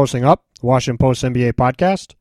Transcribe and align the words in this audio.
Posting 0.00 0.24
Up, 0.24 0.46
the 0.58 0.66
Washington 0.66 0.96
Post 0.96 1.22
NBA 1.22 1.52
podcast. 1.52 2.14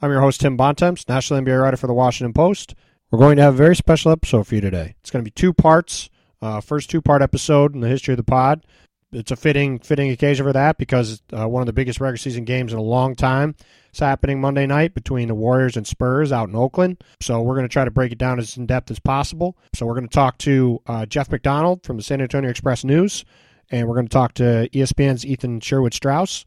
I'm 0.00 0.10
your 0.10 0.22
host, 0.22 0.40
Tim 0.40 0.56
Bontemps, 0.56 1.06
National 1.06 1.42
NBA 1.42 1.60
writer 1.60 1.76
for 1.76 1.86
the 1.86 1.92
Washington 1.92 2.32
Post. 2.32 2.74
We're 3.10 3.18
going 3.18 3.36
to 3.36 3.42
have 3.42 3.52
a 3.52 3.56
very 3.58 3.76
special 3.76 4.10
episode 4.10 4.46
for 4.46 4.54
you 4.54 4.62
today. 4.62 4.94
It's 5.00 5.10
going 5.10 5.22
to 5.22 5.30
be 5.30 5.32
two 5.32 5.52
parts. 5.52 6.08
Uh, 6.40 6.62
first 6.62 6.88
two 6.88 7.02
part 7.02 7.20
episode 7.20 7.74
in 7.74 7.82
the 7.82 7.90
history 7.90 8.14
of 8.14 8.16
the 8.16 8.24
pod. 8.24 8.64
It's 9.12 9.32
a 9.32 9.36
fitting 9.36 9.80
fitting 9.80 10.08
occasion 10.08 10.46
for 10.46 10.54
that 10.54 10.78
because 10.78 11.20
uh, 11.30 11.46
one 11.46 11.60
of 11.60 11.66
the 11.66 11.74
biggest 11.74 12.00
regular 12.00 12.16
season 12.16 12.46
games 12.46 12.72
in 12.72 12.78
a 12.78 12.82
long 12.82 13.14
time 13.14 13.54
is 13.92 13.98
happening 13.98 14.40
Monday 14.40 14.66
night 14.66 14.94
between 14.94 15.28
the 15.28 15.34
Warriors 15.34 15.76
and 15.76 15.86
Spurs 15.86 16.32
out 16.32 16.48
in 16.48 16.56
Oakland. 16.56 17.04
So 17.20 17.42
we're 17.42 17.56
going 17.56 17.68
to 17.68 17.72
try 17.72 17.84
to 17.84 17.90
break 17.90 18.12
it 18.12 18.18
down 18.18 18.38
as 18.38 18.56
in 18.56 18.64
depth 18.64 18.90
as 18.90 18.98
possible. 18.98 19.58
So 19.74 19.84
we're 19.84 19.92
going 19.92 20.08
to 20.08 20.14
talk 20.14 20.38
to 20.38 20.80
uh, 20.86 21.04
Jeff 21.04 21.30
McDonald 21.30 21.84
from 21.84 21.98
the 21.98 22.02
San 22.02 22.22
Antonio 22.22 22.48
Express 22.48 22.82
News, 22.82 23.26
and 23.70 23.86
we're 23.86 23.96
going 23.96 24.08
to 24.08 24.14
talk 24.14 24.32
to 24.34 24.70
ESPN's 24.72 25.26
Ethan 25.26 25.60
Sherwood 25.60 25.92
Strauss 25.92 26.46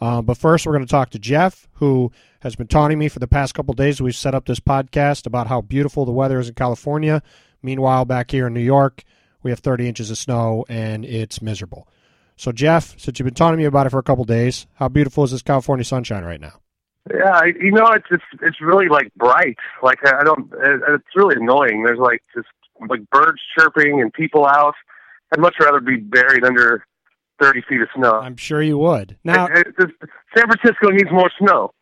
uh, 0.00 0.22
but 0.22 0.36
first, 0.36 0.66
we're 0.66 0.72
going 0.72 0.86
to 0.86 0.90
talk 0.90 1.10
to 1.10 1.18
Jeff, 1.18 1.68
who 1.74 2.10
has 2.40 2.56
been 2.56 2.66
taunting 2.66 2.98
me 2.98 3.08
for 3.08 3.18
the 3.18 3.28
past 3.28 3.54
couple 3.54 3.74
days. 3.74 4.00
We've 4.00 4.14
set 4.16 4.34
up 4.34 4.46
this 4.46 4.60
podcast 4.60 5.26
about 5.26 5.46
how 5.46 5.60
beautiful 5.60 6.04
the 6.04 6.12
weather 6.12 6.40
is 6.40 6.48
in 6.48 6.54
California. 6.54 7.22
Meanwhile, 7.62 8.06
back 8.06 8.30
here 8.30 8.46
in 8.46 8.54
New 8.54 8.60
York, 8.60 9.04
we 9.42 9.50
have 9.50 9.60
30 9.60 9.88
inches 9.88 10.10
of 10.10 10.18
snow 10.18 10.64
and 10.68 11.04
it's 11.04 11.42
miserable. 11.42 11.86
So, 12.36 12.52
Jeff, 12.52 12.98
since 12.98 13.18
you've 13.18 13.26
been 13.26 13.34
taunting 13.34 13.58
me 13.58 13.66
about 13.66 13.86
it 13.86 13.90
for 13.90 13.98
a 13.98 14.02
couple 14.02 14.24
days, 14.24 14.66
how 14.74 14.88
beautiful 14.88 15.24
is 15.24 15.32
this 15.32 15.42
California 15.42 15.84
sunshine 15.84 16.24
right 16.24 16.40
now? 16.40 16.60
Yeah, 17.12 17.44
you 17.44 17.72
know, 17.72 17.86
it's 17.88 18.06
it's 18.10 18.24
it's 18.42 18.60
really 18.60 18.88
like 18.88 19.12
bright. 19.14 19.56
Like 19.82 19.98
I 20.06 20.22
don't, 20.22 20.52
it's 20.52 21.16
really 21.16 21.36
annoying. 21.36 21.82
There's 21.82 21.98
like 21.98 22.22
just 22.34 22.48
like 22.88 23.08
birds 23.10 23.40
chirping 23.58 24.00
and 24.00 24.12
people 24.12 24.46
out. 24.46 24.74
I'd 25.32 25.40
much 25.40 25.56
rather 25.60 25.80
be 25.80 25.96
buried 25.96 26.44
under 26.44 26.84
30 27.40 27.62
feet 27.68 27.80
of 27.80 27.88
snow. 27.94 28.12
I'm 28.12 28.36
sure 28.36 28.62
you 28.62 28.78
would. 28.78 29.16
Now, 29.24 29.46
it, 29.46 29.66
it, 29.78 29.90
San 30.36 30.46
Francisco 30.46 30.90
needs 30.90 31.10
more 31.10 31.30
snow. 31.38 31.72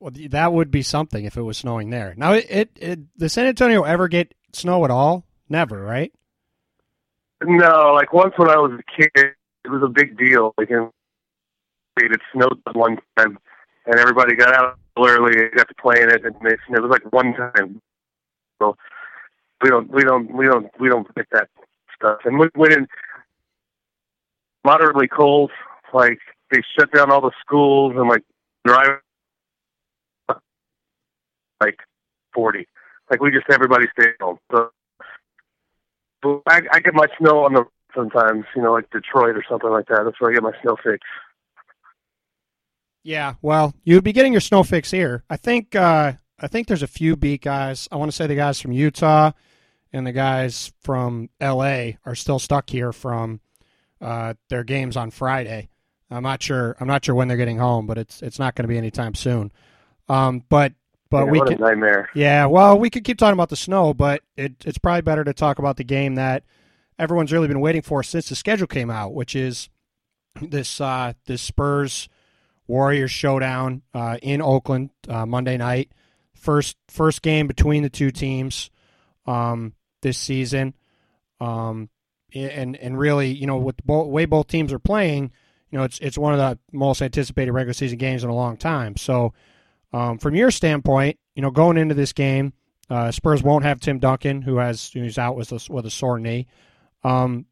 Well, 0.00 0.12
that 0.30 0.52
would 0.52 0.70
be 0.70 0.82
something 0.82 1.24
if 1.24 1.36
it 1.36 1.42
was 1.42 1.58
snowing 1.58 1.90
there. 1.90 2.14
Now, 2.16 2.34
it, 2.34 2.46
it, 2.50 2.70
it 2.76 3.18
does 3.18 3.32
San 3.32 3.46
Antonio 3.46 3.82
ever 3.82 4.08
get 4.08 4.34
snow 4.52 4.84
at 4.84 4.90
all? 4.90 5.24
Never, 5.48 5.80
right? 5.82 6.12
No, 7.42 7.92
like 7.94 8.12
once 8.12 8.34
when 8.36 8.50
I 8.50 8.56
was 8.56 8.72
a 8.72 9.02
kid, 9.02 9.10
it 9.64 9.70
was 9.70 9.82
a 9.82 9.88
big 9.88 10.18
deal. 10.18 10.54
Like, 10.58 10.70
it 10.70 12.20
snowed 12.32 12.60
one 12.72 12.98
time, 13.16 13.38
and 13.86 13.98
everybody 13.98 14.34
got 14.34 14.54
out 14.54 14.78
early 14.98 15.38
and 15.38 15.54
got 15.54 15.68
to 15.68 15.74
play 15.80 16.02
in 16.02 16.10
it, 16.10 16.24
and 16.24 16.34
it, 16.44 16.58
it 16.68 16.82
was 16.82 16.90
like 16.90 17.12
one 17.12 17.34
time. 17.34 17.80
So 18.58 18.76
we 19.62 19.70
don't, 19.70 19.90
we 19.90 20.02
don't, 20.02 20.34
we 20.34 20.46
don't, 20.46 20.70
we 20.80 20.88
don't 20.88 21.14
get 21.14 21.26
that 21.32 21.48
stuff. 21.94 22.18
And 22.24 22.38
when, 22.38 22.50
when 22.54 22.86
moderately 24.66 25.08
cold. 25.08 25.50
Like 25.94 26.18
they 26.50 26.58
shut 26.78 26.92
down 26.92 27.10
all 27.10 27.22
the 27.22 27.30
schools 27.40 27.94
and 27.96 28.08
like 28.08 28.24
drive 28.66 28.98
like 31.60 31.78
forty. 32.34 32.66
Like 33.10 33.22
we 33.22 33.30
just 33.30 33.46
everybody 33.50 33.86
stay 33.98 34.10
home. 34.20 34.38
So 34.50 34.70
I, 36.46 36.60
I 36.72 36.80
get 36.80 36.92
my 36.92 37.06
snow 37.18 37.44
on 37.44 37.54
the 37.54 37.64
sometimes, 37.94 38.44
you 38.54 38.62
know, 38.62 38.72
like 38.72 38.90
Detroit 38.90 39.36
or 39.36 39.44
something 39.48 39.70
like 39.70 39.86
that. 39.86 40.02
That's 40.04 40.20
where 40.20 40.30
I 40.30 40.34
get 40.34 40.42
my 40.42 40.52
snow 40.62 40.76
fix. 40.82 40.98
Yeah, 43.04 43.34
well, 43.40 43.72
you'd 43.84 44.02
be 44.02 44.12
getting 44.12 44.32
your 44.32 44.40
snow 44.40 44.64
fix 44.64 44.90
here. 44.90 45.22
I 45.30 45.36
think 45.36 45.76
uh, 45.76 46.14
I 46.40 46.48
think 46.48 46.66
there's 46.66 46.82
a 46.82 46.88
few 46.88 47.16
beat 47.16 47.42
guys. 47.42 47.88
I 47.92 47.96
want 47.96 48.10
to 48.10 48.16
say 48.16 48.26
the 48.26 48.34
guys 48.34 48.60
from 48.60 48.72
Utah 48.72 49.30
and 49.92 50.04
the 50.06 50.12
guys 50.12 50.72
from 50.82 51.30
L.A. 51.40 51.98
are 52.04 52.16
still 52.16 52.40
stuck 52.40 52.68
here 52.68 52.92
from 52.92 53.40
uh, 54.00 54.34
their 54.48 54.64
games 54.64 54.96
on 54.96 55.10
Friday. 55.10 55.68
I'm 56.10 56.22
not 56.22 56.42
sure. 56.42 56.76
I'm 56.80 56.86
not 56.86 57.04
sure 57.04 57.14
when 57.14 57.28
they're 57.28 57.36
getting 57.36 57.58
home, 57.58 57.86
but 57.86 57.98
it's 57.98 58.22
it's 58.22 58.38
not 58.38 58.54
going 58.54 58.64
to 58.64 58.68
be 58.68 58.78
anytime 58.78 59.14
soon. 59.14 59.50
Um, 60.08 60.44
but 60.48 60.72
but 61.10 61.26
yeah, 61.26 61.30
we 61.30 61.40
can, 61.40 61.58
nightmare. 61.58 62.08
Yeah, 62.14 62.46
well, 62.46 62.78
we 62.78 62.90
could 62.90 63.04
keep 63.04 63.18
talking 63.18 63.32
about 63.34 63.48
the 63.48 63.56
snow, 63.56 63.94
but 63.94 64.22
it, 64.36 64.54
it's 64.64 64.78
probably 64.78 65.02
better 65.02 65.24
to 65.24 65.32
talk 65.32 65.58
about 65.58 65.76
the 65.76 65.84
game 65.84 66.16
that 66.16 66.44
everyone's 66.98 67.32
really 67.32 67.48
been 67.48 67.60
waiting 67.60 67.82
for 67.82 68.02
since 68.02 68.28
the 68.28 68.34
schedule 68.34 68.66
came 68.66 68.90
out, 68.90 69.14
which 69.14 69.34
is 69.36 69.68
this 70.40 70.80
uh, 70.80 71.12
this 71.26 71.42
Spurs 71.42 72.08
Warriors 72.66 73.10
showdown 73.10 73.82
uh, 73.94 74.18
in 74.22 74.42
Oakland 74.42 74.90
uh, 75.08 75.26
Monday 75.26 75.56
night. 75.56 75.90
First 76.34 76.76
first 76.88 77.22
game 77.22 77.46
between 77.46 77.82
the 77.82 77.90
two 77.90 78.10
teams 78.10 78.70
um, 79.26 79.74
this 80.02 80.18
season. 80.18 80.74
Um, 81.40 81.88
and 82.34 82.76
and 82.76 82.98
really, 82.98 83.32
you 83.32 83.46
know, 83.46 83.56
with 83.56 83.76
the 83.76 83.92
way 83.92 84.24
both 84.24 84.48
teams 84.48 84.72
are 84.72 84.78
playing, 84.78 85.32
you 85.70 85.78
know, 85.78 85.84
it's 85.84 85.98
it's 86.00 86.18
one 86.18 86.32
of 86.32 86.38
the 86.38 86.58
most 86.72 87.02
anticipated 87.02 87.52
regular 87.52 87.74
season 87.74 87.98
games 87.98 88.24
in 88.24 88.30
a 88.30 88.34
long 88.34 88.56
time. 88.56 88.96
So, 88.96 89.32
um, 89.92 90.18
from 90.18 90.34
your 90.34 90.50
standpoint, 90.50 91.18
you 91.34 91.42
know, 91.42 91.50
going 91.50 91.76
into 91.76 91.94
this 91.94 92.12
game, 92.12 92.52
uh, 92.90 93.10
Spurs 93.10 93.42
won't 93.42 93.64
have 93.64 93.80
Tim 93.80 93.98
Duncan, 93.98 94.42
who 94.42 94.56
has 94.56 94.90
who's 94.90 95.18
out 95.18 95.36
with 95.36 95.52
a, 95.52 95.60
with 95.72 95.86
a 95.86 95.90
sore 95.90 96.18
knee. 96.18 96.46
Um, 97.04 97.46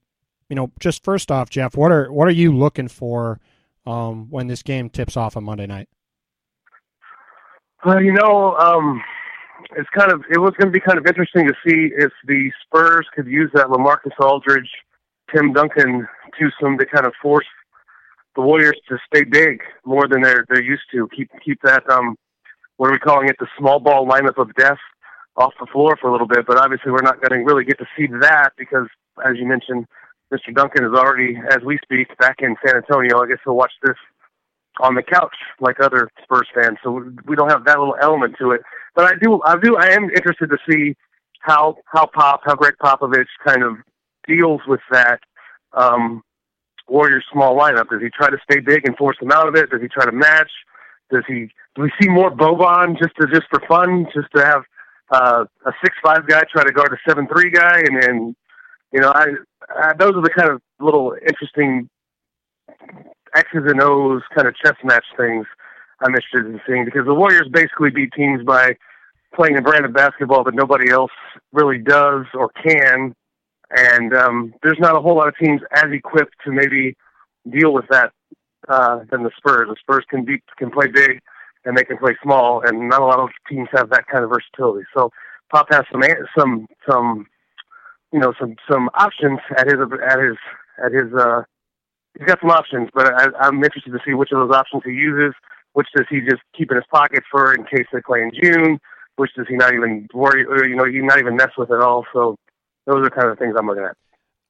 you 0.49 0.57
know, 0.57 0.71
just 0.81 1.05
first 1.05 1.31
off, 1.31 1.51
Jeff, 1.51 1.77
what 1.77 1.91
are 1.91 2.13
what 2.13 2.29
are 2.29 2.33
you 2.33 2.57
looking 2.57 2.89
for 2.89 3.41
um, 3.87 4.31
when 4.31 4.47
this 4.47 4.63
game 4.63 4.91
tips 4.91 5.17
off 5.17 5.37
on 5.37 5.45
Monday 5.45 5.67
night? 5.67 5.89
Well, 7.85 8.03
you 8.03 8.13
know, 8.13 8.57
um, 8.57 9.03
it's 9.77 9.89
kind 9.91 10.13
of 10.13 10.23
it 10.31 10.39
was 10.39 10.53
going 10.59 10.73
to 10.73 10.73
be 10.73 10.81
kind 10.81 10.99
of 10.99 11.07
interesting 11.07 11.47
to 11.47 11.55
see 11.67 11.91
if 11.97 12.13
the 12.27 12.51
Spurs 12.65 13.07
could 13.15 13.27
use 13.27 13.51
that 13.55 13.67
LaMarcus 13.67 14.19
Aldridge, 14.21 14.71
Tim 15.35 15.53
Duncan 15.53 16.07
twosome 16.39 16.79
to 16.79 16.87
kind 16.87 17.07
of 17.07 17.13
force 17.21 17.47
the 18.37 18.43
Warriors 18.43 18.79
to 18.89 18.99
stay 19.07 19.25
big 19.25 19.61
more 19.85 20.09
than 20.09 20.23
they're 20.23 20.45
they're 20.49 20.63
used 20.63 20.85
to. 20.93 21.09
Keep 21.17 21.31
keep 21.45 21.61
that 21.63 21.89
um 21.91 22.17
what 22.77 22.89
are 22.89 22.93
we 22.93 22.99
calling 22.99 23.29
it 23.29 23.37
the 23.39 23.47
small 23.59 23.79
ball 23.79 24.07
lineup 24.07 24.39
of 24.39 24.55
death 24.55 24.79
off 25.37 25.53
the 25.61 25.67
floor 25.67 25.97
for 26.01 26.09
a 26.09 26.13
little 26.13 26.27
bit. 26.27 26.47
But 26.47 26.59
obviously 26.59 26.93
we're 26.93 27.03
not 27.03 27.21
going 27.21 27.39
to 27.41 27.45
really 27.45 27.65
get 27.65 27.79
to 27.79 27.87
see 27.97 28.07
that 28.21 28.51
because 28.57 28.87
as 29.25 29.37
you 29.37 29.47
mentioned, 29.47 29.87
Mr. 30.33 30.55
Duncan 30.55 30.85
is 30.85 30.93
already 30.93 31.37
as 31.51 31.59
we 31.65 31.79
speak 31.83 32.17
back 32.19 32.37
in 32.41 32.57
San 32.65 32.77
Antonio. 32.77 33.23
I 33.23 33.29
guess 33.29 33.39
he'll 33.45 33.57
watch 33.57 33.73
this 33.83 33.97
on 34.81 34.95
the 34.95 35.03
couch 35.03 35.37
like 35.61 35.81
other 35.81 36.11
Spurs 36.23 36.49
fans. 36.55 36.79
So 36.83 37.05
we 37.27 37.37
don't 37.37 37.51
have 37.51 37.65
that 37.67 37.79
little 37.79 37.97
element 38.01 38.35
to 38.41 38.51
it. 38.53 38.63
But 38.95 39.07
I 39.07 39.13
do, 39.21 39.41
I 39.45 39.57
do, 39.59 39.77
I 39.77 39.89
am 39.89 40.05
interested 40.05 40.51
to 40.51 40.59
see 40.69 40.95
how 41.41 41.77
how 41.87 42.07
Pop, 42.07 42.41
how 42.45 42.55
Gregg 42.55 42.75
Popovich 42.83 43.27
kind 43.47 43.63
of 43.63 43.77
deals 44.27 44.61
with 44.67 44.81
that 44.91 45.21
um, 45.73 46.23
Warriors 46.89 47.25
small 47.33 47.59
lineup. 47.59 47.91
Does 47.91 48.01
he 48.01 48.09
try 48.11 48.31
to 48.31 48.39
stay 48.51 48.61
big 48.61 48.87
and 48.87 48.97
force 48.97 49.17
them 49.21 49.33
out 49.33 49.49
of 49.49 49.55
it? 49.55 49.71
Does 49.71 49.83
he 49.83 49.89
try 49.89 50.05
to 50.05 50.13
match? 50.13 50.51
Does 51.11 51.25
he? 51.27 51.49
Do 51.75 51.83
we 51.83 51.93
see 52.01 52.09
more 52.09 52.31
Boban 52.31 52.99
just 52.99 53.15
to 53.21 53.27
just 53.27 53.47
for 53.51 53.61
fun, 53.67 54.07
just 54.15 54.29
to 54.37 54.45
have 54.45 54.63
uh, 55.11 55.45
a 55.67 55.73
six 55.83 55.97
five 56.03 56.27
guy 56.27 56.43
try 56.51 56.65
to 56.65 56.73
guard 56.73 56.93
a 56.93 57.09
seven 57.09 57.27
three 57.27 57.51
guy, 57.51 57.81
and 57.81 58.03
then 58.03 58.37
you 58.93 59.01
know, 59.01 59.11
I, 59.11 59.27
I 59.77 59.93
those 59.99 60.15
are 60.15 60.23
the 60.23 60.31
kind 60.31 60.51
of 60.51 60.63
little 60.81 61.15
interesting 61.27 61.91
X's 63.35 63.65
and 63.67 63.83
O's 63.83 64.23
kind 64.35 64.47
of 64.47 64.55
chess 64.57 64.77
match 64.85 65.05
things 65.17 65.47
I'm 66.01 66.15
interested 66.15 66.47
in 66.47 66.61
seeing 66.67 66.85
because 66.85 67.07
the 67.07 67.15
Warriors 67.15 67.49
basically 67.51 67.91
beat 67.91 68.13
teams 68.13 68.45
by 68.45 68.77
playing 69.35 69.57
a 69.57 69.63
brand 69.63 69.85
of 69.85 69.93
basketball 69.93 70.45
that 70.45 70.55
nobody 70.55 70.91
else 70.91 71.11
really 71.53 71.79
does 71.79 72.27
or 72.35 72.51
can. 72.51 73.15
And 73.71 74.15
um, 74.15 74.55
there's 74.63 74.79
not 74.79 74.97
a 74.97 75.01
whole 75.01 75.17
lot 75.17 75.29
of 75.29 75.35
teams 75.37 75.61
as 75.73 75.87
equipped 75.93 76.35
to 76.45 76.53
maybe 76.53 76.97
deal 77.51 77.73
with 77.73 77.87
that 77.91 78.13
uh, 78.69 79.01
than 79.11 79.23
the 79.23 79.31
Spurs. 79.37 79.69
The 79.69 79.77
Spurs 79.81 80.05
can 80.09 80.25
be 80.25 80.43
can 80.59 80.71
play 80.71 80.87
big 80.87 81.21
and 81.65 81.77
they 81.77 81.85
can 81.85 81.97
play 81.97 82.15
small, 82.23 82.63
and 82.65 82.89
not 82.89 83.01
a 83.01 83.05
lot 83.05 83.19
of 83.19 83.31
teams 83.49 83.69
have 83.73 83.91
that 83.91 84.07
kind 84.07 84.23
of 84.23 84.31
versatility. 84.31 84.85
So 84.95 85.11
Pop 85.51 85.67
has 85.71 85.85
some 85.91 86.03
some 86.39 86.67
some 86.89 87.27
you 88.13 88.21
know 88.21 88.33
some 88.39 88.57
some 88.71 88.91
options 88.95 89.41
at 89.57 89.67
his 89.67 89.77
at 90.09 90.21
his 90.21 90.37
at 90.85 90.93
his 90.93 91.13
uh, 91.19 91.43
he's 92.19 92.27
got 92.27 92.41
some 92.41 92.51
options, 92.51 92.91
but 92.95 93.13
I, 93.15 93.27
I'm 93.41 93.63
interested 93.63 93.93
to 93.93 94.01
see 94.07 94.15
which 94.15 94.31
of 94.33 94.47
those 94.47 94.57
options 94.57 94.83
he 94.85 94.93
uses. 94.93 95.35
Which 95.73 95.89
does 95.97 96.07
he 96.09 96.21
just 96.21 96.43
keep 96.57 96.71
in 96.71 96.77
his 96.77 96.87
pocket 96.93 97.25
for 97.31 97.53
in 97.53 97.65
case 97.65 97.87
they 97.93 98.01
play 98.01 98.23
in 98.23 98.31
June? 98.41 98.79
Which 99.17 99.31
does 99.37 99.47
he 99.49 99.55
not 99.55 99.73
even 99.75 100.09
worry, 100.13 100.45
or 100.45 100.67
you 100.67 100.75
know, 100.75 100.85
he 100.85 100.99
not 100.99 101.19
even 101.19 101.37
mess 101.37 101.51
with 101.57 101.71
at 101.71 101.81
all? 101.81 102.05
So 102.13 102.37
those 102.87 103.07
are 103.07 103.11
kind 103.11 103.29
of 103.29 103.39
things 103.39 103.55
I'm 103.59 103.67
looking 103.67 103.85
at. 103.85 103.97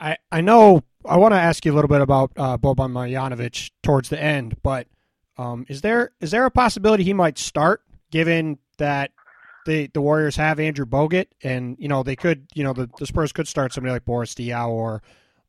I 0.00 0.16
I 0.32 0.40
know 0.40 0.82
I 1.04 1.16
want 1.16 1.32
to 1.32 1.38
ask 1.38 1.64
you 1.64 1.72
a 1.72 1.74
little 1.74 1.88
bit 1.88 2.00
about 2.00 2.32
uh, 2.36 2.58
Boban 2.58 2.92
Marjanovic 2.92 3.70
towards 3.82 4.08
the 4.08 4.20
end, 4.20 4.56
but 4.62 4.86
um, 5.36 5.66
is 5.68 5.80
there 5.80 6.12
is 6.20 6.30
there 6.30 6.46
a 6.46 6.50
possibility 6.50 7.04
he 7.04 7.12
might 7.12 7.38
start 7.38 7.82
given 8.10 8.58
that 8.78 9.10
the 9.66 9.88
the 9.92 10.00
Warriors 10.00 10.36
have 10.36 10.58
Andrew 10.60 10.86
Bogut 10.86 11.26
and 11.42 11.76
you 11.78 11.88
know 11.88 12.02
they 12.02 12.16
could 12.16 12.46
you 12.54 12.64
know 12.64 12.72
the, 12.72 12.88
the 12.98 13.06
Spurs 13.06 13.32
could 13.32 13.48
start 13.48 13.72
somebody 13.72 13.92
like 13.92 14.04
Boris 14.04 14.34
Diaw 14.34 14.68
or 14.68 15.02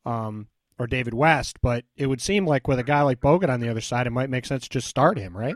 um, 0.06 0.48
or 0.78 0.88
David 0.88 1.14
West, 1.14 1.62
but 1.62 1.86
it 1.96 2.08
would 2.08 2.22
seem 2.22 2.46
like 2.46 2.68
with 2.68 2.80
a 2.80 2.84
guy 2.84 3.02
like 3.02 3.22
Bogut 3.22 3.50
on 3.50 3.60
the 3.60 3.70
other 3.70 3.82
side, 3.82 4.08
it 4.08 4.12
might 4.12 4.30
make 4.30 4.46
sense 4.46 4.64
to 4.64 4.70
just 4.70 4.88
start 4.88 5.18
him, 5.18 5.36
right? 5.36 5.56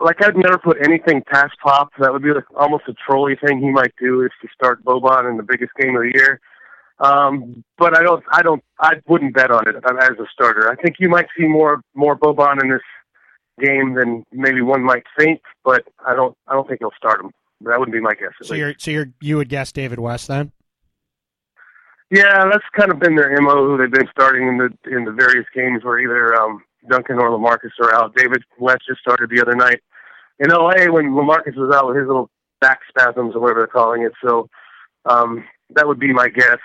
Like 0.00 0.22
I'd 0.24 0.36
never 0.36 0.58
put 0.58 0.78
anything 0.84 1.22
past 1.22 1.54
Pop. 1.62 1.90
That 1.98 2.12
would 2.12 2.22
be 2.22 2.32
like 2.32 2.44
almost 2.56 2.84
a 2.88 2.94
trolley 2.94 3.36
thing 3.36 3.60
he 3.60 3.70
might 3.70 3.94
do 4.00 4.22
is 4.22 4.30
to 4.42 4.48
start 4.52 4.84
Boban 4.84 5.30
in 5.30 5.36
the 5.36 5.42
biggest 5.42 5.72
game 5.80 5.94
of 5.96 6.02
the 6.02 6.12
year. 6.14 6.40
Um, 7.00 7.62
but 7.76 7.96
I 7.96 8.02
don't, 8.02 8.24
I 8.32 8.42
don't, 8.42 8.62
I 8.80 8.94
wouldn't 9.06 9.34
bet 9.34 9.52
on 9.52 9.68
it 9.68 9.76
as 9.76 10.18
a 10.18 10.26
starter. 10.32 10.68
I 10.68 10.74
think 10.74 10.96
you 10.98 11.08
might 11.08 11.26
see 11.38 11.46
more 11.46 11.80
more 11.94 12.18
Boban 12.18 12.60
in 12.60 12.70
this 12.70 12.82
game 13.60 13.94
than 13.94 14.24
maybe 14.32 14.62
one 14.62 14.82
might 14.82 15.04
think, 15.18 15.40
but 15.64 15.84
I 16.04 16.14
don't, 16.14 16.36
I 16.48 16.54
don't 16.54 16.66
think 16.66 16.80
he'll 16.80 16.90
start 16.96 17.20
him. 17.20 17.30
That 17.60 17.78
wouldn't 17.78 17.94
be 17.94 18.00
my 18.00 18.14
guess. 18.14 18.30
So 18.42 18.54
you're, 18.54 18.74
so 18.78 18.90
you're, 18.90 19.10
you 19.20 19.36
would 19.36 19.48
guess 19.48 19.72
David 19.72 19.98
West 19.98 20.28
then? 20.28 20.52
Yeah, 22.10 22.48
that's 22.50 22.64
kind 22.76 22.90
of 22.90 22.98
been 22.98 23.16
their 23.16 23.40
mo. 23.40 23.66
Who 23.66 23.76
they've 23.76 23.90
been 23.90 24.08
starting 24.10 24.48
in 24.48 24.58
the 24.58 24.96
in 24.96 25.04
the 25.04 25.12
various 25.12 25.46
games 25.54 25.84
where 25.84 25.98
either 26.00 26.34
um, 26.40 26.62
Duncan 26.88 27.18
or 27.18 27.30
Lamarcus 27.30 27.70
are 27.80 27.94
out. 27.94 28.14
David 28.16 28.42
West 28.58 28.82
just 28.88 29.00
started 29.00 29.30
the 29.30 29.40
other 29.40 29.54
night 29.54 29.80
in 30.38 30.50
LA 30.50 30.90
when 30.90 31.10
Lamarcus 31.10 31.56
was 31.56 31.74
out 31.74 31.88
with 31.88 31.96
his 31.96 32.06
little 32.06 32.30
back 32.60 32.80
spasms 32.88 33.34
or 33.34 33.40
whatever 33.40 33.60
they're 33.60 33.66
calling 33.66 34.02
it. 34.02 34.12
So 34.24 34.48
um, 35.06 35.44
that 35.70 35.86
would 35.86 35.98
be 35.98 36.12
my 36.12 36.28
guess. 36.28 36.58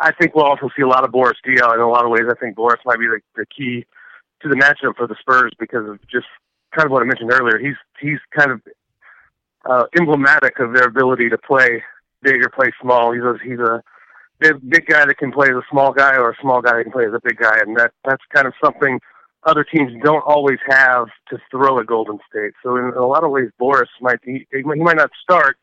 I 0.00 0.12
think 0.12 0.34
we'll 0.34 0.44
also 0.44 0.68
see 0.76 0.82
a 0.82 0.88
lot 0.88 1.04
of 1.04 1.12
Boris 1.12 1.38
Diaw 1.46 1.74
in 1.74 1.80
a 1.80 1.88
lot 1.88 2.04
of 2.04 2.10
ways. 2.10 2.24
I 2.30 2.34
think 2.34 2.56
Boris 2.56 2.80
might 2.84 2.98
be 2.98 3.06
the, 3.06 3.20
the 3.36 3.46
key 3.46 3.84
to 4.42 4.48
the 4.48 4.56
matchup 4.56 4.96
for 4.96 5.06
the 5.06 5.16
Spurs 5.20 5.52
because 5.58 5.88
of 5.88 6.00
just 6.08 6.26
kind 6.74 6.86
of 6.86 6.92
what 6.92 7.02
I 7.02 7.06
mentioned 7.06 7.32
earlier. 7.32 7.58
He's 7.58 7.76
he's 8.00 8.18
kind 8.36 8.52
of 8.52 8.60
uh, 9.68 9.84
emblematic 9.98 10.58
of 10.60 10.72
their 10.74 10.86
ability 10.86 11.28
to 11.30 11.38
play 11.38 11.82
big 12.22 12.44
or 12.44 12.48
play 12.48 12.70
small. 12.80 13.12
He's 13.12 13.22
a, 13.22 13.36
he's 13.42 13.58
a 13.58 13.82
big, 14.38 14.56
big 14.68 14.86
guy 14.86 15.04
that 15.04 15.18
can 15.18 15.32
play 15.32 15.48
as 15.48 15.56
a 15.56 15.66
small 15.70 15.92
guy 15.92 16.16
or 16.16 16.30
a 16.30 16.36
small 16.40 16.60
guy 16.60 16.76
that 16.76 16.84
can 16.84 16.92
play 16.92 17.06
as 17.06 17.14
a 17.14 17.20
big 17.22 17.38
guy, 17.38 17.58
and 17.60 17.76
that 17.76 17.92
that's 18.04 18.22
kind 18.34 18.46
of 18.46 18.54
something 18.62 19.00
other 19.44 19.64
teams 19.64 19.92
don't 20.02 20.24
always 20.26 20.58
have 20.68 21.08
to 21.30 21.38
throw 21.50 21.78
at 21.78 21.86
Golden 21.86 22.18
State. 22.28 22.52
So 22.62 22.76
in, 22.76 22.92
a 22.96 23.06
lot 23.06 23.24
of 23.24 23.30
ways, 23.30 23.50
Boris 23.58 23.88
might 24.00 24.18
he, 24.24 24.46
he 24.52 24.62
might 24.62 24.96
not 24.96 25.10
start, 25.22 25.56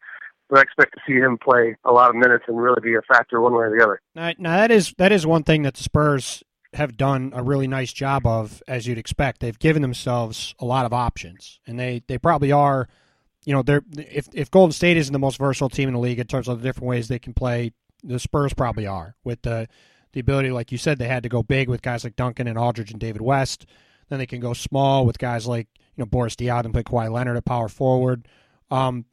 but 0.50 0.60
I 0.60 0.62
expect 0.62 0.94
to 0.94 1.02
see 1.08 1.18
him 1.18 1.38
play 1.38 1.76
a 1.84 1.92
lot 1.92 2.10
of 2.10 2.16
minutes 2.16 2.46
and 2.48 2.58
really 2.58 2.82
be 2.82 2.96
a 2.96 3.02
factor 3.02 3.42
one 3.42 3.54
way 3.54 3.66
or 3.66 3.76
the 3.78 3.84
other. 3.84 4.02
Now, 4.16 4.32
now 4.38 4.58
that 4.58 4.72
is 4.72 4.94
that 4.98 5.12
is 5.12 5.26
one 5.28 5.44
thing 5.44 5.64
that 5.64 5.76
the 5.76 5.84
Spurs 5.84 6.44
have 6.74 6.98
done 6.98 7.32
a 7.34 7.42
really 7.42 7.68
nice 7.68 7.94
job 7.94 8.26
of, 8.28 8.62
as 8.68 8.86
you'd 8.86 8.98
expect. 8.98 9.40
They've 9.40 9.58
given 9.58 9.82
themselves 9.82 10.54
a 10.60 10.66
lot 10.66 10.86
of 10.86 10.94
options, 10.94 11.60
and 11.68 11.80
they 11.80 12.04
they 12.08 12.18
probably 12.18 12.52
are. 12.52 12.88
You 13.46 13.54
know, 13.54 13.62
they're 13.62 13.84
if 13.98 14.28
if 14.34 14.50
Golden 14.50 14.72
State 14.72 14.98
isn't 14.98 15.14
the 15.14 15.20
most 15.20 15.38
versatile 15.38 15.70
team 15.70 15.90
in 15.90 15.94
the 15.94 16.00
league 16.00 16.20
in 16.20 16.28
terms 16.28 16.48
of 16.48 16.62
the 16.62 16.68
different 16.68 16.88
ways 16.88 17.08
they 17.08 17.20
can 17.20 17.34
play 17.34 17.74
the 18.06 18.20
Spurs 18.20 18.54
probably 18.54 18.88
are 18.88 19.16
with 19.24 19.42
the 19.42 19.68
the 20.16 20.22
ability, 20.22 20.50
like 20.50 20.72
you 20.72 20.78
said, 20.78 20.98
they 20.98 21.10
had 21.10 21.24
to 21.24 21.30
go 21.30 21.44
big 21.44 21.68
with 21.68 21.82
guys 21.82 22.06
like 22.06 22.16
Duncan 22.16 22.48
and 22.48 22.58
Aldridge 22.58 22.90
and 22.90 23.00
David 23.02 23.22
West. 23.22 23.66
Then 24.08 24.18
they 24.18 24.26
can 24.26 24.40
go 24.40 24.54
small 24.54 25.06
with 25.06 25.20
guys 25.20 25.46
like 25.46 25.68
you 25.76 26.02
know 26.02 26.06
Boris 26.06 26.38
Diaw 26.38 26.64
and 26.64 26.74
play 26.74 26.84
Kawhi 26.84 27.12
Leonard 27.12 27.36
at 27.36 27.44
power 27.44 27.68
forward. 27.68 28.26
Um, 28.72 29.06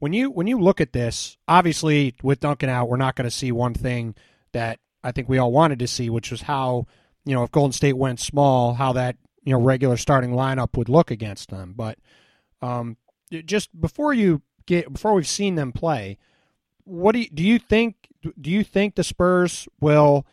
when 0.00 0.12
you 0.12 0.28
when 0.28 0.48
you 0.48 0.58
look 0.58 0.80
at 0.80 0.92
this, 0.92 1.36
obviously 1.46 2.16
with 2.22 2.40
Duncan 2.40 2.68
out, 2.68 2.88
we're 2.88 2.96
not 2.96 3.14
going 3.14 3.28
to 3.28 3.34
see 3.34 3.52
one 3.52 3.74
thing 3.74 4.16
that 4.50 4.80
I 5.04 5.12
think 5.12 5.28
we 5.28 5.38
all 5.38 5.52
wanted 5.52 5.78
to 5.78 5.86
see, 5.86 6.10
which 6.10 6.32
was 6.32 6.42
how 6.42 6.88
you 7.24 7.34
know 7.34 7.44
if 7.44 7.52
Golden 7.52 7.72
State 7.72 7.96
went 7.96 8.18
small, 8.18 8.74
how 8.74 8.92
that 8.94 9.16
you 9.44 9.52
know 9.52 9.60
regular 9.60 9.96
starting 9.96 10.32
lineup 10.32 10.76
would 10.76 10.88
look 10.88 11.12
against 11.12 11.50
them. 11.50 11.74
But 11.76 11.96
um, 12.60 12.96
just 13.30 13.80
before 13.80 14.14
you 14.14 14.42
get 14.66 14.92
before 14.92 15.14
we've 15.14 15.28
seen 15.28 15.54
them 15.54 15.70
play, 15.70 16.18
what 16.82 17.12
do 17.12 17.20
you, 17.20 17.28
do 17.32 17.44
you 17.44 17.60
think? 17.60 17.94
Do 18.40 18.50
you 18.50 18.64
think 18.64 18.96
the 18.96 19.04
Spurs 19.04 19.68
will 19.80 20.26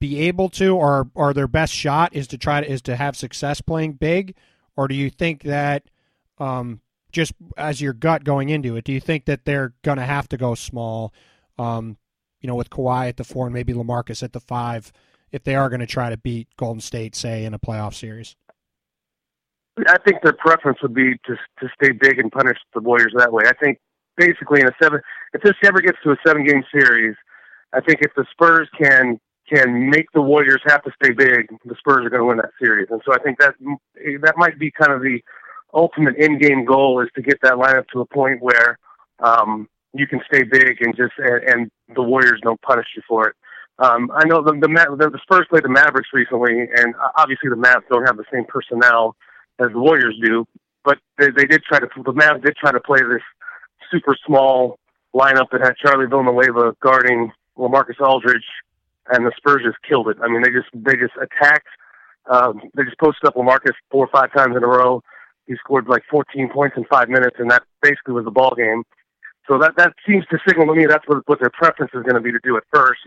be 0.00 0.20
able 0.20 0.48
to, 0.50 0.76
or 0.76 1.10
or 1.14 1.32
their 1.32 1.48
best 1.48 1.72
shot 1.72 2.14
is 2.14 2.26
to 2.28 2.38
try 2.38 2.60
to 2.60 2.70
is 2.70 2.82
to 2.82 2.96
have 2.96 3.16
success 3.16 3.60
playing 3.60 3.94
big, 3.94 4.36
or 4.76 4.88
do 4.88 4.94
you 4.94 5.10
think 5.10 5.42
that 5.42 5.84
um, 6.38 6.80
just 7.12 7.32
as 7.56 7.80
your 7.80 7.92
gut 7.92 8.24
going 8.24 8.48
into 8.48 8.76
it, 8.76 8.84
do 8.84 8.92
you 8.92 9.00
think 9.00 9.24
that 9.26 9.44
they're 9.44 9.74
going 9.82 9.98
to 9.98 10.04
have 10.04 10.28
to 10.28 10.36
go 10.36 10.54
small? 10.54 11.12
Um, 11.58 11.96
you 12.40 12.48
know, 12.48 12.56
with 12.56 12.68
Kawhi 12.68 13.08
at 13.08 13.16
the 13.16 13.24
four 13.24 13.46
and 13.46 13.54
maybe 13.54 13.72
Lamarcus 13.72 14.22
at 14.22 14.32
the 14.34 14.40
five, 14.40 14.92
if 15.32 15.44
they 15.44 15.54
are 15.54 15.70
going 15.70 15.80
to 15.80 15.86
try 15.86 16.10
to 16.10 16.16
beat 16.16 16.48
Golden 16.56 16.80
State, 16.80 17.14
say 17.14 17.44
in 17.44 17.54
a 17.54 17.58
playoff 17.58 17.94
series. 17.94 18.36
I 19.88 19.96
think 20.06 20.22
their 20.22 20.34
preference 20.34 20.78
would 20.82 20.94
be 20.94 21.14
to 21.26 21.36
to 21.60 21.68
stay 21.74 21.92
big 21.92 22.18
and 22.18 22.30
punish 22.30 22.58
the 22.74 22.80
Warriors 22.80 23.14
that 23.16 23.32
way. 23.32 23.44
I 23.46 23.52
think 23.54 23.78
basically 24.16 24.60
in 24.60 24.68
a 24.68 24.72
seven 24.82 25.00
if 25.32 25.42
this 25.42 25.54
ever 25.64 25.80
gets 25.80 25.98
to 26.04 26.10
a 26.10 26.16
seven 26.26 26.44
game 26.44 26.62
series, 26.72 27.16
I 27.72 27.80
think 27.80 28.00
if 28.02 28.12
the 28.14 28.24
Spurs 28.30 28.68
can 28.80 29.18
can 29.48 29.90
make 29.90 30.10
the 30.12 30.22
Warriors 30.22 30.62
have 30.66 30.82
to 30.84 30.90
stay 31.02 31.12
big, 31.12 31.48
the 31.64 31.74
Spurs 31.78 32.06
are 32.06 32.10
going 32.10 32.20
to 32.20 32.26
win 32.26 32.36
that 32.38 32.50
series. 32.58 32.88
And 32.90 33.00
so 33.04 33.12
I 33.12 33.18
think 33.18 33.38
that 33.38 33.54
that 34.22 34.34
might 34.36 34.58
be 34.58 34.70
kind 34.70 34.92
of 34.92 35.02
the 35.02 35.20
ultimate 35.72 36.14
end 36.18 36.40
game 36.40 36.64
goal 36.64 37.00
is 37.00 37.08
to 37.14 37.22
get 37.22 37.38
that 37.42 37.54
lineup 37.54 37.86
to 37.92 38.00
a 38.00 38.06
point 38.06 38.40
where 38.40 38.78
um, 39.20 39.68
you 39.92 40.06
can 40.06 40.20
stay 40.26 40.42
big 40.42 40.80
and 40.80 40.96
just 40.96 41.12
and, 41.18 41.42
and 41.44 41.70
the 41.94 42.02
Warriors 42.02 42.40
don't 42.42 42.60
punish 42.62 42.86
you 42.96 43.02
for 43.08 43.28
it. 43.28 43.36
Um, 43.78 44.10
I 44.14 44.24
know 44.26 44.42
the, 44.42 44.52
the 44.52 45.10
the 45.10 45.20
Spurs 45.22 45.46
played 45.50 45.64
the 45.64 45.68
Mavericks 45.68 46.10
recently, 46.12 46.60
and 46.60 46.94
obviously 47.16 47.50
the 47.50 47.56
Mavs 47.56 47.82
don't 47.90 48.06
have 48.06 48.16
the 48.16 48.24
same 48.32 48.44
personnel 48.44 49.16
as 49.58 49.68
the 49.72 49.78
Warriors 49.78 50.16
do, 50.22 50.46
but 50.84 50.98
they, 51.18 51.30
they 51.30 51.44
did 51.44 51.62
try 51.64 51.80
to 51.80 51.88
the 51.96 52.12
Mavs 52.12 52.44
did 52.44 52.56
try 52.56 52.70
to 52.70 52.80
play 52.80 53.00
this 53.00 53.22
super 53.90 54.16
small 54.26 54.78
lineup 55.14 55.50
that 55.50 55.60
had 55.60 55.76
Charlie 55.76 56.06
Villanueva 56.06 56.74
guarding 56.80 57.32
LaMarcus 57.58 58.00
Aldridge, 58.00 58.44
and 59.10 59.26
the 59.26 59.32
Spurs 59.36 59.62
just 59.64 59.78
killed 59.88 60.08
it. 60.08 60.16
I 60.22 60.28
mean, 60.28 60.42
they 60.42 60.50
just 60.50 60.68
they 60.72 60.96
just 60.96 61.14
attacked. 61.20 61.68
Um, 62.30 62.60
they 62.74 62.84
just 62.84 62.98
posted 62.98 63.26
up 63.28 63.34
LaMarcus 63.34 63.74
four 63.90 64.06
or 64.06 64.10
five 64.12 64.32
times 64.32 64.56
in 64.56 64.64
a 64.64 64.66
row. 64.66 65.02
He 65.46 65.54
scored 65.56 65.88
like 65.88 66.02
14 66.10 66.48
points 66.50 66.76
in 66.76 66.84
five 66.84 67.08
minutes, 67.10 67.36
and 67.38 67.50
that 67.50 67.64
basically 67.82 68.14
was 68.14 68.24
the 68.24 68.30
ball 68.30 68.54
game. 68.56 68.82
So 69.46 69.58
that 69.58 69.76
that 69.76 69.92
seems 70.06 70.24
to 70.30 70.38
signal 70.46 70.66
to 70.66 70.74
me 70.74 70.86
that's 70.86 71.06
what 71.06 71.22
what 71.26 71.40
their 71.40 71.50
preference 71.50 71.92
is 71.94 72.02
going 72.02 72.14
to 72.14 72.20
be 72.20 72.32
to 72.32 72.40
do 72.42 72.56
it 72.56 72.64
first. 72.72 73.00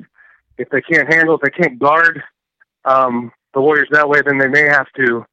If 0.57 0.69
they 0.69 0.81
can't 0.81 1.11
handle, 1.11 1.35
if 1.35 1.41
they 1.41 1.49
can't 1.49 1.79
guard 1.79 2.21
um, 2.85 3.31
the 3.53 3.61
Warriors 3.61 3.87
that 3.91 4.07
way, 4.07 4.21
then 4.25 4.37
they 4.37 4.47
may 4.47 4.63
have 4.63 4.87
to, 4.97 5.25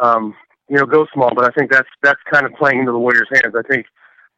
um, 0.00 0.34
you 0.68 0.76
know, 0.76 0.86
go 0.86 1.06
small. 1.12 1.34
But 1.34 1.44
I 1.44 1.50
think 1.56 1.70
that's 1.70 1.88
that's 2.02 2.20
kind 2.30 2.44
of 2.44 2.52
playing 2.54 2.80
into 2.80 2.92
the 2.92 2.98
Warriors' 2.98 3.28
hands. 3.30 3.54
I 3.56 3.62
think 3.62 3.86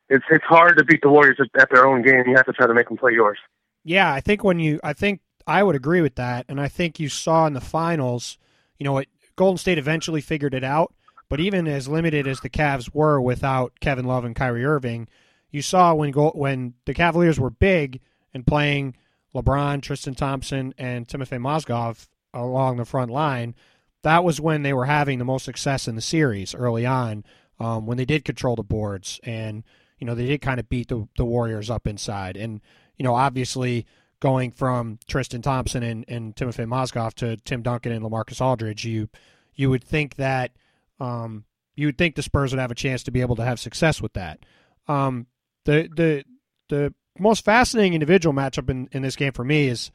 it's 0.09 0.25
it's 0.31 0.45
hard 0.45 0.79
to 0.79 0.85
beat 0.85 1.03
the 1.03 1.09
Warriors 1.09 1.39
at, 1.41 1.61
at 1.61 1.71
their 1.71 1.87
own 1.87 2.03
game. 2.03 2.25
You 2.27 2.37
have 2.37 2.47
to 2.47 2.53
try 2.53 2.67
to 2.69 2.75
make 2.75 2.89
them 2.89 2.97
play 2.97 3.13
yours. 3.13 3.39
Yeah, 3.85 4.13
I 4.13 4.21
think 4.21 4.43
when 4.43 4.59
you, 4.59 4.81
I 4.83 4.93
think 4.93 5.21
I 5.47 5.63
would 5.63 5.77
agree 5.77 6.01
with 6.01 6.17
that, 6.17 6.47
and 6.49 6.61
I 6.61 6.69
think 6.69 6.99
you 6.99 7.09
saw 7.09 7.47
in 7.47 7.53
the 7.53 7.61
finals, 7.61 8.39
you 8.79 8.85
know, 8.85 8.99
it, 8.99 9.09
Golden 9.37 9.59
State 9.59 9.79
eventually 9.79 10.21
figured 10.21 10.55
it 10.55 10.65
out. 10.65 10.93
But 11.29 11.41
even 11.41 11.67
as 11.67 11.89
limited 11.89 12.29
as 12.29 12.41
the 12.41 12.51
Cavs 12.51 12.95
were 12.95 13.21
without 13.21 13.81
Kevin 13.81 14.05
Love 14.05 14.25
and 14.25 14.37
Kyrie 14.37 14.65
Irving, 14.65 15.09
you 15.51 15.61
saw 15.61 15.93
when 15.93 16.13
when 16.13 16.75
the 16.85 16.95
Cavaliers 16.95 17.41
were 17.41 17.51
big 17.51 18.01
and 18.33 18.47
playing 18.47 18.95
LeBron, 19.35 19.83
Tristan 19.83 20.15
Thompson, 20.15 20.73
and 20.79 21.09
Timofey 21.09 21.39
Mozgov 21.39 22.07
along 22.33 22.77
the 22.77 22.85
front 22.85 23.11
line, 23.11 23.57
that 24.03 24.23
was 24.23 24.41
when 24.41 24.63
they 24.63 24.73
were 24.73 24.85
having 24.85 25.19
the 25.19 25.25
most 25.25 25.45
success 25.45 25.89
in 25.89 25.97
the 25.97 26.01
series 26.01 26.55
early 26.55 26.87
on, 26.87 27.25
um, 27.59 27.87
when 27.87 27.97
they 27.97 28.05
did 28.05 28.25
control 28.25 28.55
the 28.55 28.63
boards 28.63 29.19
and 29.25 29.65
you 29.99 30.07
know, 30.07 30.15
they 30.15 30.27
did 30.27 30.41
kind 30.41 30.61
of 30.61 30.69
beat 30.69 30.89
the, 30.89 31.09
the 31.17 31.25
Warriors 31.25 31.71
up 31.71 31.87
inside. 31.87 32.37
And, 32.37 32.61
you 32.97 33.05
know, 33.05 33.15
obviously 33.15 33.87
going 34.21 34.51
from 34.51 34.99
Tristan 35.07 35.43
Thompson 35.43 35.83
and, 35.83 36.05
and 36.09 36.35
Timofey 36.35 36.67
Mozgov 36.67 37.15
to 37.15 37.37
Tim 37.39 37.63
Duncan 37.63 37.93
and 37.93 38.05
Lamarcus 38.05 38.41
Aldridge, 38.41 38.85
you 38.85 39.09
you 39.55 39.71
would 39.71 39.85
think 39.85 40.17
that 40.17 40.53
um, 41.01 41.45
you 41.75 41.87
would 41.87 41.99
think 41.99 42.15
the 42.15 42.23
Spurs 42.23 42.53
would 42.53 42.61
have 42.61 42.71
a 42.71 42.77
chance 42.77 43.03
to 43.05 43.11
be 43.11 43.21
able 43.21 43.37
to 43.37 43.45
have 43.45 43.61
success 43.61 44.01
with 44.01 44.15
that. 44.15 44.41
Um, 44.89 45.27
the 45.65 45.89
the 45.95 46.25
the 46.69 46.95
most 47.19 47.45
fascinating 47.45 47.95
individual 47.95 48.35
matchup 48.35 48.71
in, 48.71 48.89
in 48.93 49.03
this 49.03 49.17
game 49.17 49.33
for 49.33 49.45
me 49.45 49.69
is 49.69 49.91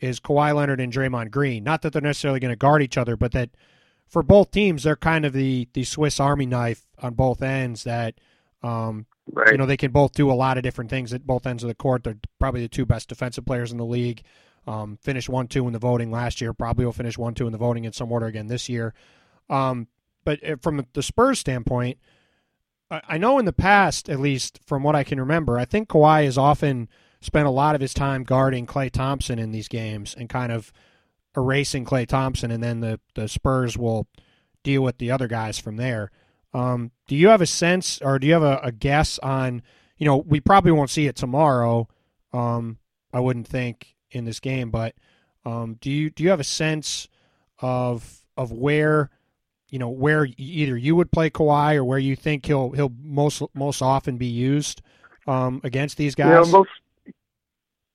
is 0.00 0.20
Kawhi 0.20 0.54
Leonard 0.54 0.80
and 0.80 0.92
Draymond 0.92 1.30
Green. 1.30 1.64
Not 1.64 1.82
that 1.82 1.92
they're 1.92 2.02
necessarily 2.02 2.40
going 2.40 2.52
to 2.52 2.56
guard 2.56 2.82
each 2.82 2.96
other, 2.96 3.16
but 3.16 3.32
that 3.32 3.50
for 4.06 4.22
both 4.22 4.50
teams 4.50 4.84
they're 4.84 4.96
kind 4.96 5.24
of 5.24 5.32
the 5.32 5.68
the 5.72 5.84
Swiss 5.84 6.20
Army 6.20 6.46
knife 6.46 6.86
on 7.00 7.14
both 7.14 7.42
ends 7.42 7.84
that 7.84 8.14
um, 8.62 9.06
Right. 9.32 9.52
You 9.52 9.58
know, 9.58 9.66
they 9.66 9.76
can 9.76 9.90
both 9.90 10.12
do 10.12 10.30
a 10.30 10.32
lot 10.32 10.56
of 10.56 10.62
different 10.62 10.90
things 10.90 11.12
at 11.12 11.26
both 11.26 11.46
ends 11.46 11.62
of 11.62 11.68
the 11.68 11.74
court. 11.74 12.04
They're 12.04 12.18
probably 12.38 12.62
the 12.62 12.68
two 12.68 12.86
best 12.86 13.08
defensive 13.08 13.44
players 13.44 13.72
in 13.72 13.78
the 13.78 13.84
league. 13.84 14.22
Um, 14.66 14.98
finished 15.02 15.28
one 15.28 15.48
two 15.48 15.66
in 15.66 15.72
the 15.72 15.78
voting 15.78 16.10
last 16.10 16.40
year. 16.40 16.52
Probably 16.52 16.84
will 16.84 16.92
finish 16.92 17.16
one 17.18 17.34
two 17.34 17.46
in 17.46 17.52
the 17.52 17.58
voting 17.58 17.84
in 17.84 17.92
some 17.92 18.12
order 18.12 18.26
again 18.26 18.46
this 18.46 18.68
year. 18.68 18.94
Um, 19.48 19.88
but 20.24 20.44
uh, 20.46 20.56
from 20.60 20.86
the 20.92 21.02
Spurs 21.02 21.38
standpoint, 21.38 21.98
I 22.90 23.18
know 23.18 23.38
in 23.38 23.44
the 23.44 23.52
past, 23.52 24.08
at 24.08 24.18
least 24.18 24.60
from 24.66 24.82
what 24.82 24.96
I 24.96 25.04
can 25.04 25.20
remember, 25.20 25.58
I 25.58 25.66
think 25.66 25.88
Kawhi 25.88 26.24
has 26.24 26.38
often 26.38 26.88
spent 27.20 27.46
a 27.46 27.50
lot 27.50 27.74
of 27.74 27.82
his 27.82 27.92
time 27.92 28.24
guarding 28.24 28.66
Klay 28.66 28.90
Thompson 28.90 29.38
in 29.38 29.52
these 29.52 29.68
games 29.68 30.14
and 30.18 30.28
kind 30.28 30.50
of 30.50 30.72
erasing 31.36 31.84
Klay 31.84 32.06
Thompson, 32.06 32.50
and 32.50 32.62
then 32.62 32.80
the 32.80 32.98
the 33.14 33.28
Spurs 33.28 33.76
will 33.76 34.06
deal 34.62 34.82
with 34.82 34.98
the 34.98 35.10
other 35.10 35.28
guys 35.28 35.58
from 35.58 35.76
there. 35.76 36.10
Um, 36.54 36.90
do 37.06 37.16
you 37.16 37.28
have 37.28 37.40
a 37.40 37.46
sense, 37.46 38.00
or 38.00 38.18
do 38.18 38.26
you 38.26 38.32
have 38.32 38.42
a, 38.42 38.60
a, 38.62 38.72
guess 38.72 39.18
on? 39.18 39.62
You 39.98 40.06
know, 40.06 40.16
we 40.16 40.40
probably 40.40 40.72
won't 40.72 40.90
see 40.90 41.06
it 41.06 41.16
tomorrow. 41.16 41.88
Um, 42.32 42.78
I 43.12 43.20
wouldn't 43.20 43.46
think 43.46 43.94
in 44.10 44.24
this 44.24 44.40
game, 44.40 44.70
but 44.70 44.94
um, 45.44 45.76
do 45.80 45.90
you 45.90 46.10
do 46.10 46.22
you 46.22 46.30
have 46.30 46.40
a 46.40 46.44
sense 46.44 47.08
of 47.60 48.22
of 48.36 48.52
where 48.52 49.10
you 49.68 49.78
know 49.78 49.88
where 49.88 50.26
either 50.36 50.76
you 50.76 50.96
would 50.96 51.10
play 51.10 51.30
Kawhi 51.30 51.76
or 51.76 51.84
where 51.84 51.98
you 51.98 52.16
think 52.16 52.46
he'll 52.46 52.70
he'll 52.70 52.92
most 53.02 53.42
most 53.54 53.82
often 53.82 54.16
be 54.16 54.26
used 54.26 54.80
um, 55.26 55.60
against 55.64 55.96
these 55.96 56.14
guys? 56.14 56.46
You 56.46 56.52
know, 56.52 56.58
most 56.58 56.70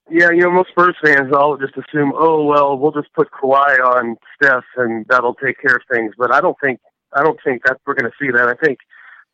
yeah, 0.10 0.30
you 0.30 0.42
know, 0.42 0.52
most 0.52 0.70
Spurs 0.70 0.96
fans 1.04 1.34
all 1.34 1.58
just 1.58 1.74
assume, 1.78 2.12
oh 2.16 2.44
well, 2.44 2.78
we'll 2.78 2.92
just 2.92 3.12
put 3.14 3.32
Kawhi 3.32 3.80
on 3.80 4.18
Steph 4.36 4.66
and 4.78 5.06
that'll 5.10 5.36
take 5.36 5.60
care 5.60 5.76
of 5.76 5.82
things. 5.92 6.14
But 6.18 6.32
I 6.34 6.42
don't 6.42 6.58
think 6.64 6.80
I 7.16 7.24
don't 7.24 7.40
think 7.44 7.64
that 7.66 7.78
we're 7.86 7.96
going 7.96 8.12
to 8.12 8.18
see 8.20 8.32
that. 8.32 8.48
I 8.48 8.66
think, 8.66 8.80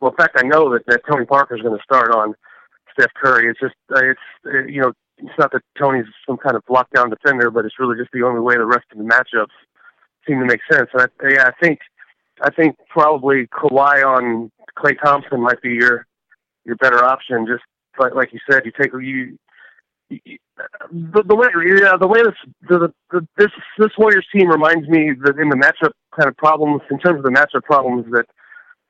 well, 0.00 0.10
in 0.10 0.16
fact, 0.16 0.36
I 0.38 0.46
know 0.46 0.72
that 0.72 0.86
that 0.86 1.02
Tony 1.10 1.24
Parker's 1.26 1.62
going 1.62 1.76
to 1.76 1.82
start 1.82 2.14
on 2.14 2.34
Steph 2.92 3.12
Curry. 3.14 3.50
It's 3.50 3.60
just 3.60 3.74
uh, 3.94 4.10
it's 4.10 4.20
uh, 4.46 4.66
you 4.66 4.80
know 4.80 4.92
it's 5.18 5.38
not 5.38 5.52
that 5.52 5.62
Tony's 5.78 6.06
some 6.26 6.36
kind 6.36 6.56
of 6.56 6.64
lockdown 6.66 7.10
defender, 7.10 7.50
but 7.50 7.64
it's 7.64 7.78
really 7.78 7.96
just 7.98 8.10
the 8.12 8.22
only 8.22 8.40
way 8.40 8.56
the 8.56 8.66
rest 8.66 8.86
of 8.92 8.98
the 8.98 9.04
matchups 9.04 9.54
seem 10.26 10.40
to 10.40 10.46
make 10.46 10.60
sense. 10.70 10.88
And 10.92 11.02
I, 11.02 11.28
yeah, 11.28 11.46
I 11.46 11.52
think 11.62 11.80
I 12.42 12.50
think 12.50 12.76
probably 12.88 13.46
Kawhi 13.48 14.04
on 14.04 14.50
Klay 14.78 14.96
Thompson 15.02 15.40
might 15.40 15.60
be 15.62 15.70
your 15.70 16.06
your 16.64 16.76
better 16.76 17.04
option. 17.04 17.46
Just 17.46 17.64
like 17.98 18.14
like 18.14 18.32
you 18.32 18.40
said, 18.50 18.64
you 18.64 18.72
take 18.78 18.92
you 18.92 19.38
the, 20.10 21.22
the 21.24 21.36
way 21.36 21.48
yeah 21.80 21.96
the 21.98 22.08
way 22.08 22.22
this 22.22 22.34
the, 22.68 22.92
the 23.10 23.26
this 23.36 23.50
this 23.78 23.90
Warriors 23.98 24.26
team 24.34 24.48
reminds 24.48 24.88
me 24.88 25.12
that 25.24 25.38
in 25.38 25.48
the 25.48 25.56
matchup 25.56 25.92
kind 26.16 26.28
of 26.28 26.36
problems 26.36 26.82
in 26.90 26.98
terms 26.98 27.18
of 27.18 27.24
the 27.24 27.30
matchup 27.30 27.62
problems 27.64 28.06
that 28.12 28.26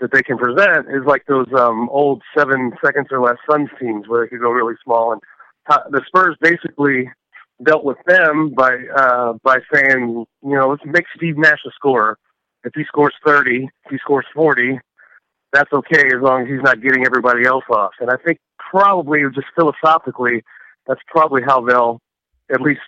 that 0.00 0.10
they 0.12 0.22
can 0.22 0.38
present 0.38 0.86
is 0.88 1.04
like 1.06 1.24
those 1.26 1.46
um 1.56 1.88
old 1.90 2.22
seven 2.36 2.72
seconds 2.84 3.08
or 3.10 3.20
less 3.20 3.36
Suns 3.50 3.68
teams 3.78 4.08
where 4.08 4.24
they 4.24 4.28
could 4.28 4.40
go 4.40 4.50
really 4.50 4.74
small. 4.82 5.12
And 5.12 5.20
uh, 5.68 5.80
the 5.90 6.02
Spurs 6.06 6.36
basically 6.40 7.10
dealt 7.62 7.84
with 7.84 7.98
them 8.06 8.54
by 8.56 8.76
uh 8.96 9.34
by 9.42 9.58
saying 9.72 10.24
you 10.42 10.56
know 10.56 10.68
let's 10.70 10.82
make 10.84 11.04
Steve 11.16 11.36
Nash 11.36 11.60
a 11.66 11.70
scorer. 11.72 12.18
If 12.64 12.72
he 12.74 12.84
scores 12.84 13.14
thirty 13.24 13.68
if 13.84 13.90
he 13.90 13.98
scores 13.98 14.26
forty 14.34 14.78
that's 15.52 15.72
okay 15.72 16.06
as 16.06 16.22
long 16.22 16.42
as 16.42 16.48
he's 16.48 16.62
not 16.62 16.80
getting 16.80 17.04
everybody 17.04 17.44
else 17.44 17.64
off. 17.70 17.92
And 17.98 18.10
I 18.10 18.16
think 18.24 18.38
probably 18.58 19.22
just 19.34 19.48
philosophically 19.54 20.42
that's 20.86 21.00
probably 21.08 21.42
how 21.42 21.60
they'll 21.60 22.00
at 22.52 22.60
least 22.60 22.80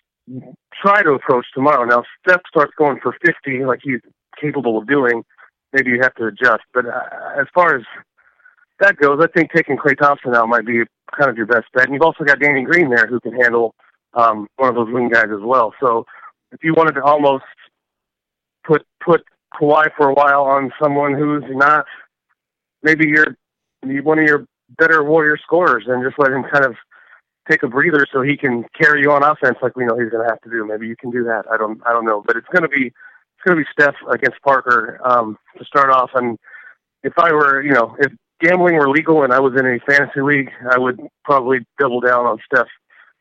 try 0.81 1.03
to 1.03 1.11
approach 1.11 1.47
tomorrow. 1.55 1.85
Now, 1.85 2.05
Steph 2.21 2.43
starts 2.49 2.73
going 2.79 2.99
for 3.03 3.15
50 3.25 3.65
like 3.65 3.81
he's 3.83 4.01
capable 4.43 4.77
of 4.79 4.87
doing. 4.89 5.23
Maybe 5.73 5.91
you 5.91 6.01
have 6.03 6.15
to 6.17 6.27
adjust. 6.27 6.65
But 6.75 6.87
uh, 6.87 7.41
as 7.41 7.47
far 7.55 7.77
as 7.77 7.83
that 8.81 8.97
goes, 8.97 9.21
I 9.23 9.29
think 9.29 9.53
taking 9.53 9.77
Klay 9.77 9.97
Thompson 9.97 10.35
out 10.35 10.49
might 10.49 10.67
be 10.67 10.83
kind 11.17 11.31
of 11.31 11.37
your 11.37 11.47
best 11.47 11.67
bet. 11.73 11.85
And 11.85 11.95
you've 11.95 12.03
also 12.03 12.25
got 12.25 12.41
Danny 12.41 12.63
Green 12.63 12.91
there 12.91 13.07
who 13.07 13.21
can 13.21 13.33
handle 13.33 13.75
um, 14.15 14.49
one 14.57 14.69
of 14.69 14.75
those 14.75 14.93
wing 14.93 15.09
guys 15.09 15.31
as 15.33 15.41
well. 15.43 15.73
So 15.81 16.05
if 16.51 16.63
you 16.63 16.75
wanted 16.75 16.93
to 16.97 17.03
almost 17.03 17.45
put 18.65 18.85
put 19.05 19.23
Kawhi 19.55 19.89
for 19.97 20.11
a 20.11 20.15
while 20.15 20.45
on 20.45 20.73
someone 20.83 21.15
who's 21.15 21.45
not 21.51 21.87
maybe 22.83 23.09
your 23.09 23.37
one 24.03 24.19
of 24.19 24.25
your 24.25 24.47
better 24.79 25.03
Warrior 25.03 25.39
scorers 25.39 25.85
and 25.87 26.05
just 26.05 26.19
let 26.19 26.33
him 26.33 26.45
kind 26.53 26.65
of 26.65 26.75
take 27.51 27.63
a 27.63 27.69
breather 27.69 28.07
so 28.13 28.23
he 28.23 28.37
can 28.37 28.65
carry 28.81 29.03
you 29.03 29.11
on 29.11 29.23
offense 29.23 29.59
like 29.63 29.77
we 29.77 29.85
know 29.85 29.99
he's 29.99 30.11
going 30.11 30.25
to 30.25 30.31
have 30.31 30.41
to 30.43 30.51
do. 30.51 30.65
Maybe 30.65 30.87
you 30.87 30.97
can 30.97 31.11
do 31.11 31.25
that. 31.25 31.45
I 31.53 31.57
don't 31.57 31.81
I 31.87 31.93
don't 31.93 32.05
know, 32.05 32.23
but 32.27 32.37
it's 32.37 32.49
going 32.49 32.63
to 32.63 32.69
be 32.69 32.93
it's 33.43 33.49
going 33.49 33.59
to 33.59 33.65
be 33.65 33.69
Steph 33.73 33.97
against 34.11 34.41
Parker 34.43 35.01
um, 35.05 35.37
to 35.59 35.65
start 35.65 35.91
off. 35.91 36.11
And 36.15 36.39
if 37.03 37.13
I 37.19 37.33
were 37.33 37.63
you 37.63 37.73
know 37.73 37.97
if 37.99 38.13
gambling 38.41 38.77
were 38.77 38.89
legal 38.89 39.25
and 39.25 39.33
I 39.33 39.41
was 39.41 39.53
in 39.59 39.67
a 39.67 39.79
fantasy 39.81 40.21
league, 40.21 40.51
I 40.71 40.79
would 40.79 41.01
probably 41.25 41.61
double 41.79 42.01
down 42.01 42.27
on 42.27 42.39
Steph 42.47 42.69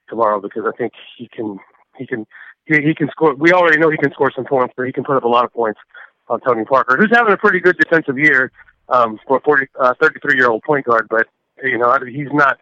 tomorrow 0.09 0.39
because 0.39 0.63
I 0.67 0.75
think 0.77 0.93
he 1.17 1.27
can 1.27 1.57
he 1.97 2.05
can 2.05 2.25
he, 2.65 2.81
he 2.81 2.93
can 2.93 3.09
score. 3.09 3.33
We 3.35 3.51
already 3.51 3.79
know 3.79 3.89
he 3.89 3.97
can 3.97 4.11
score 4.11 4.31
some 4.35 4.45
points, 4.45 4.73
but 4.77 4.85
he 4.85 4.93
can 4.93 5.03
put 5.03 5.17
up 5.17 5.23
a 5.23 5.27
lot 5.27 5.45
of 5.45 5.53
points 5.53 5.79
on 6.27 6.39
Tony 6.41 6.65
Parker, 6.65 6.97
who's 6.97 7.11
having 7.13 7.33
a 7.33 7.37
pretty 7.37 7.59
good 7.59 7.77
defensive 7.77 8.17
year 8.17 8.51
um, 8.89 9.19
for 9.27 9.37
a 9.37 9.41
40, 9.41 9.67
uh, 9.79 9.93
33 9.99 10.37
year 10.37 10.49
old 10.49 10.61
point 10.63 10.85
guard. 10.85 11.07
But 11.09 11.27
you 11.63 11.77
know 11.79 11.97
he's 12.07 12.31
not 12.31 12.59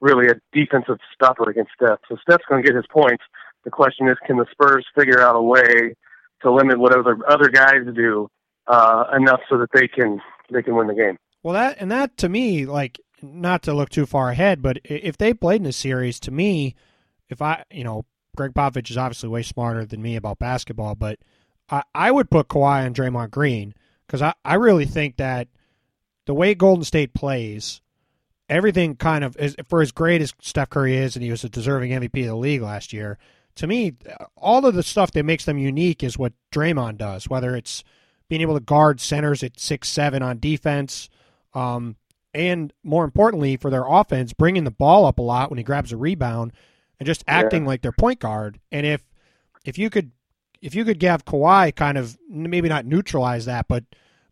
really 0.00 0.28
a 0.28 0.34
defensive 0.52 0.98
stopper 1.14 1.48
against 1.48 1.72
Steph. 1.74 2.00
So 2.08 2.16
Steph's 2.22 2.44
going 2.48 2.62
to 2.62 2.66
get 2.66 2.76
his 2.76 2.86
points. 2.92 3.24
The 3.64 3.70
question 3.70 4.08
is, 4.08 4.16
can 4.26 4.36
the 4.36 4.46
Spurs 4.52 4.86
figure 4.94 5.20
out 5.20 5.34
a 5.34 5.42
way 5.42 5.94
to 6.42 6.52
limit 6.52 6.78
what 6.78 6.96
other 6.96 7.18
other 7.28 7.48
guys 7.48 7.84
do 7.94 8.28
uh, 8.66 9.04
enough 9.16 9.40
so 9.48 9.58
that 9.58 9.70
they 9.72 9.88
can 9.88 10.20
they 10.50 10.62
can 10.62 10.74
win 10.74 10.86
the 10.86 10.94
game? 10.94 11.16
Well, 11.42 11.54
that 11.54 11.76
and 11.80 11.90
that 11.90 12.16
to 12.18 12.28
me, 12.28 12.66
like 12.66 13.00
not 13.22 13.62
to 13.62 13.74
look 13.74 13.90
too 13.90 14.06
far 14.06 14.30
ahead, 14.30 14.62
but 14.62 14.78
if 14.84 15.16
they 15.16 15.34
played 15.34 15.60
in 15.60 15.66
a 15.66 15.72
series, 15.72 16.20
to 16.20 16.30
me, 16.30 16.74
if 17.28 17.42
I, 17.42 17.64
you 17.70 17.84
know, 17.84 18.04
Gregg 18.36 18.54
Popovich 18.54 18.90
is 18.90 18.96
obviously 18.96 19.28
way 19.28 19.42
smarter 19.42 19.84
than 19.84 20.02
me 20.02 20.16
about 20.16 20.38
basketball, 20.38 20.94
but 20.94 21.18
I, 21.68 21.82
I 21.94 22.10
would 22.10 22.30
put 22.30 22.48
Kawhi 22.48 22.86
and 22.86 22.94
Draymond 22.94 23.30
Green 23.30 23.74
because 24.06 24.22
I, 24.22 24.34
I 24.44 24.54
really 24.54 24.86
think 24.86 25.16
that 25.16 25.48
the 26.26 26.34
way 26.34 26.54
Golden 26.54 26.84
State 26.84 27.14
plays, 27.14 27.80
everything 28.48 28.96
kind 28.96 29.24
of 29.24 29.36
is 29.36 29.56
for 29.68 29.82
as 29.82 29.92
great 29.92 30.20
as 30.20 30.32
Steph 30.40 30.70
Curry 30.70 30.96
is, 30.96 31.16
and 31.16 31.24
he 31.24 31.30
was 31.30 31.44
a 31.44 31.48
deserving 31.48 31.90
MVP 31.90 32.20
of 32.20 32.28
the 32.28 32.36
league 32.36 32.62
last 32.62 32.92
year. 32.92 33.18
To 33.58 33.66
me, 33.66 33.94
all 34.36 34.64
of 34.64 34.74
the 34.74 34.82
stuff 34.82 35.10
that 35.12 35.24
makes 35.24 35.44
them 35.44 35.58
unique 35.58 36.04
is 36.04 36.16
what 36.16 36.32
Draymond 36.52 36.98
does. 36.98 37.28
Whether 37.28 37.56
it's 37.56 37.82
being 38.28 38.40
able 38.40 38.54
to 38.54 38.64
guard 38.64 39.00
centers 39.00 39.42
at 39.42 39.58
six 39.58 39.88
seven 39.88 40.22
on 40.22 40.38
defense, 40.38 41.08
um, 41.54 41.96
and 42.32 42.72
more 42.84 43.04
importantly 43.04 43.56
for 43.56 43.70
their 43.70 43.84
offense, 43.86 44.32
bringing 44.32 44.64
the 44.64 44.70
ball 44.70 45.04
up 45.04 45.18
a 45.18 45.22
lot 45.22 45.50
when 45.50 45.58
he 45.58 45.64
grabs 45.64 45.92
a 45.92 45.96
rebound, 45.96 46.52
and 47.00 47.06
just 47.06 47.24
acting 47.26 47.62
yeah. 47.62 47.68
like 47.68 47.82
their 47.82 47.92
point 47.92 48.20
guard. 48.20 48.60
And 48.70 48.86
if 48.86 49.02
if 49.64 49.76
you 49.76 49.90
could 49.90 50.12
if 50.62 50.74
you 50.74 50.84
could 50.84 51.02
have 51.02 51.24
Kawhi 51.24 51.74
kind 51.74 51.98
of 51.98 52.16
maybe 52.28 52.68
not 52.68 52.86
neutralize 52.86 53.44
that, 53.46 53.66
but 53.68 53.84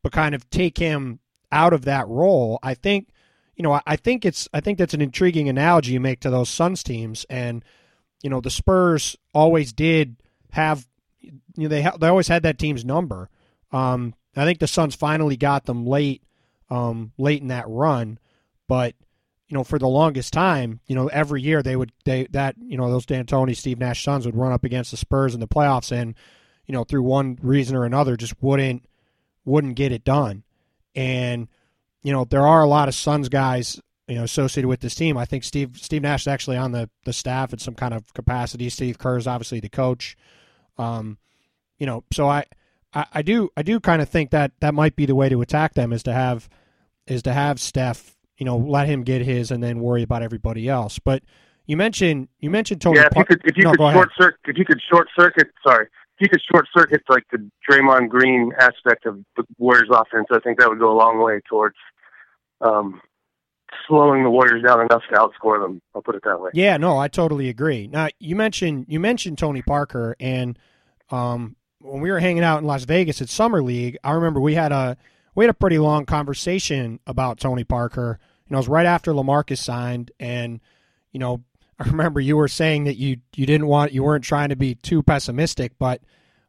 but 0.02 0.12
kind 0.12 0.35
of 0.35 0.49
take 0.50 0.78
him 0.78 1.18
out 1.50 1.73
of 1.73 1.85
that 1.85 2.06
role, 2.06 2.61
I 2.62 2.75
think 2.75 3.09
you 3.56 3.62
know, 3.62 3.80
I 3.87 3.97
think 3.97 4.25
it's 4.25 4.49
I 4.52 4.61
think 4.61 4.78
that's 4.78 4.95
an 4.95 5.00
intriguing 5.00 5.49
analogy 5.49 5.92
you 5.92 6.00
make 6.00 6.21
to 6.21 6.30
those 6.30 6.49
Suns 6.49 6.83
teams, 6.83 7.25
and 7.30 7.64
you 8.26 8.30
know 8.30 8.40
the 8.40 8.50
Spurs 8.50 9.16
always 9.33 9.73
did 9.73 10.16
have, 10.50 10.85
you 11.21 11.33
know, 11.54 11.68
they 11.68 11.83
ha- 11.83 11.97
they 11.97 12.09
always 12.09 12.26
had 12.26 12.42
that 12.42 12.59
team's 12.59 12.85
number. 12.85 13.30
Um, 13.71 14.14
I 14.35 14.45
think 14.45 14.59
the 14.59 14.66
Suns 14.66 14.97
finally 14.97 15.37
got 15.37 15.64
them 15.64 15.87
late, 15.87 16.25
um, 16.68 17.12
late 17.18 17.40
in 17.40 17.49
that 17.49 17.68
run, 17.68 18.18
but 18.66 18.97
you 19.47 19.56
know 19.56 19.62
for 19.62 19.78
the 19.78 19.87
longest 19.87 20.33
time, 20.33 20.80
you 20.88 20.97
know 20.97 21.06
every 21.06 21.40
year 21.40 21.62
they 21.62 21.76
would 21.76 21.92
they 22.04 22.26
that 22.33 22.56
you 22.61 22.76
know 22.76 22.90
those 22.90 23.06
D'Antoni, 23.06 23.56
Steve 23.56 23.78
Nash 23.78 24.02
Suns 24.02 24.26
would 24.26 24.35
run 24.35 24.50
up 24.50 24.64
against 24.64 24.90
the 24.90 24.97
Spurs 24.97 25.33
in 25.33 25.38
the 25.38 25.47
playoffs, 25.47 25.92
and 25.92 26.16
you 26.66 26.73
know 26.73 26.83
through 26.83 27.04
one 27.04 27.38
reason 27.42 27.76
or 27.76 27.85
another 27.85 28.16
just 28.16 28.42
wouldn't 28.42 28.88
wouldn't 29.45 29.76
get 29.76 29.92
it 29.92 30.02
done, 30.02 30.42
and 30.97 31.47
you 32.02 32.12
know, 32.12 32.25
there 32.25 32.47
are 32.47 32.62
a 32.62 32.68
lot 32.68 32.87
of 32.88 32.95
Suns 32.95 33.28
guys, 33.28 33.80
you 34.08 34.14
know, 34.14 34.25
associated 34.25 34.68
with 34.68 34.80
this 34.80 34.94
team. 34.94 35.16
I 35.16 35.25
think 35.25 35.44
Steve 35.44 35.76
Steve 35.76 36.02
Nash 36.02 36.22
is 36.22 36.28
actually 36.28 36.56
on 36.56 36.72
the, 36.72 36.88
the 37.04 37.12
staff 37.12 37.52
in 37.52 37.58
some 37.58 37.75
kind 37.75 37.92
of 37.92 38.12
capacity. 38.14 38.68
Steve 38.68 38.98
Kerr 38.98 39.16
is 39.16 39.26
obviously 39.26 39.60
the 39.60 39.68
coach. 39.68 40.16
Um, 40.78 41.18
you 41.78 41.86
know, 41.86 42.04
so 42.12 42.28
I, 42.28 42.44
I, 42.94 43.06
I 43.14 43.22
do 43.22 43.50
I 43.56 43.62
do 43.62 43.80
kind 43.80 44.00
of 44.00 44.08
think 44.08 44.30
that 44.30 44.52
that 44.60 44.75
might 44.75 44.96
be 44.96 45.06
the 45.06 45.14
way 45.14 45.28
to 45.28 45.40
attack 45.42 45.75
them 45.75 45.92
is 45.92 46.02
to 46.04 46.12
have 46.12 46.48
is 47.06 47.22
to 47.22 47.32
have 47.32 47.60
Steph, 47.60 48.16
you 48.38 48.46
know, 48.46 48.56
let 48.56 48.86
him 48.86 49.02
get 49.02 49.22
his 49.22 49.50
and 49.50 49.62
then 49.62 49.80
worry 49.80 50.02
about 50.02 50.22
everybody 50.22 50.68
else. 50.68 50.98
But 50.98 51.22
you 51.66 51.76
mentioned 51.76 52.28
you 52.38 52.50
mentioned 52.50 52.80
Tony. 52.80 52.98
Yeah, 52.98 53.08
if 53.10 53.16
you 53.16 53.25
could 53.25 53.40
if 53.44 53.56
you 53.56 53.64
no, 53.64 53.70
could 53.72 53.92
short 53.92 54.10
circuit 54.18 54.40
if 54.46 54.58
you 54.58 54.64
could 54.64 54.80
short 54.88 55.08
circuit 55.18 55.48
sorry 55.66 55.86
if 56.18 56.20
you 56.20 56.28
could 56.28 56.42
short 56.50 56.66
circuit 56.75 57.02
like 57.08 57.25
the 57.30 57.50
Draymond 57.68 58.08
Green 58.08 58.52
aspect 58.58 59.04
of 59.04 59.22
the 59.36 59.44
Warriors 59.58 59.88
offense, 59.90 60.26
I 60.30 60.38
think 60.38 60.58
that 60.58 60.68
would 60.68 60.78
go 60.78 60.90
a 60.90 60.96
long 60.96 61.22
way 61.22 61.40
towards 61.46 61.76
um, 62.62 63.02
slowing 63.87 64.23
the 64.23 64.30
Warriors 64.30 64.62
down 64.64 64.80
enough 64.80 65.02
to 65.11 65.16
outscore 65.16 65.61
them. 65.62 65.80
I'll 65.94 66.02
put 66.02 66.14
it 66.14 66.23
that 66.25 66.40
way. 66.40 66.50
Yeah, 66.54 66.76
no, 66.76 66.99
I 66.99 67.08
totally 67.08 67.49
agree. 67.49 67.87
Now 67.87 68.08
you 68.18 68.37
mentioned 68.37 68.87
you 68.88 69.00
mentioned 69.00 69.38
Tony 69.38 69.62
Parker, 69.62 70.16
and 70.20 70.58
um, 71.11 71.56
when 71.80 72.00
we 72.00 72.11
were 72.11 72.20
hanging 72.20 72.42
out 72.42 72.58
in 72.61 72.66
Las 72.66 72.85
Vegas 72.85 73.20
at 73.20 73.28
Summer 73.28 73.62
League, 73.62 73.99
I 74.04 74.12
remember 74.12 74.40
we 74.40 74.54
had 74.54 74.73
a 74.73 74.96
we 75.35 75.44
had 75.44 75.50
a 75.50 75.54
pretty 75.54 75.78
long 75.78 76.06
conversation 76.06 77.00
about 77.06 77.38
Tony 77.38 77.64
Parker. 77.64 78.18
You 78.49 78.54
know, 78.54 78.58
it 78.58 78.61
was 78.61 78.68
right 78.68 78.87
after 78.87 79.12
Lamarcus 79.12 79.58
signed, 79.58 80.11
and 80.18 80.61
you 81.12 81.20
know, 81.20 81.42
I 81.78 81.88
remember 81.88 82.20
you 82.20 82.37
were 82.37 82.49
saying 82.49 82.85
that 82.85 82.96
you 82.96 83.18
you 83.35 83.46
didn't 83.46 83.66
want 83.66 83.92
you 83.92 84.02
weren't 84.02 84.25
trying 84.25 84.50
to 84.50 84.56
be 84.56 84.75
too 84.75 85.02
pessimistic, 85.02 85.73
but 85.78 86.00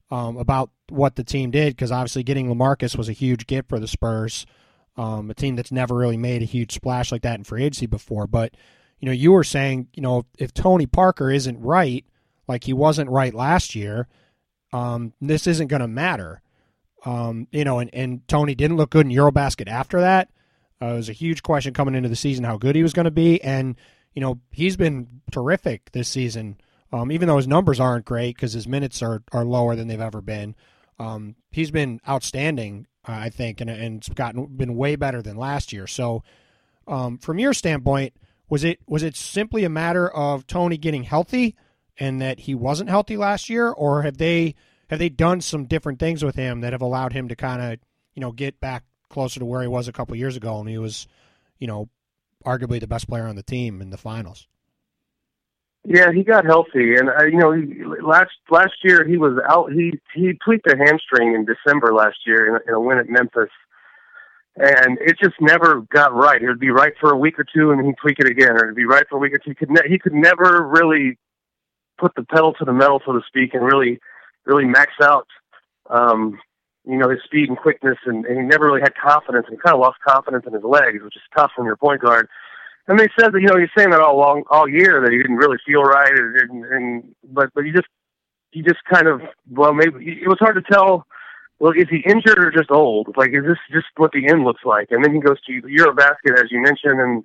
um, 0.09 0.37
about 0.37 0.71
what 0.89 1.15
the 1.15 1.23
team 1.23 1.51
did 1.51 1.75
because 1.75 1.91
obviously 1.91 2.23
getting 2.23 2.47
Lamarcus 2.47 2.97
was 2.97 3.09
a 3.09 3.13
huge 3.13 3.45
gift 3.45 3.67
for 3.67 3.79
the 3.79 3.87
Spurs 3.87 4.45
um, 4.97 5.29
a 5.29 5.33
team 5.33 5.55
that's 5.55 5.71
never 5.71 5.95
really 5.95 6.17
made 6.17 6.41
a 6.41 6.45
huge 6.45 6.73
splash 6.73 7.11
like 7.11 7.21
that 7.21 7.37
in 7.37 7.43
free 7.43 7.63
agency 7.63 7.85
before. 7.85 8.27
But 8.27 8.55
you 8.99 9.05
know, 9.05 9.11
you 9.11 9.31
were 9.31 9.43
saying, 9.43 9.87
you 9.93 10.01
know, 10.01 10.25
if 10.39 10.53
Tony 10.53 10.87
Parker 10.87 11.29
isn't 11.29 11.61
right, 11.61 12.03
like 12.47 12.63
he 12.63 12.73
wasn't 12.73 13.09
right 13.09 13.33
last 13.33 13.75
year, 13.75 14.07
um, 14.73 15.13
this 15.21 15.47
isn't 15.47 15.67
going 15.67 15.81
to 15.81 15.87
matter. 15.87 16.41
Um, 17.05 17.47
you 17.51 17.63
know, 17.63 17.79
and, 17.79 17.93
and 17.93 18.27
Tony 18.27 18.55
didn't 18.55 18.77
look 18.77 18.89
good 18.89 19.05
in 19.05 19.11
Eurobasket 19.11 19.67
after 19.67 20.01
that. 20.01 20.29
Uh, 20.81 20.87
it 20.87 20.95
was 20.95 21.09
a 21.09 21.13
huge 21.13 21.43
question 21.43 21.73
coming 21.73 21.95
into 21.95 22.09
the 22.09 22.15
season 22.15 22.43
how 22.43 22.57
good 22.57 22.75
he 22.75 22.83
was 22.83 22.93
going 22.93 23.05
to 23.05 23.11
be, 23.11 23.41
and 23.41 23.75
you 24.13 24.21
know 24.21 24.39
he's 24.51 24.77
been 24.77 25.21
terrific 25.31 25.91
this 25.91 26.07
season. 26.07 26.57
Um, 26.91 27.11
even 27.11 27.27
though 27.27 27.37
his 27.37 27.47
numbers 27.47 27.79
aren't 27.79 28.05
great 28.05 28.35
because 28.35 28.53
his 28.53 28.67
minutes 28.67 29.01
are, 29.01 29.21
are 29.33 29.43
lower 29.43 29.75
than 29.75 29.87
they've 29.87 29.99
ever 29.99 30.21
been, 30.21 30.55
um, 30.99 31.35
he's 31.51 31.71
been 31.71 31.99
outstanding 32.07 32.87
uh, 33.07 33.13
I 33.13 33.29
think, 33.29 33.61
and, 33.61 33.69
and 33.69 33.97
it's 33.97 34.09
gotten 34.09 34.45
been 34.45 34.75
way 34.75 34.95
better 34.95 35.21
than 35.21 35.37
last 35.37 35.71
year. 35.71 35.87
So, 35.87 36.23
um, 36.87 37.17
from 37.17 37.39
your 37.39 37.53
standpoint, 37.53 38.13
was 38.49 38.63
it 38.63 38.79
was 38.87 39.03
it 39.03 39.15
simply 39.15 39.63
a 39.63 39.69
matter 39.69 40.09
of 40.09 40.47
Tony 40.47 40.77
getting 40.77 41.03
healthy, 41.03 41.55
and 41.97 42.21
that 42.21 42.41
he 42.41 42.55
wasn't 42.55 42.89
healthy 42.89 43.17
last 43.17 43.49
year, 43.49 43.69
or 43.69 44.03
have 44.03 44.17
they 44.17 44.55
have 44.89 44.99
they 44.99 45.09
done 45.09 45.41
some 45.41 45.65
different 45.65 45.99
things 45.99 46.23
with 46.23 46.35
him 46.35 46.61
that 46.61 46.73
have 46.73 46.81
allowed 46.81 47.13
him 47.13 47.27
to 47.27 47.35
kind 47.35 47.61
of 47.61 47.79
you 48.13 48.21
know 48.21 48.31
get 48.31 48.59
back 48.59 48.83
closer 49.09 49.39
to 49.39 49.45
where 49.45 49.61
he 49.61 49.67
was 49.67 49.87
a 49.87 49.93
couple 49.93 50.15
years 50.15 50.35
ago, 50.35 50.59
and 50.59 50.69
he 50.69 50.77
was 50.77 51.07
you 51.59 51.67
know 51.67 51.89
arguably 52.45 52.79
the 52.79 52.87
best 52.87 53.07
player 53.07 53.27
on 53.27 53.35
the 53.35 53.43
team 53.43 53.81
in 53.81 53.89
the 53.89 53.97
finals. 53.97 54.47
Yeah, 55.89 56.11
he 56.11 56.21
got 56.21 56.43
healthy, 56.43 56.95
and 56.95 57.07
uh, 57.07 57.23
you 57.23 57.37
know, 57.37 57.53
he, 57.53 57.81
last 58.03 58.31
last 58.49 58.73
year 58.83 59.07
he 59.07 59.15
was 59.15 59.39
out. 59.47 59.71
He 59.71 59.93
he 60.13 60.33
tweaked 60.43 60.69
a 60.69 60.75
hamstring 60.75 61.33
in 61.33 61.45
December 61.45 61.93
last 61.93 62.17
year 62.25 62.45
in 62.45 62.61
in 62.67 62.73
a 62.73 62.79
win 62.79 62.97
at 62.97 63.07
Memphis, 63.07 63.49
and 64.57 64.97
it 64.99 65.17
just 65.17 65.35
never 65.39 65.83
got 65.89 66.13
right. 66.13 66.41
It 66.41 66.47
would 66.47 66.59
be 66.59 66.71
right 66.71 66.91
for 66.99 67.13
a 67.13 67.17
week 67.17 67.39
or 67.39 67.45
two, 67.45 67.71
and 67.71 67.85
he'd 67.85 67.95
tweak 68.01 68.19
it 68.19 68.27
again, 68.27 68.51
or 68.51 68.65
it'd 68.65 68.75
be 68.75 68.83
right 68.83 69.05
for 69.09 69.15
a 69.15 69.19
week 69.19 69.31
or 69.33 69.37
two. 69.37 69.51
He 69.51 69.55
could 69.55 69.69
ne- 69.69 69.87
he 69.87 69.97
could 69.97 70.13
never 70.13 70.61
really 70.61 71.17
put 71.97 72.15
the 72.15 72.23
pedal 72.23 72.51
to 72.55 72.65
the 72.65 72.73
metal, 72.73 73.01
so 73.05 73.13
to 73.13 73.21
speak, 73.25 73.53
and 73.53 73.63
really 73.63 74.01
really 74.43 74.65
max 74.65 74.91
out, 75.01 75.27
um, 75.89 76.37
you 76.85 76.97
know, 76.97 77.07
his 77.07 77.19
speed 77.23 77.47
and 77.47 77.57
quickness, 77.57 77.97
and, 78.05 78.25
and 78.25 78.37
he 78.37 78.43
never 78.43 78.65
really 78.65 78.81
had 78.81 78.93
confidence, 78.95 79.45
and 79.47 79.61
kind 79.61 79.73
of 79.73 79.79
lost 79.79 79.99
confidence 80.05 80.43
in 80.45 80.51
his 80.51 80.63
legs, 80.63 81.01
which 81.01 81.15
is 81.15 81.21
tough 81.33 81.51
when 81.55 81.65
you're 81.65 81.77
point 81.77 82.01
guard. 82.01 82.27
And 82.87 82.97
they 82.97 83.07
said 83.19 83.33
that 83.33 83.41
you 83.41 83.47
know 83.47 83.59
he's 83.59 83.69
saying 83.77 83.89
that 83.91 83.99
all 83.99 84.17
long 84.17 84.43
all 84.49 84.67
year 84.67 85.01
that 85.01 85.11
he 85.11 85.17
didn't 85.17 85.35
really 85.35 85.57
feel 85.65 85.83
right, 85.83 86.11
and, 86.11 86.65
and 86.65 87.15
but 87.23 87.49
but 87.53 87.65
he 87.65 87.71
just 87.71 87.87
he 88.51 88.61
just 88.61 88.79
kind 88.91 89.07
of 89.07 89.21
well 89.51 89.73
maybe 89.73 90.19
it 90.21 90.27
was 90.27 90.39
hard 90.39 90.55
to 90.55 90.73
tell. 90.73 91.05
Well, 91.59 91.73
is 91.73 91.87
he 91.89 92.03
injured 92.05 92.37
or 92.37 92.51
just 92.51 92.69
old? 92.69 93.17
Like, 93.17 93.31
is 93.33 93.43
this 93.43 93.57
just 93.71 93.87
what 93.95 94.11
the 94.11 94.27
end 94.27 94.43
looks 94.43 94.61
like? 94.63 94.89
And 94.91 95.03
then 95.03 95.15
he 95.15 95.19
goes 95.19 95.41
to 95.41 95.61
Eurobasket, 95.63 96.37
as 96.37 96.51
you 96.51 96.61
mentioned, 96.61 97.01
and 97.01 97.23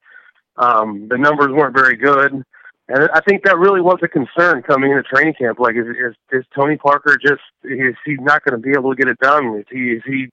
um, 0.56 1.08
the 1.10 1.18
numbers 1.18 1.50
weren't 1.52 1.76
very 1.76 1.96
good. 1.96 2.42
And 2.88 3.10
I 3.14 3.20
think 3.20 3.44
that 3.44 3.58
really 3.58 3.82
was 3.82 3.98
a 4.02 4.08
concern 4.08 4.62
coming 4.62 4.90
into 4.90 5.02
training 5.02 5.34
camp. 5.34 5.60
Like, 5.60 5.76
is 5.76 5.86
is, 5.86 6.14
is 6.32 6.44
Tony 6.54 6.76
Parker 6.76 7.16
just 7.20 7.42
is 7.62 7.94
he 8.04 8.14
not 8.14 8.42
going 8.44 8.60
to 8.60 8.62
be 8.62 8.72
able 8.76 8.90
to 8.90 8.96
get 8.96 9.08
it 9.08 9.18
done? 9.20 9.54
Is 9.58 9.66
he 9.70 9.92
is 9.92 10.02
he, 10.04 10.28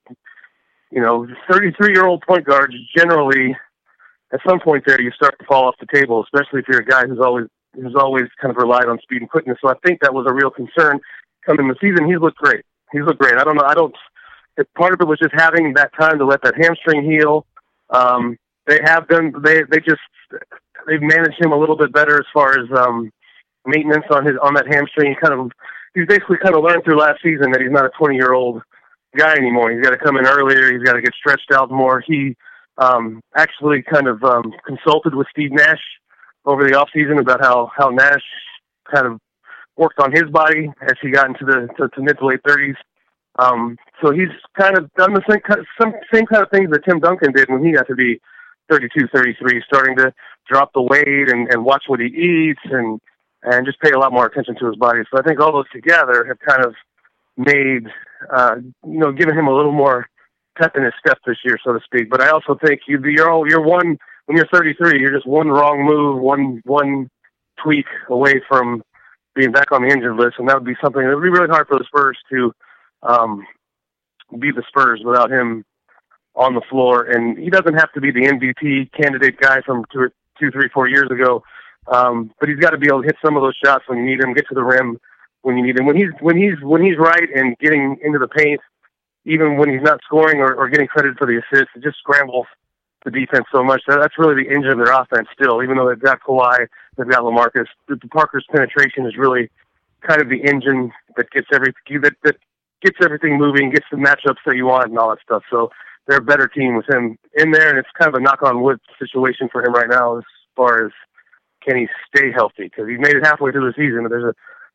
you 0.92 1.02
know, 1.02 1.28
thirty 1.50 1.72
three 1.72 1.94
year 1.94 2.06
old 2.06 2.24
point 2.28 2.46
guards 2.46 2.74
generally 2.98 3.56
at 4.32 4.40
some 4.48 4.60
point 4.60 4.84
there 4.86 5.02
you 5.02 5.12
start 5.12 5.38
to 5.40 5.46
fall 5.46 5.66
off 5.66 5.76
the 5.80 5.88
table, 5.94 6.24
especially 6.24 6.60
if 6.60 6.68
you're 6.68 6.82
a 6.82 6.86
guy 6.86 7.06
who's 7.08 7.20
always 7.20 7.48
who's 7.76 7.96
always 7.96 8.26
kind 8.42 8.52
of 8.52 8.58
relied 8.58 8.88
on 8.88 9.00
speed 9.00 9.22
and 9.22 9.30
quickness. 9.30 9.58
So 9.62 9.70
I 9.70 9.76
think 9.86 10.02
that 10.02 10.14
was 10.14 10.26
a 10.28 10.34
real 10.34 10.50
concern 10.50 11.00
coming 11.46 11.68
the 11.68 11.76
season. 11.80 12.08
He's 12.08 12.20
looked 12.20 12.38
great. 12.38 12.66
He's 12.92 13.04
looked 13.04 13.20
great. 13.20 13.36
I 13.36 13.44
don't 13.44 13.56
know. 13.56 13.66
I 13.66 13.74
don't. 13.74 13.96
Part 14.76 14.94
of 14.94 15.02
it 15.02 15.08
was 15.08 15.20
just 15.20 15.34
having 15.34 15.74
that 15.76 15.92
time 16.00 16.18
to 16.20 16.26
let 16.26 16.42
that 16.44 16.56
hamstring 16.58 17.10
heal. 17.10 17.46
Um, 17.92 18.38
they 18.68 18.80
have 18.84 19.08
done. 19.08 19.34
They 19.44 19.64
they 19.64 19.80
just 19.80 20.02
they've 20.88 21.02
managed 21.02 21.42
him 21.42 21.52
a 21.52 21.58
little 21.58 21.78
bit 21.78 21.94
better 21.94 22.18
as 22.18 22.26
far 22.34 22.60
as 22.60 22.70
um, 22.78 23.12
maintenance 23.66 24.06
on 24.12 24.26
his 24.26 24.36
on 24.42 24.54
that 24.56 24.68
hamstring. 24.68 25.12
He 25.12 25.16
kind 25.16 25.40
of 25.40 25.52
he's 25.94 26.08
basically 26.08 26.38
kind 26.38 26.56
of 26.56 26.64
learned 26.64 26.84
through 26.84 27.00
last 27.00 27.22
season 27.24 27.52
that 27.52 27.62
he's 27.62 27.72
not 27.72 27.86
a 27.86 27.92
20 27.98 28.16
year 28.16 28.34
old 28.34 28.62
guy 29.16 29.34
anymore. 29.34 29.72
He's 29.72 29.82
got 29.82 29.92
to 29.92 29.98
come 29.98 30.18
in 30.18 30.26
earlier. 30.26 30.72
He's 30.72 30.84
got 30.84 30.94
to 30.94 31.02
get 31.02 31.14
stretched 31.14 31.52
out 31.54 31.72
more. 31.72 32.04
He 32.06 32.36
um, 32.80 33.22
actually 33.36 33.84
kind 33.84 34.08
of 34.08 34.24
um, 34.24 34.54
consulted 34.66 35.14
with 35.14 35.28
Steve 35.32 35.52
Nash 35.52 35.82
over 36.46 36.68
the 36.68 36.78
off 36.80 36.90
season 36.94 37.20
about 37.20 37.42
how 37.42 37.72
how 37.76 37.90
Nash 37.90 38.24
kind 38.92 39.06
of 39.06 39.20
worked 39.78 40.00
on 40.00 40.12
his 40.12 40.30
body 40.32 40.72
as 40.82 40.96
he 41.02 41.12
got 41.12 41.28
into 41.28 41.46
the 41.46 41.68
to, 41.78 41.90
to 41.90 42.02
mid 42.02 42.18
to 42.18 42.26
late 42.26 42.40
thirties. 42.48 42.76
Um, 43.38 43.78
so 44.02 44.12
he's 44.12 44.30
kind 44.60 44.78
of 44.78 44.92
done 44.96 45.14
the 45.14 45.24
same 45.30 45.40
kind 45.42 45.60
of, 45.60 45.66
some 45.80 45.94
same 46.14 46.26
kind 46.26 46.44
of 46.44 46.50
things 46.50 46.70
that 46.72 46.84
Tim 46.84 47.00
Duncan 47.00 47.32
did 47.32 47.50
when 47.50 47.64
he 47.64 47.72
got 47.72 47.88
to 47.88 47.96
be 47.96 48.20
32, 48.70 49.08
33, 49.14 49.64
starting 49.66 49.96
to 49.98 50.14
drop 50.48 50.74
the 50.74 50.82
weight 50.82 51.30
and, 51.30 51.48
and 51.52 51.64
watch 51.64 51.84
what 51.88 52.00
he 52.00 52.08
eats 52.08 52.62
and 52.66 53.00
and 53.44 53.66
just 53.66 53.80
pay 53.80 53.92
a 53.92 54.00
lot 54.00 54.12
more 54.12 54.26
attention 54.26 54.56
to 54.60 54.68
his 54.68 54.76
body. 54.76 55.02
So 55.12 55.20
I 55.20 55.24
think 55.24 55.40
all 55.40 55.54
those 55.54 55.70
together 55.72 56.26
have 56.26 56.40
kind 56.40 56.66
of 56.66 56.76
made 57.38 57.88
uh, 58.34 58.56
you 58.86 59.00
know 59.00 59.12
given 59.12 59.38
him 59.38 59.48
a 59.48 59.56
little 59.56 59.72
more 59.72 60.08
pep 60.58 60.76
in 60.76 60.84
his 60.84 60.94
step 61.00 61.18
this 61.26 61.38
year, 61.44 61.58
so 61.64 61.74
to 61.74 61.80
speak. 61.84 62.10
But 62.10 62.22
I 62.22 62.30
also 62.30 62.58
think 62.64 62.82
you 62.88 63.00
you're 63.06 63.30
all, 63.30 63.48
you're 63.48 63.62
one 63.62 63.98
when 64.26 64.38
you're 64.38 64.48
33, 64.48 65.00
you're 65.00 65.14
just 65.14 65.28
one 65.28 65.48
wrong 65.48 65.86
move, 65.86 66.22
one 66.22 66.62
one 66.66 67.10
tweak 67.64 67.86
away 68.10 68.42
from 68.48 68.84
being 69.36 69.52
back 69.52 69.72
on 69.72 69.82
the 69.82 69.90
injured 69.90 70.16
list, 70.16 70.36
and 70.38 70.48
that 70.50 70.56
would 70.56 70.66
be 70.66 70.76
something 70.84 71.02
that 71.02 71.16
would 71.16 71.24
be 71.24 71.30
really 71.30 71.50
hard 71.50 71.68
for 71.68 71.78
the 71.78 71.86
Spurs 71.86 72.18
to 72.32 72.54
um, 73.04 73.46
beat 74.38 74.56
the 74.56 74.64
Spurs 74.68 75.02
without 75.04 75.32
him 75.32 75.64
on 76.36 76.56
the 76.56 76.62
floor. 76.70 77.04
And 77.04 77.38
he 77.38 77.50
doesn't 77.50 77.76
have 77.76 77.92
to 77.94 78.02
be 78.02 78.12
the 78.12 78.22
MVP 78.22 78.92
candidate 78.92 79.40
guy 79.40 79.62
from 79.62 79.86
two, 79.92 80.10
two, 80.40 80.52
three, 80.52 80.70
four 80.74 80.88
years 80.88 81.10
ago, 81.12 81.44
um, 81.88 82.32
but 82.40 82.50
he's 82.50 82.60
got 82.60 82.72
to 82.72 82.78
be 82.78 82.88
able 82.88 83.02
to 83.02 83.08
hit 83.08 83.18
some 83.24 83.36
of 83.36 83.44
those 83.44 83.58
shots 83.64 83.86
when 83.88 84.00
you 84.00 84.06
need 84.06 84.22
him, 84.22 84.34
get 84.34 84.48
to 84.50 84.56
the 84.56 84.64
rim 84.64 85.00
when 85.42 85.58
you 85.58 85.64
need 85.64 85.80
him. 85.80 85.86
When 85.86 85.96
he's 85.96 86.10
when 86.20 86.38
he's 86.38 86.62
when 86.62 86.84
he's 86.84 86.98
right 86.98 87.30
and 87.34 87.58
getting 87.60 87.98
into 88.04 88.20
the 88.20 88.28
paint 88.28 88.60
even 89.30 89.58
when 89.58 89.70
he's 89.70 89.82
not 89.82 90.00
scoring 90.04 90.40
or, 90.40 90.54
or 90.56 90.70
getting 90.70 90.88
credit 90.88 91.18
for 91.18 91.28
the 91.28 91.38
assists, 91.38 91.70
it 91.76 91.84
just 91.84 92.00
scrambles 92.00 92.48
the 93.06 93.12
defense 93.12 93.46
so 93.52 93.64
much. 93.64 93.82
That, 93.88 94.00
that's 94.00 94.18
really 94.18 94.44
the 94.44 94.50
engine 94.50 94.72
of 94.72 94.78
their 94.78 94.94
offense 94.94 95.28
still, 95.34 95.64
even 95.64 95.78
though 95.78 95.88
they've 95.88 96.00
got 96.00 96.20
Kawhi, 96.22 96.68
they've 96.98 97.10
got 97.10 97.22
LaMarcus. 97.24 97.68
The, 97.88 97.96
the 97.96 98.08
Parker's 98.08 98.46
penetration 98.52 99.06
is 99.06 99.16
really 99.18 99.50
kind 100.02 100.22
of 100.22 100.30
the 100.30 100.42
engine 100.44 100.92
that 101.16 101.30
gets 101.32 101.48
every 101.54 101.74
that, 102.02 102.14
that 102.24 102.38
gets 102.82 102.98
everything 103.04 103.38
moving, 103.38 103.70
gets 103.70 103.86
the 103.92 103.98
matchups 103.98 104.42
that 104.46 104.56
you 104.56 104.66
want 104.66 104.90
and 104.90 104.98
all 104.98 105.10
that 105.10 105.22
stuff. 105.22 105.44
So 105.52 105.70
they're 106.08 106.18
a 106.18 106.22
better 106.22 106.48
team 106.48 106.76
with 106.76 106.90
him 106.90 107.18
in 107.36 107.52
there, 107.52 107.70
and 107.70 107.78
it's 107.78 107.90
kind 107.98 108.10
of 108.10 108.20
a 108.20 108.24
knock 108.24 108.42
on 108.42 108.62
wood 108.62 108.80
situation 108.98 109.48
for 109.52 109.64
him 109.64 109.74
right 109.74 109.90
now 109.90 110.18
as 110.18 110.24
far 110.56 110.86
as 110.86 110.92
can 111.62 111.78
he 111.78 111.88
stay 112.16 112.32
healthy 112.32 112.64
because 112.64 112.88
he's 112.88 113.00
made 113.00 113.16
it 113.16 113.26
halfway 113.26 113.52
through 113.52 113.72
the 113.72 113.74
season, 113.78 114.04
but 114.04 114.10
there's 114.10 114.24
a, 114.24 114.34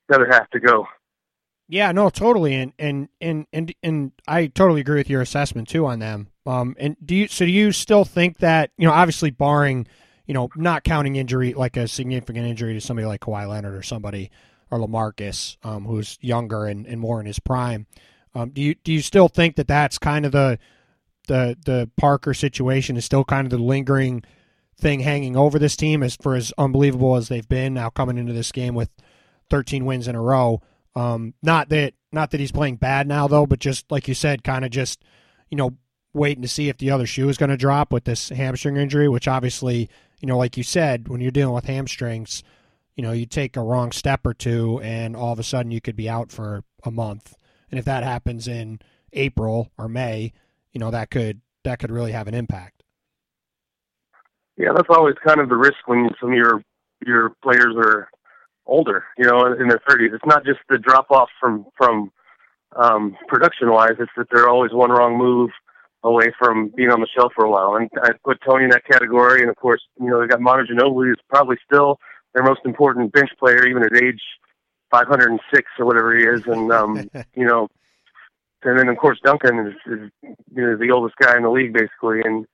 another 0.08 0.30
half 0.30 0.48
to 0.50 0.60
go. 0.60 0.86
Yeah, 1.68 1.92
no, 1.92 2.10
totally, 2.10 2.54
and 2.54 2.72
and 2.78 3.08
and 3.20 3.46
and 3.52 3.74
and 3.82 4.12
I 4.28 4.48
totally 4.48 4.82
agree 4.82 4.98
with 4.98 5.08
your 5.08 5.22
assessment 5.22 5.68
too 5.68 5.86
on 5.86 5.98
them. 5.98 6.28
Um, 6.46 6.76
and 6.78 6.96
do 7.04 7.14
you 7.14 7.28
so 7.28 7.46
do 7.46 7.50
you 7.50 7.72
still 7.72 8.04
think 8.04 8.38
that 8.38 8.70
you 8.76 8.86
know 8.86 8.92
obviously 8.92 9.30
barring 9.30 9.86
you 10.26 10.34
know 10.34 10.50
not 10.56 10.84
counting 10.84 11.16
injury 11.16 11.54
like 11.54 11.76
a 11.76 11.88
significant 11.88 12.46
injury 12.46 12.74
to 12.74 12.80
somebody 12.80 13.06
like 13.06 13.20
Kawhi 13.20 13.48
Leonard 13.48 13.74
or 13.74 13.82
somebody 13.82 14.30
or 14.70 14.78
LaMarcus 14.78 15.56
um, 15.62 15.84
who's 15.84 16.18
younger 16.20 16.66
and, 16.66 16.86
and 16.86 17.00
more 17.00 17.20
in 17.20 17.26
his 17.26 17.38
prime, 17.38 17.86
um, 18.34 18.50
do 18.50 18.60
you 18.60 18.74
do 18.74 18.92
you 18.92 19.00
still 19.00 19.28
think 19.28 19.56
that 19.56 19.68
that's 19.68 19.98
kind 19.98 20.26
of 20.26 20.32
the 20.32 20.58
the 21.28 21.56
the 21.64 21.90
Parker 21.96 22.34
situation 22.34 22.96
is 22.96 23.06
still 23.06 23.24
kind 23.24 23.46
of 23.46 23.50
the 23.50 23.62
lingering 23.64 24.22
thing 24.78 25.00
hanging 25.00 25.36
over 25.36 25.58
this 25.58 25.76
team 25.76 26.02
as 26.02 26.16
for 26.16 26.34
as 26.34 26.52
unbelievable 26.58 27.16
as 27.16 27.28
they've 27.28 27.48
been 27.48 27.72
now 27.72 27.88
coming 27.88 28.18
into 28.18 28.32
this 28.32 28.52
game 28.52 28.74
with 28.74 28.90
13 29.50 29.84
wins 29.84 30.08
in 30.08 30.14
a 30.14 30.20
row. 30.20 30.60
Um, 30.96 31.34
not 31.42 31.68
that 31.70 31.94
not 32.12 32.30
that 32.30 32.40
he's 32.40 32.52
playing 32.52 32.76
bad 32.76 33.08
now 33.08 33.26
though, 33.26 33.46
but 33.46 33.58
just 33.58 33.90
like 33.90 34.08
you 34.08 34.14
said, 34.14 34.44
kind 34.44 34.64
of 34.64 34.70
just 34.70 35.02
you 35.50 35.56
know 35.56 35.76
waiting 36.12 36.42
to 36.42 36.48
see 36.48 36.68
if 36.68 36.78
the 36.78 36.90
other 36.90 37.06
shoe 37.06 37.28
is 37.28 37.36
going 37.36 37.50
to 37.50 37.56
drop 37.56 37.92
with 37.92 38.04
this 38.04 38.28
hamstring 38.28 38.76
injury, 38.76 39.08
which 39.08 39.28
obviously 39.28 39.88
you 40.20 40.28
know 40.28 40.38
like 40.38 40.56
you 40.56 40.62
said 40.62 41.08
when 41.08 41.20
you're 41.20 41.30
dealing 41.30 41.54
with 41.54 41.66
hamstrings, 41.66 42.42
you 42.94 43.02
know 43.02 43.12
you 43.12 43.26
take 43.26 43.56
a 43.56 43.62
wrong 43.62 43.90
step 43.90 44.24
or 44.24 44.34
two 44.34 44.80
and 44.82 45.16
all 45.16 45.32
of 45.32 45.38
a 45.38 45.44
sudden 45.44 45.72
you 45.72 45.80
could 45.80 45.96
be 45.96 46.08
out 46.08 46.30
for 46.30 46.62
a 46.84 46.90
month, 46.90 47.34
and 47.70 47.78
if 47.78 47.84
that 47.84 48.04
happens 48.04 48.46
in 48.46 48.78
April 49.12 49.70
or 49.76 49.88
May, 49.88 50.32
you 50.72 50.78
know 50.78 50.90
that 50.90 51.10
could 51.10 51.40
that 51.64 51.80
could 51.80 51.90
really 51.90 52.12
have 52.12 52.28
an 52.28 52.34
impact. 52.34 52.82
Yeah, 54.56 54.72
that's 54.74 54.88
always 54.90 55.16
kind 55.26 55.40
of 55.40 55.48
the 55.48 55.56
risk 55.56 55.86
when 55.86 56.08
some 56.20 56.30
of 56.30 56.36
your 56.36 56.62
your 57.04 57.30
players 57.42 57.74
are 57.76 58.08
older, 58.66 59.04
you 59.18 59.24
know, 59.24 59.52
in 59.52 59.68
their 59.68 59.80
30s. 59.88 60.14
It's 60.14 60.26
not 60.26 60.44
just 60.44 60.60
the 60.68 60.78
drop 60.78 61.10
off 61.10 61.28
from 61.40 61.66
from 61.76 62.10
um, 62.76 63.16
production 63.28 63.70
wise. 63.70 63.96
It's 63.98 64.10
that 64.16 64.26
they're 64.32 64.48
always 64.48 64.72
one 64.72 64.90
wrong 64.90 65.16
move 65.16 65.50
away 66.02 66.32
from 66.38 66.68
being 66.76 66.90
on 66.90 67.00
the 67.00 67.08
shelf 67.14 67.32
for 67.34 67.44
a 67.44 67.50
while. 67.50 67.76
And 67.76 67.88
I 68.02 68.10
put 68.24 68.40
Tony 68.46 68.64
in 68.64 68.70
that 68.70 68.84
category. 68.84 69.40
And 69.40 69.50
of 69.50 69.56
course, 69.56 69.82
you 69.98 70.10
know, 70.10 70.20
they 70.20 70.26
got 70.26 70.40
Manu 70.40 70.64
Ginobili, 70.66 71.12
is 71.12 71.18
probably 71.30 71.56
still 71.64 71.98
their 72.34 72.42
most 72.42 72.60
important 72.64 73.12
bench 73.12 73.30
player, 73.38 73.66
even 73.66 73.82
at 73.82 73.96
age 73.96 74.20
506 74.90 75.70
or 75.78 75.86
whatever 75.86 76.16
he 76.16 76.24
is. 76.24 76.46
And 76.46 76.70
um, 76.72 77.10
you 77.34 77.46
know, 77.46 77.68
and 78.62 78.78
then 78.78 78.88
of 78.88 78.96
course 78.96 79.18
Duncan 79.22 79.58
is, 79.58 79.74
is 79.92 80.10
you 80.22 80.62
know 80.62 80.76
the 80.76 80.90
oldest 80.90 81.16
guy 81.16 81.36
in 81.36 81.42
the 81.42 81.50
league 81.50 81.72
basically. 81.72 82.20
And 82.24 82.46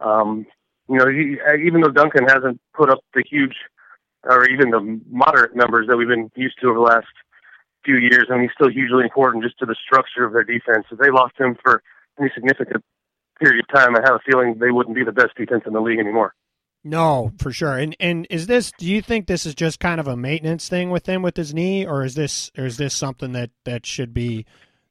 um, 0.00 0.46
you 0.88 0.96
know, 0.98 1.08
he, 1.08 1.38
even 1.64 1.80
though 1.80 1.90
Duncan 1.90 2.26
hasn't 2.26 2.60
put 2.74 2.90
up 2.90 3.00
the 3.14 3.22
huge 3.28 3.54
or 4.24 4.48
even 4.48 4.70
the 4.70 5.00
moderate 5.10 5.54
numbers 5.56 5.86
that 5.88 5.96
we've 5.96 6.08
been 6.08 6.30
used 6.36 6.58
to 6.60 6.68
over 6.68 6.78
the 6.78 6.84
last 6.84 7.06
few 7.84 7.96
years. 7.96 8.26
I 8.30 8.34
mean, 8.34 8.42
he's 8.42 8.54
still 8.54 8.70
hugely 8.70 9.04
important 9.04 9.44
just 9.44 9.58
to 9.58 9.66
the 9.66 9.76
structure 9.84 10.24
of 10.24 10.32
their 10.32 10.44
defense. 10.44 10.86
If 10.90 10.98
they 10.98 11.10
lost 11.10 11.34
him 11.38 11.56
for 11.62 11.82
any 12.20 12.30
significant 12.34 12.84
period 13.40 13.64
of 13.64 13.74
time, 13.74 13.96
I 13.96 14.00
have 14.04 14.14
a 14.14 14.30
feeling 14.30 14.56
they 14.58 14.70
wouldn't 14.70 14.96
be 14.96 15.04
the 15.04 15.12
best 15.12 15.34
defense 15.36 15.64
in 15.66 15.72
the 15.72 15.80
league 15.80 15.98
anymore. 15.98 16.34
No, 16.84 17.32
for 17.38 17.52
sure. 17.52 17.78
And 17.78 17.96
and 18.00 18.26
is 18.28 18.48
this? 18.48 18.72
Do 18.76 18.86
you 18.86 19.02
think 19.02 19.26
this 19.26 19.46
is 19.46 19.54
just 19.54 19.78
kind 19.78 20.00
of 20.00 20.08
a 20.08 20.16
maintenance 20.16 20.68
thing 20.68 20.90
with 20.90 21.06
him 21.06 21.22
with 21.22 21.36
his 21.36 21.54
knee, 21.54 21.86
or 21.86 22.04
is 22.04 22.16
this 22.16 22.50
or 22.58 22.66
is 22.66 22.76
this 22.76 22.92
something 22.92 23.32
that 23.32 23.50
that 23.64 23.86
should 23.86 24.12
be 24.12 24.46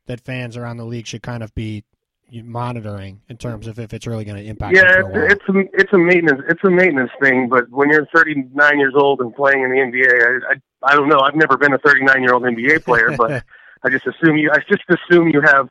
that 0.05 0.21
fans 0.21 0.55
around 0.55 0.77
the 0.77 0.85
league 0.85 1.05
should 1.05 1.21
kind 1.21 1.43
of 1.43 1.53
be 1.53 1.83
monitoring 2.31 3.21
in 3.29 3.37
terms 3.37 3.67
of 3.67 3.79
if 3.79 3.93
it's 3.93 4.07
really 4.07 4.23
going 4.23 4.37
to 4.37 4.43
impact. 4.43 4.75
Yeah, 4.75 5.01
it's, 5.05 5.33
it's 5.33 5.49
a 5.49 5.59
it's 5.73 5.93
a 5.93 5.97
maintenance 5.97 6.41
it's 6.47 6.63
a 6.63 6.69
maintenance 6.69 7.11
thing. 7.21 7.49
But 7.49 7.69
when 7.69 7.89
you're 7.89 8.07
39 8.15 8.79
years 8.79 8.93
old 8.95 9.21
and 9.21 9.35
playing 9.35 9.63
in 9.63 9.71
the 9.71 9.77
NBA, 9.77 10.07
I 10.23 10.53
I, 10.53 10.91
I 10.93 10.95
don't 10.95 11.09
know. 11.09 11.19
I've 11.19 11.35
never 11.35 11.57
been 11.57 11.73
a 11.73 11.79
39 11.79 12.21
year 12.21 12.33
old 12.33 12.43
NBA 12.43 12.83
player, 12.85 13.15
but 13.17 13.43
I 13.83 13.89
just 13.89 14.07
assume 14.07 14.37
you 14.37 14.51
I 14.51 14.59
just 14.69 14.83
assume 14.89 15.29
you 15.29 15.41
have 15.41 15.69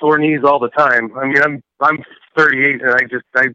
sore 0.00 0.18
knees 0.18 0.40
all 0.44 0.58
the 0.58 0.70
time. 0.70 1.16
I 1.16 1.26
mean, 1.26 1.42
I'm 1.42 1.62
I'm 1.80 1.98
38 2.36 2.82
and 2.82 2.90
I 2.90 3.00
just 3.10 3.24
I 3.34 3.46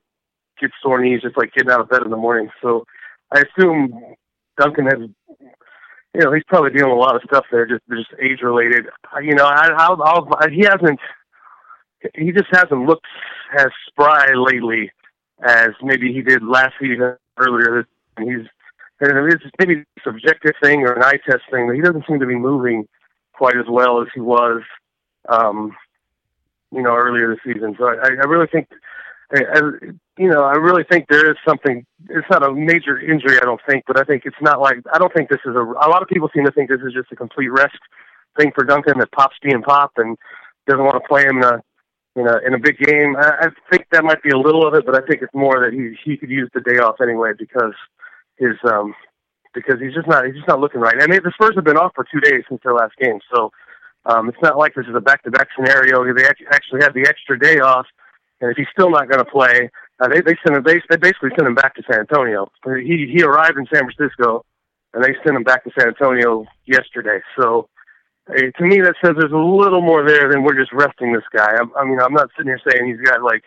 get 0.59 0.71
sore 0.81 1.01
knees 1.01 1.21
just 1.21 1.37
like 1.37 1.53
getting 1.53 1.71
out 1.71 1.81
of 1.81 1.89
bed 1.89 2.01
in 2.03 2.09
the 2.09 2.17
morning. 2.17 2.49
So 2.61 2.85
I 3.31 3.43
assume 3.43 3.93
Duncan 4.57 4.85
has 4.85 5.09
you 6.15 6.21
know, 6.21 6.33
he's 6.33 6.43
probably 6.47 6.71
dealing 6.71 6.89
with 6.89 6.97
a 6.97 7.01
lot 7.01 7.15
of 7.15 7.21
stuff 7.23 7.45
there, 7.51 7.65
just 7.67 7.83
just 7.89 8.09
age 8.19 8.41
related. 8.41 8.85
You 9.21 9.35
know, 9.35 9.45
I, 9.45 9.69
I'll, 9.77 10.01
I'll, 10.01 10.27
he 10.49 10.61
hasn't, 10.61 10.99
he 12.15 12.31
just 12.31 12.47
hasn't 12.51 12.85
looked 12.85 13.07
as 13.57 13.67
spry 13.87 14.33
lately 14.35 14.91
as 15.43 15.69
maybe 15.81 16.13
he 16.13 16.21
did 16.21 16.43
last 16.43 16.73
season 16.79 17.15
earlier. 17.37 17.87
He's, 18.17 18.47
and 19.01 19.31
it's 19.31 19.43
maybe 19.57 19.75
a 19.75 20.01
subjective 20.03 20.53
thing 20.61 20.81
or 20.81 20.93
an 20.93 21.03
eye 21.03 21.19
test 21.25 21.43
thing, 21.51 21.67
but 21.67 21.75
he 21.75 21.81
doesn't 21.81 22.05
seem 22.07 22.19
to 22.19 22.25
be 22.25 22.35
moving 22.35 22.87
quite 23.33 23.55
as 23.55 23.65
well 23.69 24.01
as 24.01 24.07
he 24.13 24.19
was, 24.19 24.61
um, 25.29 25.75
you 26.71 26.81
know, 26.81 26.95
earlier 26.95 27.29
this 27.29 27.53
season. 27.53 27.75
So 27.79 27.87
I, 27.87 28.07
I 28.07 28.25
really 28.27 28.47
think 28.47 28.67
I, 29.31 29.61
you 30.17 30.27
know, 30.27 30.43
I 30.43 30.53
really 30.53 30.83
think 30.83 31.07
there 31.07 31.29
is 31.29 31.37
something. 31.47 31.85
It's 32.09 32.27
not 32.31 32.43
a 32.43 32.51
major 32.51 32.99
injury, 32.99 33.37
I 33.39 33.45
don't 33.45 33.61
think, 33.69 33.83
but 33.85 33.99
I 33.99 34.03
think 34.03 34.23
it's 34.25 34.41
not 34.41 34.59
like 34.59 34.79
I 34.91 34.97
don't 34.97 35.13
think 35.13 35.29
this 35.29 35.39
is 35.45 35.55
a. 35.55 35.59
A 35.59 35.89
lot 35.89 36.01
of 36.01 36.07
people 36.07 36.29
seem 36.33 36.45
to 36.45 36.51
think 36.51 36.69
this 36.69 36.81
is 36.85 36.93
just 36.93 37.11
a 37.11 37.15
complete 37.15 37.49
rest 37.49 37.77
thing 38.37 38.51
for 38.55 38.63
Duncan 38.63 38.97
that 38.99 39.11
pops 39.11 39.35
being 39.43 39.61
pop 39.61 39.91
and 39.97 40.17
doesn't 40.67 40.83
want 40.83 41.01
to 41.01 41.07
play 41.07 41.23
him 41.23 41.37
in 41.37 41.43
a 41.43 41.63
in 42.15 42.25
know, 42.25 42.39
in 42.45 42.53
a 42.53 42.59
big 42.59 42.77
game. 42.77 43.15
I, 43.15 43.47
I 43.47 43.47
think 43.71 43.87
that 43.91 44.03
might 44.03 44.21
be 44.23 44.29
a 44.29 44.37
little 44.37 44.67
of 44.67 44.73
it, 44.73 44.85
but 44.85 44.95
I 44.95 45.05
think 45.07 45.21
it's 45.21 45.33
more 45.33 45.59
that 45.59 45.73
he 45.73 45.95
he 46.03 46.17
could 46.17 46.29
use 46.29 46.49
the 46.53 46.61
day 46.61 46.79
off 46.79 47.01
anyway 47.01 47.31
because 47.37 47.73
his 48.37 48.55
um 48.65 48.93
because 49.53 49.79
he's 49.79 49.93
just 49.93 50.07
not 50.07 50.25
he's 50.25 50.35
just 50.35 50.47
not 50.47 50.59
looking 50.59 50.81
right. 50.81 50.95
I 51.01 51.07
mean, 51.07 51.21
the 51.23 51.31
Spurs 51.33 51.55
have 51.55 51.65
been 51.65 51.77
off 51.77 51.93
for 51.95 52.05
two 52.11 52.19
days 52.19 52.43
since 52.49 52.61
their 52.63 52.73
last 52.73 52.95
game, 52.97 53.19
so 53.33 53.51
um, 54.05 54.29
it's 54.29 54.41
not 54.41 54.57
like 54.57 54.73
this 54.75 54.87
is 54.87 54.95
a 54.95 55.01
back 55.01 55.23
to 55.23 55.31
back 55.31 55.49
scenario. 55.55 56.03
They 56.13 56.25
actually 56.25 56.81
had 56.81 56.93
the 56.93 57.05
extra 57.07 57.37
day 57.37 57.59
off 57.59 57.85
and 58.41 58.51
if 58.51 58.57
he's 58.57 58.67
still 58.71 58.89
not 58.89 59.09
going 59.09 59.23
to 59.23 59.29
play, 59.29 59.69
uh, 59.99 60.07
they 60.07 60.21
they 60.21 60.37
sent 60.45 60.57
him. 60.57 60.63
They, 60.63 60.81
they 60.89 60.97
basically 60.97 61.31
sent 61.35 61.47
him 61.47 61.55
back 61.55 61.75
to 61.75 61.83
San 61.89 61.99
Antonio. 61.99 62.49
He 62.65 63.11
he 63.13 63.23
arrived 63.23 63.57
in 63.57 63.67
San 63.73 63.83
Francisco, 63.83 64.45
and 64.93 65.03
they 65.03 65.13
sent 65.25 65.35
him 65.35 65.43
back 65.43 65.63
to 65.65 65.71
San 65.77 65.89
Antonio 65.89 66.45
yesterday. 66.65 67.19
So 67.39 67.67
to 68.35 68.63
me, 68.63 68.81
that 68.81 68.95
says 69.03 69.15
there's 69.17 69.31
a 69.31 69.37
little 69.37 69.81
more 69.81 70.07
there 70.07 70.29
than 70.31 70.43
we're 70.43 70.59
just 70.59 70.71
resting 70.73 71.13
this 71.13 71.23
guy. 71.35 71.55
I'm, 71.59 71.71
I 71.75 71.85
mean, 71.85 71.99
I'm 71.99 72.13
not 72.13 72.29
sitting 72.37 72.51
here 72.51 72.61
saying 72.69 72.87
he's 72.87 73.01
got 73.01 73.23
like 73.23 73.43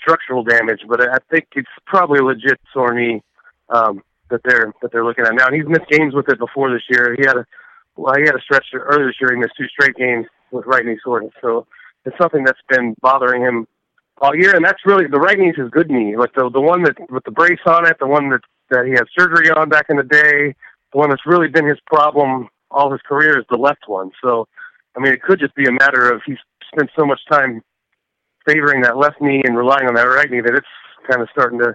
structural 0.00 0.42
damage, 0.42 0.80
but 0.88 1.00
I 1.00 1.18
think 1.30 1.48
it's 1.56 1.68
probably 1.86 2.18
a 2.18 2.24
legit 2.24 2.60
sore 2.72 2.94
knee 2.94 3.22
um, 3.70 4.02
that 4.30 4.40
they're 4.44 4.72
that 4.82 4.92
they're 4.92 5.04
looking 5.04 5.26
at 5.26 5.34
now. 5.34 5.46
And 5.46 5.54
he's 5.54 5.68
missed 5.68 5.88
games 5.90 6.14
with 6.14 6.28
it 6.28 6.38
before 6.38 6.72
this 6.72 6.82
year. 6.88 7.14
He 7.18 7.26
had 7.26 7.36
a 7.36 7.44
well, 7.96 8.14
he 8.14 8.22
had 8.22 8.36
a 8.36 8.40
stretch 8.40 8.66
earlier 8.72 9.06
this 9.06 9.16
year. 9.20 9.32
He 9.32 9.40
missed 9.40 9.54
two 9.58 9.68
straight 9.68 9.96
games 9.96 10.26
with 10.50 10.64
right 10.66 10.84
knee 10.84 10.98
soreness. 11.04 11.32
So 11.40 11.66
it's 12.04 12.16
something 12.18 12.44
that's 12.44 12.60
been 12.68 12.94
bothering 13.00 13.42
him 13.42 13.66
all 14.20 14.34
year, 14.34 14.54
and 14.54 14.64
that's 14.64 14.84
really 14.86 15.06
the 15.06 15.18
right 15.18 15.38
knee 15.38 15.50
is 15.50 15.56
his 15.56 15.70
good 15.70 15.90
knee, 15.90 16.16
like 16.16 16.32
the 16.34 16.50
the 16.50 16.60
one 16.60 16.82
that 16.84 16.96
with 17.10 17.24
the 17.24 17.30
brace 17.30 17.60
on 17.66 17.86
it, 17.86 17.98
the 17.98 18.06
one 18.06 18.30
that 18.30 18.40
that 18.70 18.86
he 18.86 18.92
had 18.92 19.04
surgery 19.16 19.50
on 19.50 19.68
back 19.68 19.86
in 19.88 19.96
the 19.96 20.02
day, 20.02 20.54
the 20.92 20.98
one 20.98 21.10
that's 21.10 21.26
really 21.26 21.48
been 21.48 21.66
his 21.66 21.78
problem 21.86 22.48
all 22.70 22.90
his 22.90 23.00
career 23.02 23.38
is 23.38 23.44
the 23.50 23.56
left 23.56 23.84
one. 23.86 24.10
So, 24.22 24.46
I 24.96 25.00
mean, 25.00 25.12
it 25.12 25.22
could 25.22 25.38
just 25.38 25.54
be 25.54 25.66
a 25.66 25.72
matter 25.72 26.10
of 26.10 26.22
he's 26.26 26.38
spent 26.72 26.90
so 26.98 27.06
much 27.06 27.20
time 27.30 27.62
favoring 28.46 28.82
that 28.82 28.96
left 28.96 29.20
knee 29.20 29.42
and 29.44 29.56
relying 29.56 29.86
on 29.86 29.94
that 29.94 30.04
right 30.04 30.30
knee 30.30 30.40
that 30.40 30.54
it's 30.54 30.66
kind 31.08 31.22
of 31.22 31.28
starting 31.32 31.58
to 31.58 31.74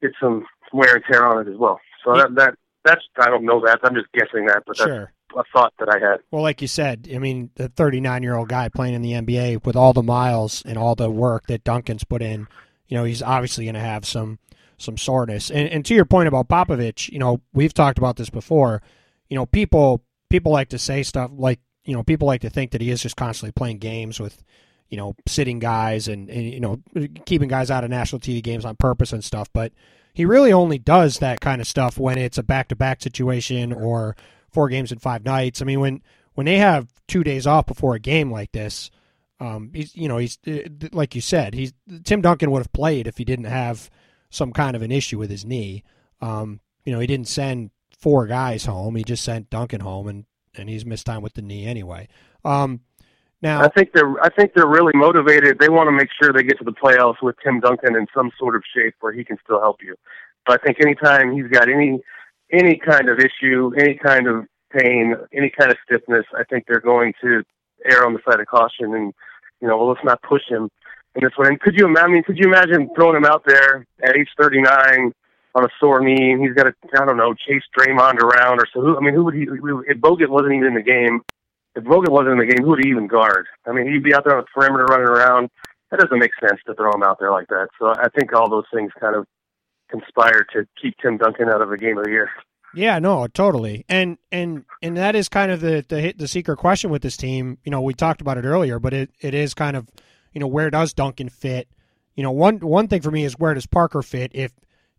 get 0.00 0.12
some 0.20 0.44
wear 0.72 0.96
and 0.96 1.04
tear 1.10 1.24
on 1.24 1.46
it 1.46 1.50
as 1.50 1.58
well. 1.58 1.80
So 2.04 2.14
that 2.14 2.34
that 2.34 2.54
that's 2.84 3.02
I 3.18 3.28
don't 3.28 3.44
know 3.44 3.60
that 3.64 3.80
I'm 3.82 3.94
just 3.94 4.10
guessing 4.12 4.46
that, 4.46 4.64
but 4.66 4.78
that's 4.78 4.90
a 4.90 5.44
thought 5.52 5.72
that 5.78 5.88
I 5.88 5.98
had. 5.98 6.20
Well, 6.30 6.42
like 6.42 6.60
you 6.60 6.68
said, 6.68 7.08
I 7.14 7.18
mean, 7.18 7.50
the 7.54 7.68
39 7.68 8.22
year 8.22 8.34
old 8.34 8.48
guy 8.48 8.68
playing 8.68 8.94
in 8.94 9.02
the 9.02 9.12
NBA 9.12 9.64
with 9.64 9.76
all 9.76 9.92
the 9.92 10.02
miles 10.02 10.62
and 10.66 10.76
all 10.76 10.94
the 10.94 11.10
work 11.10 11.46
that 11.46 11.64
Duncan's 11.64 12.04
put 12.04 12.22
in, 12.22 12.48
you 12.86 12.96
know, 12.96 13.04
he's 13.04 13.22
obviously 13.22 13.64
going 13.64 13.74
to 13.74 13.80
have 13.80 14.04
some 14.04 14.38
some 14.78 14.98
soreness. 14.98 15.50
And, 15.50 15.68
and 15.68 15.84
to 15.86 15.94
your 15.94 16.04
point 16.04 16.28
about 16.28 16.48
Popovich, 16.48 17.08
you 17.10 17.18
know, 17.18 17.40
we've 17.52 17.72
talked 17.72 17.98
about 17.98 18.16
this 18.16 18.30
before. 18.30 18.82
You 19.28 19.36
know, 19.36 19.46
people 19.46 20.02
people 20.32 20.50
like 20.50 20.70
to 20.70 20.78
say 20.78 21.02
stuff 21.02 21.30
like, 21.34 21.60
you 21.84 21.94
know, 21.94 22.02
people 22.02 22.26
like 22.26 22.40
to 22.40 22.50
think 22.50 22.70
that 22.70 22.80
he 22.80 22.90
is 22.90 23.02
just 23.02 23.16
constantly 23.16 23.52
playing 23.52 23.76
games 23.76 24.18
with, 24.18 24.42
you 24.88 24.96
know, 24.96 25.14
sitting 25.28 25.58
guys 25.58 26.08
and, 26.08 26.30
and 26.30 26.42
you 26.44 26.58
know, 26.58 26.80
keeping 27.26 27.48
guys 27.48 27.70
out 27.70 27.84
of 27.84 27.90
national 27.90 28.18
TV 28.18 28.42
games 28.42 28.64
on 28.64 28.74
purpose 28.74 29.12
and 29.12 29.22
stuff. 29.22 29.48
But 29.52 29.72
he 30.14 30.24
really 30.24 30.50
only 30.50 30.78
does 30.78 31.18
that 31.18 31.40
kind 31.40 31.60
of 31.60 31.66
stuff 31.66 31.98
when 31.98 32.16
it's 32.16 32.38
a 32.38 32.42
back 32.42 32.68
to 32.68 32.76
back 32.76 33.02
situation 33.02 33.74
or 33.74 34.16
four 34.50 34.70
games 34.70 34.90
in 34.90 34.98
five 34.98 35.22
nights. 35.22 35.60
I 35.60 35.66
mean, 35.66 35.80
when 35.80 36.02
when 36.32 36.46
they 36.46 36.56
have 36.56 36.88
two 37.06 37.22
days 37.22 37.46
off 37.46 37.66
before 37.66 37.94
a 37.94 38.00
game 38.00 38.30
like 38.32 38.52
this, 38.52 38.90
um, 39.38 39.70
he's 39.74 39.94
you 39.94 40.08
know 40.08 40.16
he's 40.16 40.38
uh, 40.46 40.68
like 40.92 41.14
you 41.14 41.20
said, 41.20 41.52
he's 41.52 41.74
Tim 42.04 42.22
Duncan 42.22 42.50
would 42.50 42.60
have 42.60 42.72
played 42.72 43.06
if 43.06 43.18
he 43.18 43.24
didn't 43.26 43.46
have 43.46 43.90
some 44.30 44.52
kind 44.52 44.76
of 44.76 44.80
an 44.80 44.92
issue 44.92 45.18
with 45.18 45.28
his 45.28 45.44
knee. 45.44 45.84
Um, 46.22 46.60
you 46.86 46.92
know, 46.92 47.00
he 47.00 47.06
didn't 47.06 47.28
send 47.28 47.70
four 48.02 48.26
guys 48.26 48.66
home; 48.66 48.96
he 48.96 49.04
just 49.04 49.24
sent 49.24 49.48
Duncan 49.48 49.80
home, 49.80 50.08
and 50.08 50.24
and 50.56 50.68
he's 50.68 50.84
missed 50.84 51.06
time 51.06 51.22
with 51.22 51.34
the 51.34 51.42
knee 51.42 51.66
anyway. 51.66 52.08
Um, 52.44 52.80
now, 53.40 53.62
I 53.62 53.68
think 53.68 53.92
they're 53.92 54.22
I 54.22 54.28
think 54.28 54.52
they're 54.54 54.66
really 54.66 54.92
motivated. 54.94 55.58
They 55.58 55.68
want 55.68 55.88
to 55.88 55.92
make 55.92 56.08
sure 56.20 56.32
they 56.32 56.42
get 56.42 56.58
to 56.58 56.64
the 56.64 56.72
playoffs 56.72 57.22
with 57.22 57.36
Tim 57.42 57.60
Duncan 57.60 57.96
in 57.96 58.06
some 58.14 58.30
sort 58.38 58.56
of 58.56 58.62
shape 58.76 58.94
where 59.00 59.12
he 59.12 59.24
can 59.24 59.38
still 59.42 59.60
help 59.60 59.78
you. 59.82 59.94
But 60.44 60.60
I 60.60 60.66
think 60.66 60.78
anytime 60.80 61.32
he's 61.32 61.48
got 61.48 61.68
any 61.68 62.00
any 62.52 62.76
kind 62.78 63.08
of 63.08 63.18
issue, 63.18 63.72
any 63.78 63.94
kind 63.94 64.26
of 64.26 64.46
pain, 64.72 65.14
any 65.32 65.50
kind 65.50 65.70
of 65.70 65.78
stiffness, 65.84 66.24
I 66.36 66.44
think 66.44 66.64
they're 66.66 66.80
going 66.80 67.14
to 67.22 67.42
err 67.90 68.06
on 68.06 68.14
the 68.14 68.20
side 68.28 68.40
of 68.40 68.46
caution 68.46 68.94
and, 68.94 69.12
you 69.60 69.68
know, 69.68 69.76
well, 69.76 69.88
let's 69.88 70.04
not 70.04 70.22
push 70.22 70.42
him 70.48 70.68
in 71.14 71.22
this 71.22 71.32
one. 71.36 71.48
And 71.48 71.60
could 71.60 71.78
you 71.78 71.86
imagine, 71.86 72.10
I 72.10 72.12
mean, 72.12 72.22
could 72.22 72.38
you 72.38 72.46
imagine 72.46 72.90
throwing 72.94 73.16
him 73.16 73.24
out 73.24 73.44
there 73.46 73.86
at 74.02 74.16
age 74.16 74.28
39 74.38 75.12
on 75.54 75.64
a 75.64 75.68
sore 75.78 76.00
knee 76.00 76.32
and 76.32 76.42
he's 76.42 76.54
got 76.54 76.64
to, 76.64 76.74
I 76.98 77.04
don't 77.04 77.16
know, 77.16 77.34
chase 77.34 77.62
Draymond 77.78 78.20
around 78.20 78.60
or 78.60 78.66
so? 78.72 78.80
Who, 78.80 78.96
I 78.96 79.00
mean, 79.00 79.14
who 79.14 79.24
would 79.24 79.34
he, 79.34 79.42
if 79.42 79.98
Bogut 79.98 80.28
wasn't 80.28 80.54
even 80.54 80.68
in 80.68 80.74
the 80.74 80.82
game, 80.82 81.20
if 81.74 81.84
Bogut 81.84 82.10
wasn't 82.10 82.32
in 82.32 82.38
the 82.38 82.46
game, 82.46 82.64
who 82.64 82.70
would 82.70 82.84
he 82.84 82.90
even 82.90 83.06
guard? 83.06 83.46
I 83.66 83.72
mean, 83.72 83.90
he'd 83.90 84.02
be 84.02 84.14
out 84.14 84.24
there 84.24 84.36
on 84.36 84.44
the 84.44 84.48
perimeter 84.54 84.84
running 84.84 85.06
around. 85.06 85.50
That 85.90 86.00
doesn't 86.00 86.18
make 86.18 86.32
sense 86.40 86.60
to 86.66 86.74
throw 86.74 86.92
him 86.92 87.02
out 87.02 87.18
there 87.18 87.30
like 87.30 87.48
that. 87.48 87.68
So 87.78 87.88
I 87.88 88.08
think 88.08 88.32
all 88.32 88.48
those 88.48 88.64
things 88.72 88.92
kind 88.98 89.14
of 89.14 89.26
conspire 89.90 90.46
to 90.54 90.66
keep 90.80 90.96
Tim 91.02 91.18
Duncan 91.18 91.48
out 91.50 91.60
of 91.60 91.68
the 91.68 91.76
game 91.76 91.98
of 91.98 92.04
the 92.04 92.10
year. 92.10 92.30
Yeah, 92.74 92.98
no, 92.98 93.26
totally. 93.26 93.84
And 93.88 94.16
and 94.30 94.64
and 94.80 94.96
that 94.96 95.14
is 95.14 95.28
kind 95.28 95.52
of 95.52 95.60
the 95.60 95.84
the 95.86 96.14
the 96.16 96.26
secret 96.26 96.56
question 96.56 96.90
with 96.90 97.02
this 97.02 97.18
team. 97.18 97.58
You 97.64 97.70
know, 97.70 97.82
we 97.82 97.92
talked 97.92 98.22
about 98.22 98.38
it 98.38 98.46
earlier, 98.46 98.78
but 98.78 98.94
it, 98.94 99.10
it 99.20 99.34
is 99.34 99.52
kind 99.52 99.76
of, 99.76 99.86
you 100.32 100.40
know, 100.40 100.46
where 100.46 100.70
does 100.70 100.94
Duncan 100.94 101.28
fit? 101.28 101.68
You 102.14 102.22
know, 102.22 102.30
one 102.30 102.60
one 102.60 102.88
thing 102.88 103.02
for 103.02 103.10
me 103.10 103.24
is 103.24 103.34
where 103.38 103.52
does 103.52 103.66
Parker 103.66 104.02
fit 104.02 104.30
if 104.34 104.52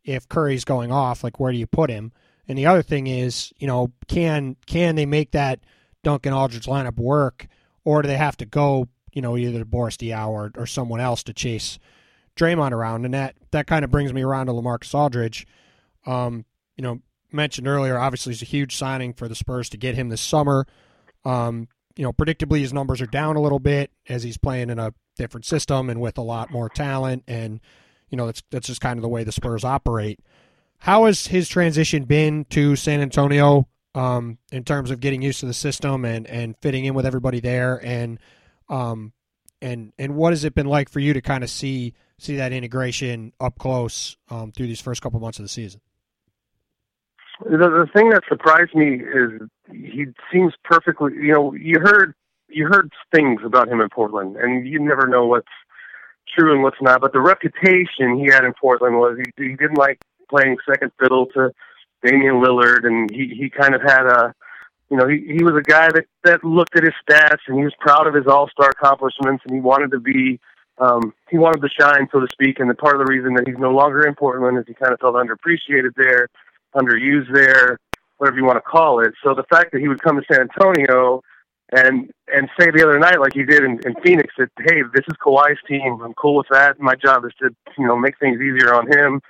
if 0.03 0.27
Curry's 0.27 0.65
going 0.65 0.91
off, 0.91 1.23
like 1.23 1.39
where 1.39 1.51
do 1.51 1.57
you 1.57 1.67
put 1.67 1.89
him? 1.89 2.11
And 2.47 2.57
the 2.57 2.65
other 2.65 2.83
thing 2.83 3.07
is, 3.07 3.53
you 3.57 3.67
know, 3.67 3.91
can 4.07 4.57
can 4.65 4.95
they 4.95 5.05
make 5.05 5.31
that 5.31 5.59
Duncan 6.03 6.33
Aldridge 6.33 6.65
lineup 6.65 6.97
work 6.97 7.47
or 7.85 8.01
do 8.01 8.07
they 8.07 8.17
have 8.17 8.37
to 8.37 8.45
go, 8.45 8.87
you 9.13 9.21
know, 9.21 9.37
either 9.37 9.59
to 9.59 9.65
Boris 9.65 9.97
Diaw 9.97 10.29
or, 10.29 10.51
or 10.57 10.65
someone 10.65 10.99
else 10.99 11.23
to 11.23 11.33
chase 11.33 11.79
Draymond 12.35 12.71
around, 12.71 13.05
and 13.05 13.13
that 13.13 13.35
that 13.51 13.67
kind 13.67 13.85
of 13.85 13.91
brings 13.91 14.11
me 14.13 14.23
around 14.23 14.47
to 14.47 14.53
Lamarcus 14.53 14.93
Aldridge. 14.93 15.45
Um, 16.05 16.45
you 16.75 16.81
know, 16.81 16.99
mentioned 17.31 17.67
earlier, 17.67 17.97
obviously, 17.97 18.33
it's 18.33 18.41
a 18.41 18.45
huge 18.45 18.75
signing 18.75 19.13
for 19.13 19.27
the 19.27 19.35
Spurs 19.35 19.69
to 19.69 19.77
get 19.77 19.95
him 19.95 20.09
this 20.09 20.21
summer. 20.21 20.65
Um, 21.25 21.67
you 21.95 22.03
know, 22.03 22.11
predictably, 22.11 22.59
his 22.61 22.73
numbers 22.73 23.01
are 23.01 23.07
down 23.07 23.35
a 23.35 23.41
little 23.41 23.59
bit 23.59 23.91
as 24.09 24.23
he's 24.23 24.37
playing 24.37 24.71
in 24.71 24.79
a 24.79 24.93
different 25.15 25.45
system 25.45 25.89
and 25.89 26.01
with 26.01 26.17
a 26.17 26.23
lot 26.23 26.51
more 26.51 26.69
talent, 26.69 27.23
and 27.27 27.59
you 28.13 28.17
know 28.17 28.27
that's 28.27 28.43
that's 28.51 28.67
just 28.67 28.79
kind 28.79 28.99
of 28.99 29.01
the 29.01 29.09
way 29.09 29.23
the 29.23 29.31
Spurs 29.31 29.63
operate. 29.63 30.19
How 30.77 31.05
has 31.05 31.25
his 31.25 31.49
transition 31.49 32.03
been 32.03 32.45
to 32.51 32.75
San 32.75 33.01
Antonio 33.01 33.67
um, 33.95 34.37
in 34.51 34.63
terms 34.63 34.91
of 34.91 34.99
getting 34.99 35.23
used 35.23 35.39
to 35.39 35.47
the 35.47 35.53
system 35.53 36.05
and, 36.05 36.27
and 36.27 36.55
fitting 36.61 36.85
in 36.85 36.93
with 36.93 37.07
everybody 37.07 37.39
there, 37.39 37.83
and 37.83 38.19
um, 38.69 39.13
and 39.63 39.93
and 39.97 40.15
what 40.15 40.31
has 40.31 40.43
it 40.43 40.53
been 40.53 40.67
like 40.67 40.89
for 40.89 40.99
you 40.99 41.13
to 41.13 41.21
kind 41.21 41.43
of 41.43 41.49
see 41.49 41.95
see 42.19 42.35
that 42.35 42.53
integration 42.53 43.33
up 43.39 43.57
close 43.57 44.15
um, 44.29 44.51
through 44.51 44.67
these 44.67 44.79
first 44.79 45.01
couple 45.01 45.19
months 45.19 45.39
of 45.39 45.45
the 45.45 45.49
season? 45.49 45.81
The, 47.43 47.57
the 47.57 47.87
thing 47.95 48.11
that 48.11 48.21
surprised 48.29 48.75
me 48.75 49.01
is 49.01 49.41
he 49.71 50.05
seems 50.31 50.53
perfectly. 50.63 51.13
You 51.15 51.33
know, 51.33 51.53
you 51.55 51.79
heard 51.79 52.13
you 52.47 52.67
heard 52.67 52.91
things 53.11 53.41
about 53.43 53.69
him 53.69 53.81
in 53.81 53.89
Portland, 53.89 54.35
and 54.35 54.67
you 54.67 54.79
never 54.79 55.07
know 55.07 55.25
what's 55.25 55.47
true 56.37 56.53
and 56.53 56.63
what's 56.63 56.81
not. 56.81 57.01
But 57.01 57.13
the 57.13 57.21
reputation 57.21 58.17
he 58.17 58.25
had 58.25 58.43
in 58.43 58.53
Portland 58.53 58.97
was 58.97 59.17
he, 59.17 59.43
he 59.43 59.55
didn't 59.55 59.77
like 59.77 59.99
playing 60.29 60.57
second 60.67 60.91
fiddle 60.99 61.27
to 61.27 61.51
Damian 62.03 62.35
Lillard, 62.35 62.85
and 62.85 63.09
he 63.11 63.27
he 63.27 63.49
kind 63.49 63.75
of 63.75 63.81
had 63.81 64.05
a 64.05 64.33
you 64.93 64.97
know, 64.97 65.07
he, 65.07 65.25
he 65.25 65.43
was 65.43 65.55
a 65.55 65.61
guy 65.63 65.89
that, 65.89 66.05
that 66.23 66.43
looked 66.43 66.75
at 66.75 66.83
his 66.83 66.93
stats 67.03 67.39
and 67.47 67.57
he 67.57 67.63
was 67.63 67.73
proud 67.79 68.05
of 68.05 68.13
his 68.13 68.27
all-star 68.27 68.69
accomplishments 68.69 69.43
and 69.43 69.55
he 69.55 69.59
wanted 69.59 69.89
to 69.89 69.99
be 69.99 70.39
um, 70.77 71.13
he 71.29 71.37
wanted 71.37 71.61
to 71.61 71.69
shine, 71.69 72.07
so 72.11 72.19
to 72.19 72.27
speak, 72.31 72.59
and 72.59 72.69
the 72.69 72.75
part 72.75 72.99
of 72.99 73.05
the 73.05 73.11
reason 73.11 73.35
that 73.35 73.47
he's 73.47 73.57
no 73.57 73.71
longer 73.71 74.07
in 74.07 74.15
Portland 74.15 74.57
is 74.57 74.65
he 74.67 74.73
kind 74.73 74.91
of 74.91 74.99
felt 74.99 75.15
underappreciated 75.15 75.93
there, 75.95 76.29
underused 76.75 77.33
there, 77.33 77.79
whatever 78.17 78.37
you 78.37 78.43
want 78.43 78.57
to 78.57 78.61
call 78.61 78.99
it. 78.99 79.13
So 79.23 79.35
the 79.35 79.43
fact 79.43 79.71
that 79.71 79.81
he 79.81 79.87
would 79.87 80.01
come 80.01 80.15
to 80.15 80.23
San 80.31 80.41
Antonio 80.41 81.21
and 81.71 82.11
and 82.33 82.49
say 82.59 82.69
the 82.71 82.83
other 82.83 82.99
night, 82.99 83.19
like 83.19 83.33
he 83.33 83.43
did 83.43 83.63
in, 83.63 83.79
in 83.85 83.95
Phoenix, 84.03 84.33
that 84.37 84.49
hey, 84.59 84.81
this 84.93 85.05
is 85.07 85.15
Kawhi's 85.23 85.59
team. 85.67 85.99
I'm 86.03 86.13
cool 86.13 86.35
with 86.35 86.47
that. 86.51 86.79
My 86.79 86.95
job 86.95 87.25
is 87.25 87.31
to 87.39 87.49
you 87.77 87.87
know 87.87 87.97
make 87.97 88.19
things 88.19 88.39
easier 88.41 88.73
on 88.73 88.91
him. 88.91 89.21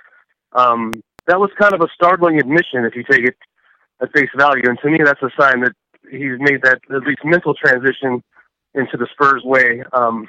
Um, 0.52 0.92
that 1.26 1.40
was 1.40 1.50
kind 1.58 1.74
of 1.74 1.80
a 1.80 1.88
startling 1.94 2.38
admission 2.38 2.84
if 2.84 2.94
you 2.94 3.04
take 3.10 3.26
it 3.26 3.36
at 4.02 4.12
face 4.12 4.28
value, 4.36 4.64
and 4.68 4.78
to 4.80 4.90
me, 4.90 4.98
that's 5.04 5.22
a 5.22 5.30
sign 5.40 5.60
that 5.60 5.72
he's 6.10 6.38
made 6.38 6.62
that 6.62 6.80
at 6.94 7.02
least 7.02 7.24
mental 7.24 7.54
transition 7.54 8.22
into 8.74 8.96
the 8.96 9.08
Spurs 9.12 9.42
way 9.44 9.82
um, 9.92 10.28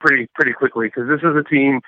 pretty 0.00 0.26
pretty 0.34 0.52
quickly 0.52 0.88
because 0.88 1.08
this 1.08 1.20
is 1.20 1.36
a 1.36 1.44
team 1.44 1.80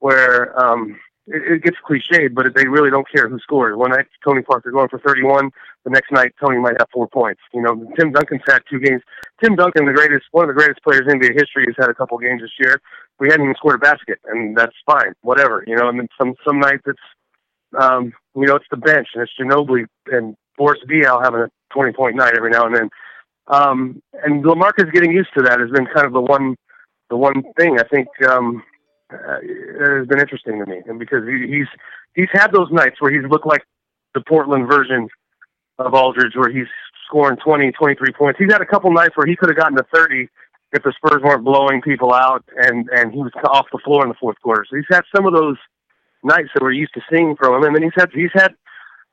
where 0.00 0.58
um, 0.58 0.98
it, 1.28 1.52
it 1.52 1.62
gets 1.62 1.76
cliched, 1.88 2.34
but 2.34 2.54
they 2.54 2.66
really 2.66 2.90
don't 2.90 3.06
care 3.10 3.28
who 3.28 3.38
scores. 3.38 3.76
One 3.76 3.90
night 3.90 4.06
Tony 4.24 4.42
Parker 4.42 4.70
going 4.70 4.88
for 4.88 4.98
31, 4.98 5.50
the 5.84 5.90
next 5.90 6.10
night 6.10 6.34
Tony 6.40 6.58
might 6.58 6.76
have 6.78 6.88
four 6.92 7.08
points. 7.08 7.40
You 7.52 7.62
know, 7.62 7.74
Tim 7.98 8.12
Duncan's 8.12 8.42
had 8.46 8.60
two 8.70 8.80
games. 8.80 9.02
Tim 9.42 9.56
Duncan, 9.56 9.86
the 9.86 9.92
greatest, 9.92 10.26
one 10.32 10.48
of 10.48 10.54
the 10.54 10.58
greatest 10.58 10.82
players 10.82 11.02
in 11.08 11.20
NBA 11.20 11.34
history, 11.38 11.64
has 11.66 11.76
had 11.78 11.90
a 11.90 11.94
couple 11.94 12.18
games 12.18 12.42
this 12.42 12.50
year. 12.58 12.80
We 13.20 13.28
hadn't 13.28 13.44
even 13.44 13.54
scored 13.56 13.76
a 13.76 13.78
basket, 13.78 14.18
and 14.24 14.56
that's 14.56 14.76
fine, 14.86 15.12
whatever. 15.22 15.64
You 15.66 15.76
know, 15.76 15.88
and 15.88 15.98
then 15.98 16.08
some 16.18 16.34
some 16.46 16.58
nights 16.60 16.82
it's 16.86 16.98
um, 17.76 18.12
you 18.34 18.46
know, 18.46 18.56
it's 18.56 18.66
the 18.70 18.76
bench 18.76 19.08
and 19.14 19.22
it's 19.22 19.32
Ginobili 19.38 19.86
and 20.06 20.36
Boris 20.56 20.80
Diaw 20.88 21.22
having 21.22 21.40
a 21.40 21.50
20 21.72 21.92
point 21.92 22.16
night 22.16 22.34
every 22.36 22.50
now 22.50 22.66
and 22.66 22.74
then. 22.74 22.90
Um, 23.48 24.02
and 24.24 24.44
Lamarcus 24.44 24.92
getting 24.92 25.12
used 25.12 25.30
to 25.36 25.42
that 25.42 25.60
has 25.60 25.70
been 25.70 25.86
kind 25.86 26.06
of 26.06 26.12
the 26.12 26.20
one, 26.20 26.56
the 27.10 27.16
one 27.16 27.42
thing 27.58 27.78
I 27.78 27.84
think, 27.84 28.08
um, 28.28 28.62
uh, 29.12 29.40
has 29.98 30.06
been 30.06 30.20
interesting 30.20 30.58
to 30.58 30.66
me. 30.66 30.82
And 30.86 30.98
because 30.98 31.24
he, 31.26 31.46
he's, 31.48 31.68
he's 32.14 32.28
had 32.32 32.52
those 32.52 32.70
nights 32.70 33.00
where 33.00 33.12
he's 33.12 33.28
looked 33.30 33.46
like 33.46 33.64
the 34.14 34.20
Portland 34.20 34.68
version 34.68 35.08
of 35.78 35.94
Aldridge 35.94 36.34
where 36.34 36.50
he's 36.50 36.66
scoring 37.06 37.38
20, 37.42 37.72
23 37.72 38.12
points. 38.12 38.38
He's 38.38 38.52
had 38.52 38.60
a 38.60 38.66
couple 38.66 38.92
nights 38.92 39.16
where 39.16 39.26
he 39.26 39.36
could 39.36 39.48
have 39.48 39.56
gotten 39.56 39.76
to 39.76 39.86
30 39.94 40.28
if 40.72 40.82
the 40.82 40.92
Spurs 40.96 41.22
weren't 41.22 41.44
blowing 41.44 41.80
people 41.80 42.12
out 42.12 42.44
and, 42.56 42.88
and 42.92 43.12
he 43.12 43.18
was 43.18 43.32
off 43.44 43.66
the 43.72 43.78
floor 43.84 44.02
in 44.02 44.08
the 44.08 44.16
fourth 44.20 44.36
quarter. 44.42 44.64
So 44.68 44.76
he's 44.76 44.84
had 44.90 45.02
some 45.14 45.26
of 45.26 45.32
those 45.32 45.56
nights 46.22 46.50
that 46.54 46.62
we're 46.62 46.72
used 46.72 46.92
to 46.94 47.00
seeing 47.10 47.36
from 47.36 47.54
him. 47.54 47.62
And 47.64 47.74
then 47.74 47.82
he's 47.82 47.96
had, 47.96 48.10
he's 48.12 48.32
had, 48.34 48.54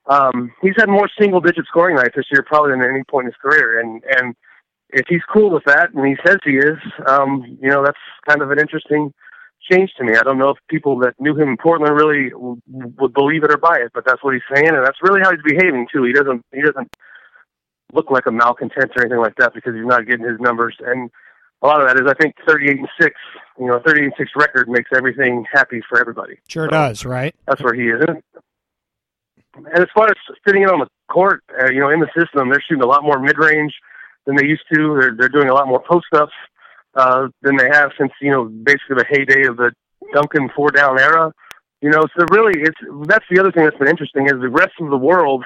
um, 0.08 0.52
he's 0.62 0.76
had 0.78 0.90
more 0.90 1.10
single 1.20 1.40
digit 1.40 1.66
scoring 1.68 1.96
nights 1.96 2.16
this 2.16 2.26
year 2.32 2.44
probably 2.46 2.72
than 2.72 2.82
at 2.82 2.90
any 2.90 3.04
point 3.10 3.26
in 3.26 3.32
his 3.32 3.42
career. 3.42 3.80
And, 3.80 4.04
and 4.18 4.36
if 4.90 5.06
he's 5.08 5.22
cool 5.32 5.50
with 5.50 5.64
that 5.66 5.94
and 5.94 6.06
he 6.06 6.16
says 6.26 6.38
he 6.44 6.58
is, 6.58 6.78
um, 7.08 7.58
you 7.62 7.70
know, 7.70 7.84
that's 7.84 7.98
kind 8.28 8.42
of 8.42 8.52
an 8.52 8.60
interesting 8.60 9.14
change 9.70 9.92
to 9.98 10.04
me. 10.04 10.16
I 10.16 10.24
don't 10.24 10.38
know 10.38 10.50
if 10.50 10.58
people 10.70 11.00
that 11.00 11.14
knew 11.20 11.36
him 11.36 11.50
in 11.50 11.58
Portland 11.58 11.96
really 11.96 12.30
w- 12.30 12.62
would 12.68 13.14
believe 13.14 13.44
it 13.44 13.52
or 13.52 13.58
buy 13.58 13.78
it, 13.78 13.92
but 13.94 14.06
that's 14.06 14.24
what 14.24 14.34
he's 14.34 14.44
saying. 14.54 14.70
And 14.70 14.86
that's 14.86 15.02
really 15.02 15.22
how 15.22 15.32
he's 15.32 15.44
behaving 15.44 15.88
too. 15.92 16.04
He 16.04 16.14
doesn't, 16.14 16.46
he 16.54 16.62
doesn't 16.62 16.96
look 17.94 18.12
like 18.12 18.26
a 18.26 18.32
malcontent 18.32 18.92
or 18.96 19.02
anything 19.02 19.20
like 19.20 19.36
that 19.38 19.54
because 19.54 19.74
he's 19.76 19.86
not 19.86 20.06
getting 20.06 20.26
his 20.26 20.40
numbers. 20.40 20.76
And 20.80 21.10
a 21.62 21.68
lot 21.68 21.82
of 21.82 21.88
that 21.88 21.98
is 21.98 22.10
I 22.10 22.14
think 22.22 22.36
38 22.48 22.80
and 22.80 22.90
6, 23.00 23.16
you 23.60 23.68
know, 23.68 23.80
38 23.86 24.04
and 24.04 24.14
6 24.18 24.32
record 24.36 24.70
makes 24.70 24.90
everything 24.96 25.46
happy 25.52 25.82
for 25.88 26.00
everybody. 26.00 26.38
Sure 26.48 26.68
so 26.68 26.72
does, 26.72 27.06
right? 27.06 27.36
That's 27.48 27.64
where 27.64 27.74
he 27.74 27.90
is. 27.90 28.04
And 28.08 28.22
and 29.56 29.80
as 29.80 29.88
far 29.96 30.08
as 30.08 30.18
fitting 30.44 30.64
in 30.64 30.70
on 30.70 30.80
the 30.80 30.88
court, 31.10 31.42
uh, 31.58 31.72
you 31.72 31.80
know, 31.80 31.90
in 31.90 32.02
the 32.02 32.10
system, 32.18 32.50
they're 32.50 32.62
shooting 32.68 32.84
a 32.84 32.88
lot 32.88 33.04
more 33.04 33.20
mid 33.20 33.38
range 33.38 33.74
than 34.26 34.36
they 34.36 34.46
used 34.46 34.64
to. 34.74 34.98
They're 35.00 35.16
they're 35.18 35.30
doing 35.30 35.48
a 35.48 35.54
lot 35.54 35.68
more 35.68 35.82
post 35.82 36.08
ups 36.14 36.34
uh, 36.96 37.28
than 37.42 37.58
they 37.58 37.70
have 37.72 37.92
since 38.00 38.12
you 38.22 38.32
know 38.32 38.46
basically 38.46 38.96
the 38.98 39.06
heyday 39.10 39.48
of 39.48 39.58
the 39.58 39.72
Duncan 40.14 40.50
four 40.56 40.72
down 40.72 41.00
era. 41.00 41.34
You 41.82 41.90
know, 41.90 42.06
so 42.18 42.26
really, 42.32 42.62
it's 42.62 42.80
that's 43.08 43.26
the 43.30 43.40
other 43.40 43.52
thing 43.52 43.64
that's 43.64 43.78
been 43.78 43.88
interesting 43.88 44.26
is 44.26 44.34
the 44.42 44.50
rest 44.50 44.74
of 44.80 44.90
the 44.90 44.98
world 44.98 45.44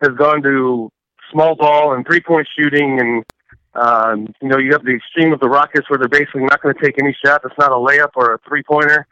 has 0.00 0.10
gone 0.16 0.42
to 0.42 0.90
small 1.30 1.54
ball 1.54 1.94
and 1.94 2.04
three 2.06 2.20
point 2.20 2.48
shooting 2.56 2.98
and 2.98 3.24
um, 3.74 4.26
you 4.42 4.48
know, 4.48 4.58
you 4.58 4.72
have 4.72 4.84
the 4.84 4.94
extreme 4.94 5.32
of 5.32 5.40
the 5.40 5.48
Rockets 5.48 5.88
where 5.88 5.98
they're 5.98 6.08
basically 6.08 6.42
not 6.42 6.60
going 6.60 6.74
to 6.74 6.84
take 6.84 7.00
any 7.00 7.16
shot 7.24 7.42
that's 7.42 7.56
not 7.58 7.70
a 7.70 7.76
layup 7.76 8.10
or 8.16 8.34
a 8.34 8.38
three 8.48 8.62
pointer. 8.62 9.06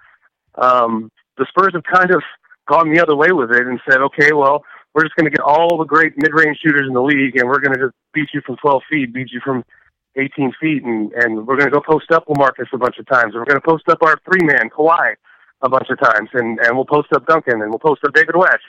Um, 0.56 1.10
the 1.36 1.46
Spurs 1.48 1.74
have 1.74 1.84
kind 1.84 2.10
of 2.10 2.22
gone 2.66 2.92
the 2.92 3.00
other 3.00 3.14
way 3.14 3.30
with 3.30 3.52
it 3.52 3.66
and 3.66 3.80
said, 3.88 4.00
okay, 4.00 4.32
well, 4.32 4.64
we're 4.94 5.04
just 5.04 5.14
going 5.14 5.30
to 5.30 5.30
get 5.30 5.44
all 5.44 5.78
the 5.78 5.84
great 5.84 6.14
mid-range 6.16 6.58
shooters 6.60 6.86
in 6.88 6.94
the 6.94 7.02
league, 7.02 7.36
and 7.36 7.48
we're 7.48 7.60
going 7.60 7.76
to 7.78 7.86
just 7.86 7.94
beat 8.12 8.28
you 8.34 8.40
from 8.44 8.56
12 8.56 8.82
feet, 8.90 9.14
beat 9.14 9.30
you 9.30 9.40
from 9.44 9.64
18 10.18 10.52
feet, 10.60 10.82
and 10.84 11.12
and 11.12 11.46
we're 11.46 11.56
going 11.56 11.70
to 11.70 11.74
go 11.74 11.80
post 11.80 12.10
up 12.10 12.26
Lamarcus 12.26 12.72
a 12.72 12.78
bunch 12.78 12.98
of 12.98 13.06
times, 13.06 13.34
and 13.34 13.40
we're 13.40 13.46
going 13.46 13.60
to 13.60 13.66
post 13.66 13.88
up 13.88 14.02
our 14.02 14.18
three-man 14.24 14.70
Kawhi 14.70 15.14
a 15.62 15.68
bunch 15.68 15.88
of 15.90 15.98
times, 16.00 16.30
and 16.34 16.58
and 16.60 16.76
we'll 16.76 16.84
post 16.84 17.12
up 17.12 17.26
Duncan, 17.26 17.62
and 17.62 17.70
we'll 17.70 17.78
post 17.78 18.04
up 18.04 18.14
David 18.14 18.36
West, 18.36 18.68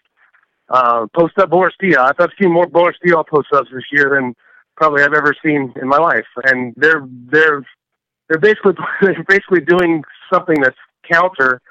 uh, 0.69 1.07
post 1.15 1.37
up 1.37 1.49
Boris 1.49 1.73
Diaw. 1.81 2.13
I've 2.19 2.29
seen 2.41 2.51
more 2.51 2.67
Boris 2.67 2.97
Diaw 3.05 3.27
post-ups 3.27 3.69
this 3.73 3.85
year 3.91 4.11
than 4.15 4.35
probably 4.75 5.03
I've 5.03 5.13
ever 5.13 5.35
seen 5.43 5.73
in 5.81 5.87
my 5.87 5.97
life, 5.97 6.27
and 6.45 6.73
they're 6.77 7.07
they're 7.31 7.65
they're 8.27 8.39
basically 8.39 8.73
they're 9.01 9.23
basically 9.27 9.61
doing 9.61 10.03
something 10.31 10.61
that's 10.61 10.77
counter 11.11 11.61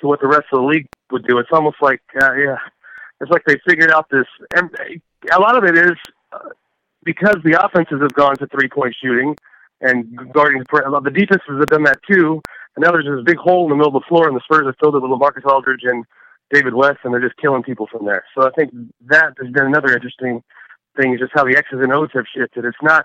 to 0.00 0.06
what 0.06 0.20
the 0.20 0.28
rest 0.28 0.46
of 0.52 0.60
the 0.60 0.66
league 0.66 0.86
would 1.10 1.26
do. 1.26 1.38
It's 1.38 1.50
almost 1.52 1.76
like 1.80 2.02
uh, 2.20 2.34
yeah, 2.34 2.58
it's 3.20 3.30
like 3.30 3.42
they 3.46 3.58
figured 3.66 3.90
out 3.90 4.08
this. 4.10 4.26
And 4.54 4.70
a 5.32 5.40
lot 5.40 5.56
of 5.56 5.64
it 5.64 5.76
is 5.76 5.96
uh, 6.32 6.38
because 7.04 7.36
the 7.44 7.62
offenses 7.62 8.00
have 8.00 8.12
gone 8.14 8.36
to 8.36 8.46
three 8.48 8.68
point 8.68 8.94
shooting, 9.02 9.36
and 9.80 10.16
guarding 10.32 10.62
the 10.62 11.10
defenses 11.12 11.58
have 11.58 11.68
done 11.68 11.84
that 11.84 12.00
too. 12.10 12.40
And 12.76 12.84
now 12.84 12.92
there's 12.92 13.04
this 13.04 13.24
big 13.24 13.38
hole 13.38 13.64
in 13.64 13.70
the 13.70 13.76
middle 13.76 13.96
of 13.96 14.02
the 14.02 14.08
floor, 14.08 14.28
and 14.28 14.36
the 14.36 14.42
Spurs 14.44 14.66
have 14.66 14.76
filled 14.80 14.94
it 14.94 15.02
with 15.02 15.10
Lamarcus 15.10 15.44
Aldridge 15.44 15.82
and 15.84 16.04
David 16.52 16.74
West, 16.74 16.98
and 17.04 17.12
they're 17.12 17.20
just 17.20 17.36
killing 17.36 17.62
people 17.62 17.88
from 17.90 18.04
there. 18.04 18.24
So 18.36 18.46
I 18.46 18.50
think 18.50 18.72
that 19.06 19.34
has 19.40 19.52
been 19.52 19.66
another 19.66 19.92
interesting 19.92 20.42
thing. 20.96 21.14
Is 21.14 21.20
just 21.20 21.32
how 21.34 21.44
the 21.44 21.56
X's 21.56 21.80
and 21.80 21.92
O's 21.92 22.10
have 22.14 22.26
shifted. 22.34 22.64
It's 22.64 22.76
not 22.82 23.04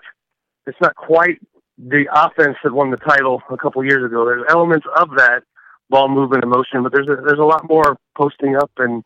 it's 0.66 0.80
not 0.80 0.94
quite 0.96 1.38
the 1.78 2.06
offense 2.12 2.56
that 2.64 2.72
won 2.72 2.90
the 2.90 2.96
title 2.96 3.42
a 3.50 3.56
couple 3.56 3.84
years 3.84 4.04
ago. 4.04 4.24
There's 4.24 4.44
elements 4.48 4.86
of 4.96 5.10
that, 5.16 5.42
ball 5.90 6.08
movement 6.08 6.42
and 6.42 6.50
motion, 6.50 6.82
but 6.82 6.92
there's 6.92 7.08
a, 7.08 7.16
there's 7.22 7.38
a 7.38 7.44
lot 7.44 7.68
more 7.68 7.96
posting 8.16 8.56
up 8.56 8.70
and 8.78 9.04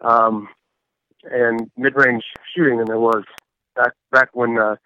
um, 0.00 0.48
and 1.24 1.70
mid 1.76 1.96
range 1.96 2.24
shooting 2.54 2.78
than 2.78 2.86
there 2.86 2.98
was 2.98 3.24
back 3.78 3.92
back 4.10 4.28
when 4.32 4.58
uh, 4.58 4.76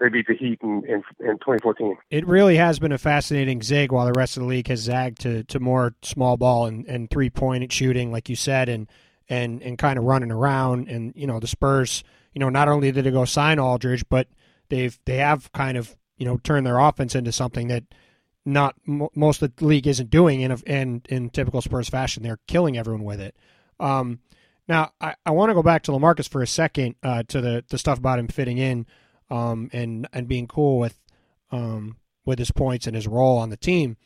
they 0.00 0.08
beat 0.08 0.26
the 0.26 0.34
Heat 0.34 0.58
in, 0.62 0.82
in, 0.88 1.02
in 1.20 1.36
2014. 1.38 1.96
It 2.10 2.26
really 2.26 2.56
has 2.56 2.78
been 2.78 2.92
a 2.92 2.98
fascinating 2.98 3.62
zig 3.62 3.92
while 3.92 4.06
the 4.06 4.18
rest 4.18 4.36
of 4.36 4.42
the 4.42 4.48
league 4.48 4.68
has 4.68 4.80
zagged 4.80 5.20
to, 5.20 5.44
to 5.44 5.60
more 5.60 5.94
small 6.02 6.36
ball 6.36 6.66
and, 6.66 6.86
and 6.86 7.10
three 7.10 7.30
point 7.30 7.70
shooting, 7.70 8.10
like 8.10 8.28
you 8.28 8.36
said, 8.36 8.68
and 8.68 8.88
and 9.28 9.62
and 9.62 9.78
kind 9.78 9.98
of 9.98 10.04
running 10.04 10.32
around. 10.32 10.88
And 10.88 11.12
you 11.14 11.26
know 11.26 11.38
the 11.38 11.46
Spurs, 11.46 12.02
you 12.34 12.40
know, 12.40 12.48
not 12.48 12.68
only 12.68 12.90
did 12.90 13.04
they 13.04 13.10
go 13.10 13.24
sign 13.24 13.58
Aldridge, 13.58 14.04
but 14.08 14.26
they've 14.70 14.98
they 15.04 15.18
have 15.18 15.52
kind 15.52 15.76
of 15.76 15.94
you 16.16 16.24
know 16.24 16.38
turned 16.38 16.66
their 16.66 16.78
offense 16.78 17.14
into 17.14 17.32
something 17.32 17.68
that 17.68 17.84
not 18.46 18.74
most 18.86 19.42
of 19.42 19.54
the 19.54 19.64
league 19.66 19.86
isn't 19.86 20.10
doing 20.10 20.40
in, 20.40 20.50
a, 20.50 20.56
in 20.66 21.02
in 21.08 21.30
typical 21.30 21.60
Spurs 21.60 21.90
fashion. 21.90 22.22
They're 22.22 22.40
killing 22.48 22.78
everyone 22.78 23.04
with 23.04 23.20
it. 23.20 23.36
Um, 23.78 24.20
now 24.70 24.92
I, 25.00 25.16
I 25.26 25.32
want 25.32 25.50
to 25.50 25.54
go 25.54 25.62
back 25.62 25.82
to 25.82 25.92
Lamarcus 25.92 26.28
for 26.28 26.42
a 26.42 26.46
second 26.46 26.94
uh, 27.02 27.24
to 27.24 27.40
the 27.40 27.64
the 27.68 27.76
stuff 27.76 27.98
about 27.98 28.18
him 28.18 28.28
fitting 28.28 28.56
in 28.56 28.86
um, 29.28 29.68
and 29.72 30.08
and 30.12 30.28
being 30.28 30.46
cool 30.46 30.78
with 30.78 30.98
um, 31.50 31.96
with 32.24 32.38
his 32.38 32.52
points 32.52 32.86
and 32.86 32.94
his 32.94 33.08
role 33.08 33.36
on 33.36 33.50
the 33.50 33.56
team. 33.56 33.96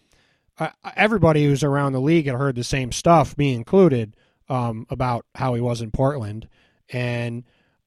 Uh, 0.59 0.70
everybody 0.96 1.44
who's 1.44 1.62
around 1.62 1.92
the 1.92 2.00
league 2.00 2.27
had 2.27 2.37
heard 2.37 2.55
the 2.55 2.64
same 2.64 2.92
stuff, 2.92 3.37
me 3.37 3.55
included, 3.55 4.16
um, 4.48 4.87
about 4.88 5.27
how 5.35 5.55
he 5.55 5.61
was 5.61 5.83
in 5.83 5.90
Portland, 5.90 6.48
and 6.88 7.44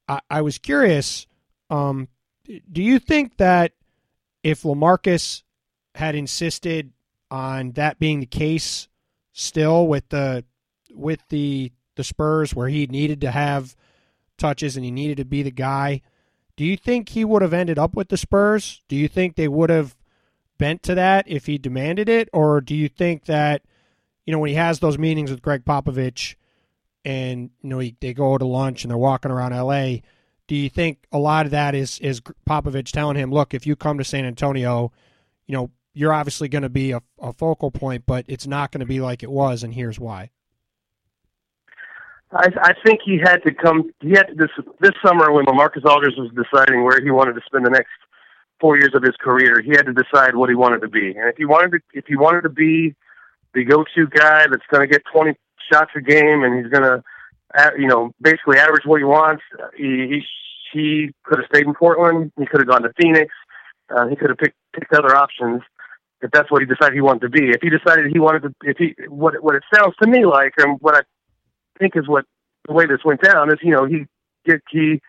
I, 0.08 0.20
I 0.30 0.42
was 0.42 0.58
curious. 0.58 1.26
Um, 1.70 2.10
do 2.72 2.84
you 2.84 3.00
think 3.00 3.38
that 3.38 3.74
if 4.44 4.62
Lamarcus 4.64 5.44
had 5.96 6.14
insisted 6.14 6.92
on 7.32 7.72
that 7.72 8.00
being 8.00 8.20
the 8.20 8.26
case 8.26 8.88
still 9.34 9.88
with 9.88 10.08
the 10.10 10.46
with 10.94 11.20
the 11.30 11.72
the 11.98 12.04
Spurs 12.04 12.56
where 12.56 12.70
he 12.70 12.88
needed 12.88 13.22
to 13.22 13.32
have 13.32 13.76
touches 14.38 14.76
and 14.76 14.86
he 14.86 14.92
needed 14.92 15.18
to 15.18 15.26
be 15.26 15.44
the 15.44 15.52
guy. 15.52 16.02
Do 16.56 16.64
you 16.64 16.78
think 16.78 17.10
he 17.10 17.26
would 17.26 17.42
have 17.42 17.54
ended 17.54 17.78
up 17.78 17.94
with 17.94 18.10
the 18.10 18.18
Spurs? 18.18 18.82
Do 18.88 18.96
you 18.96 19.08
think 19.08 19.36
they 19.36 19.48
would 19.48 19.70
have 19.70 19.96
bent 20.58 20.82
to 20.84 20.96
that 20.96 21.28
if 21.28 21.46
he 21.46 21.58
demanded 21.58 22.10
it 22.10 22.30
or 22.34 22.62
do 22.62 22.76
you 22.76 22.90
think 22.90 23.26
that 23.26 23.62
you 24.26 24.32
know 24.32 24.40
when 24.40 24.50
he 24.50 24.56
has 24.56 24.80
those 24.80 24.98
meetings 24.98 25.30
with 25.30 25.42
Gregg 25.42 25.66
Popovich 25.66 26.36
and 27.06 27.52
you 27.62 27.70
know 27.70 27.80
he, 27.80 27.96
they 28.00 28.14
go 28.14 28.38
to 28.38 28.46
lunch 28.46 28.84
and 28.84 28.92
they're 28.92 28.98
walking 28.98 29.32
around 29.32 29.56
LA, 29.56 29.98
do 30.48 30.56
you 30.56 30.70
think 30.70 31.06
a 31.12 31.20
lot 31.20 31.46
of 31.46 31.52
that 31.52 31.76
is 31.76 32.00
is 32.00 32.22
Popovich 32.50 32.92
telling 32.92 33.18
him, 33.18 33.32
"Look, 33.32 33.54
if 33.54 33.68
you 33.68 33.76
come 33.76 33.98
to 34.00 34.04
San 34.04 34.26
Antonio, 34.26 34.92
you 35.46 35.56
know, 35.56 35.72
you're 35.94 36.14
obviously 36.14 36.48
going 36.48 36.64
to 36.64 36.70
be 36.70 36.92
a, 36.92 37.02
a 37.20 37.34
focal 37.34 37.72
point, 37.72 38.06
but 38.06 38.26
it's 38.28 38.48
not 38.48 38.72
going 38.72 38.80
to 38.80 38.86
be 38.86 39.00
like 39.00 39.24
it 39.24 39.32
was, 39.32 39.64
and 39.64 39.74
here's 39.74 40.00
why. 40.00 40.32
I, 42.32 42.50
I 42.62 42.74
think 42.86 43.00
he 43.06 43.20
had 43.24 43.38
to 43.44 43.54
come. 43.54 43.92
He 44.02 44.12
had 44.12 44.28
to 44.28 44.36
this 44.36 44.50
this 44.82 44.92
summer 45.06 45.32
when 45.32 45.46
Marcus 45.54 45.84
Aldridge 45.86 46.16
was 46.18 46.32
deciding 46.36 46.84
where 46.84 47.00
he 47.02 47.10
wanted 47.10 47.34
to 47.34 47.42
spend 47.46 47.66
the 47.66 47.70
next 47.70 47.92
four 48.60 48.78
years 48.78 48.92
of 48.94 49.04
his 49.04 49.16
career, 49.22 49.62
he 49.62 49.72
had 49.72 49.86
to 49.86 49.94
decide 49.94 50.36
what 50.36 50.50
he 50.50 50.56
wanted 50.56 50.82
to 50.82 50.88
be. 50.88 51.10
And 51.10 51.30
if 51.30 51.38
he 51.38 51.46
wanted 51.46 51.72
to, 51.72 51.80
if 51.94 52.06
he 52.08 52.16
wanted 52.16 52.42
to 52.42 52.50
be 52.50 52.96
the 53.54 53.64
go-to 53.64 54.08
guy 54.08 54.46
that's 54.50 54.66
going 54.72 54.82
to 54.82 54.92
get 54.92 55.04
20 55.14 55.36
shots 55.72 55.92
a 55.96 56.02
game 56.02 56.44
and 56.44 56.58
he's 56.58 56.72
going 56.72 56.84
to, 56.84 57.04
you 57.78 57.88
know, 57.88 58.12
basically 58.22 58.58
average 58.58 58.86
what 58.86 59.00
he 59.00 59.06
wants, 59.06 59.44
he 59.76 60.08
he, 60.08 60.24
he 60.74 61.14
could 61.24 61.40
have 61.40 61.48
stayed 61.48 61.66
in 61.66 61.74
Portland. 61.74 62.32
He 62.38 62.46
could 62.46 62.60
have 62.60 62.68
gone 62.68 62.84
to 62.84 62.94
Phoenix. 63.00 63.34
Uh, 63.96 64.08
he 64.08 64.16
could 64.16 64.30
have 64.30 64.38
picked 64.38 64.58
picked 64.74 64.94
other 64.94 65.16
options 65.16 65.62
if 66.22 66.32
that's 66.32 66.52
what 66.52 66.62
he 66.62 66.66
decided 66.66 66.94
he 66.94 67.02
wanted 67.02 67.22
to 67.22 67.30
be. 67.30 67.52
If 67.52 67.62
he 67.62 67.70
decided 67.70 68.12
he 68.12 68.20
wanted 68.20 68.42
to, 68.44 68.56
if 68.64 68.78
he 68.78 68.96
what 69.08 69.42
what 69.42 69.56
it 69.56 69.64
sounds 69.74 69.96
to 70.02 70.10
me 70.10 70.26
like, 70.26 70.54
and 70.58 70.78
what 70.82 70.96
I 70.96 71.02
think 71.80 71.96
is 71.96 72.08
what 72.08 72.26
the 72.68 72.74
way 72.74 72.86
this 72.86 73.04
went 73.06 73.22
down 73.22 73.50
is, 73.50 73.60
you 73.62 73.72
know, 73.72 73.86
he 73.86 74.06
get 74.46 74.62
he 74.70 75.02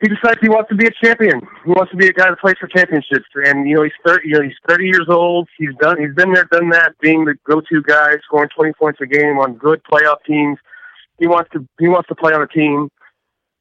he 0.00 0.08
decides 0.08 0.38
he 0.42 0.48
wants 0.48 0.68
to 0.68 0.76
be 0.76 0.86
a 0.86 0.90
champion. 1.02 1.40
He 1.64 1.70
wants 1.70 1.90
to 1.90 1.96
be 1.96 2.06
a 2.06 2.12
guy 2.12 2.28
that 2.28 2.38
plays 2.38 2.56
for 2.60 2.68
championships. 2.68 3.26
And 3.34 3.66
you 3.68 3.76
know, 3.76 3.82
he's 3.82 3.96
thirty. 4.04 4.28
You 4.28 4.34
know, 4.34 4.42
he's 4.42 4.58
thirty 4.68 4.84
years 4.84 5.06
old. 5.08 5.48
He's 5.56 5.74
done. 5.80 5.98
He's 5.98 6.14
been 6.14 6.32
there, 6.32 6.44
done 6.44 6.68
that, 6.70 6.92
being 7.00 7.24
the 7.24 7.34
go-to 7.48 7.82
guy, 7.82 8.12
scoring 8.24 8.50
twenty 8.54 8.72
points 8.74 9.00
a 9.00 9.06
game 9.06 9.38
on 9.38 9.54
good 9.54 9.82
playoff 9.90 10.18
teams. 10.26 10.58
He 11.18 11.26
wants 11.26 11.50
to. 11.52 11.66
He 11.80 11.88
wants 11.88 12.08
to 12.08 12.14
play 12.14 12.34
on 12.34 12.42
a 12.42 12.46
team 12.46 12.90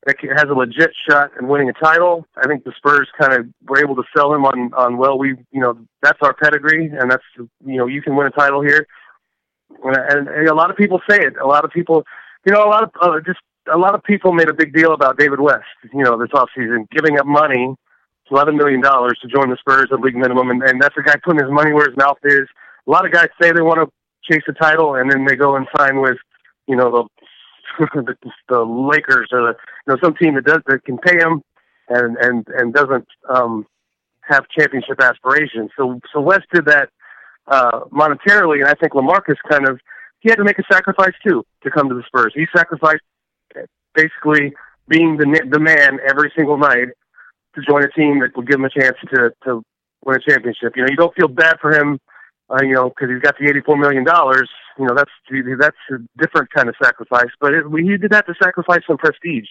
that 0.05 0.17
has 0.35 0.45
a 0.49 0.53
legit 0.53 0.91
shot 1.09 1.31
at 1.37 1.43
winning 1.43 1.69
a 1.69 1.73
title. 1.73 2.25
I 2.37 2.47
think 2.47 2.63
the 2.63 2.73
Spurs 2.77 3.07
kind 3.19 3.33
of 3.33 3.47
were 3.67 3.79
able 3.79 3.95
to 3.95 4.03
sell 4.15 4.33
him 4.33 4.43
on 4.43 4.73
on 4.73 4.97
well, 4.97 5.17
we 5.17 5.35
you 5.51 5.61
know 5.61 5.77
that's 6.01 6.19
our 6.21 6.33
pedigree, 6.33 6.87
and 6.87 7.09
that's 7.09 7.23
you 7.37 7.77
know 7.77 7.87
you 7.87 8.01
can 8.01 8.15
win 8.15 8.27
a 8.27 8.31
title 8.31 8.61
here. 8.61 8.85
And, 9.83 10.27
and 10.27 10.47
a 10.47 10.53
lot 10.53 10.69
of 10.69 10.77
people 10.77 11.01
say 11.09 11.17
it. 11.17 11.33
A 11.41 11.47
lot 11.47 11.65
of 11.65 11.71
people, 11.71 12.03
you 12.45 12.53
know, 12.53 12.63
a 12.63 12.69
lot 12.69 12.83
of 12.83 12.91
uh, 13.01 13.19
just 13.25 13.39
a 13.71 13.77
lot 13.77 13.95
of 13.95 14.03
people 14.03 14.33
made 14.33 14.49
a 14.49 14.53
big 14.53 14.73
deal 14.73 14.93
about 14.93 15.17
David 15.17 15.39
West, 15.39 15.65
you 15.93 16.03
know, 16.03 16.17
this 16.17 16.29
offseason, 16.29 16.89
giving 16.91 17.17
up 17.17 17.25
money, 17.25 17.75
$11 18.31 18.55
million 18.55 18.81
to 18.81 19.27
join 19.27 19.49
the 19.49 19.57
Spurs 19.59 19.87
at 19.91 19.99
league 19.99 20.15
minimum. 20.15 20.49
And, 20.49 20.63
and 20.63 20.81
that's 20.81 20.95
a 20.97 21.01
guy 21.01 21.15
putting 21.23 21.43
his 21.43 21.51
money 21.51 21.73
where 21.73 21.87
his 21.87 21.97
mouth 21.97 22.17
is. 22.23 22.47
A 22.87 22.91
lot 22.91 23.05
of 23.05 23.11
guys 23.11 23.29
say 23.41 23.51
they 23.51 23.61
want 23.61 23.79
to 23.79 24.31
chase 24.31 24.43
a 24.47 24.53
title 24.53 24.95
and 24.95 25.11
then 25.11 25.25
they 25.25 25.35
go 25.35 25.55
and 25.55 25.67
sign 25.75 26.01
with, 26.01 26.17
you 26.67 26.75
know, 26.75 27.09
the, 27.79 27.85
the, 27.95 28.15
the 28.49 28.63
Lakers 28.63 29.29
or 29.31 29.41
the, 29.41 29.55
you 29.87 29.93
know, 29.93 29.97
some 30.03 30.15
team 30.15 30.35
that 30.35 30.45
does, 30.45 30.61
that 30.67 30.85
can 30.85 30.97
pay 30.97 31.17
them 31.17 31.41
and, 31.89 32.17
and, 32.17 32.47
and 32.55 32.73
doesn't, 32.73 33.07
um, 33.29 33.65
have 34.21 34.47
championship 34.49 34.99
aspirations. 35.01 35.69
So, 35.77 35.99
so 36.11 36.19
West 36.19 36.45
did 36.51 36.65
that, 36.65 36.89
uh, 37.47 37.81
monetarily. 37.91 38.59
And 38.59 38.67
I 38.67 38.73
think 38.73 38.93
LaMarcus 38.93 39.37
kind 39.49 39.67
of, 39.67 39.79
he 40.19 40.29
had 40.29 40.37
to 40.37 40.43
make 40.43 40.59
a 40.59 40.63
sacrifice 40.71 41.13
too 41.25 41.43
to 41.63 41.71
come 41.71 41.89
to 41.89 41.95
the 41.95 42.03
Spurs. 42.07 42.33
He 42.35 42.45
sacrificed 42.55 43.01
basically 43.93 44.53
being 44.87 45.17
the 45.17 45.47
the 45.49 45.59
man 45.59 45.99
every 46.07 46.31
single 46.35 46.57
night 46.57 46.89
to 47.55 47.61
join 47.61 47.83
a 47.83 47.89
team 47.89 48.19
that 48.19 48.35
will 48.35 48.43
give 48.43 48.59
him 48.59 48.65
a 48.65 48.69
chance 48.69 48.97
to 49.09 49.31
to 49.43 49.63
win 50.03 50.17
a 50.17 50.29
championship. 50.29 50.73
You 50.75 50.83
know, 50.83 50.89
you 50.89 50.97
don't 50.97 51.15
feel 51.15 51.27
bad 51.27 51.57
for 51.59 51.73
him, 51.73 51.99
uh, 52.49 52.59
you 52.61 52.73
know, 52.73 52.89
because 52.89 53.09
he's 53.09 53.21
got 53.21 53.35
the 53.39 53.47
eighty 53.47 53.61
four 53.61 53.77
million 53.77 54.03
dollars. 54.03 54.49
You 54.77 54.85
know, 54.85 54.93
that's 54.95 55.11
that's 55.59 55.77
a 55.91 55.97
different 56.21 56.51
kind 56.51 56.69
of 56.69 56.75
sacrifice. 56.81 57.31
But 57.39 57.53
it, 57.53 57.63
he 57.77 57.97
did 57.97 58.13
have 58.13 58.25
to 58.27 58.35
sacrifice 58.41 58.81
some 58.85 58.97
prestige. 58.97 59.47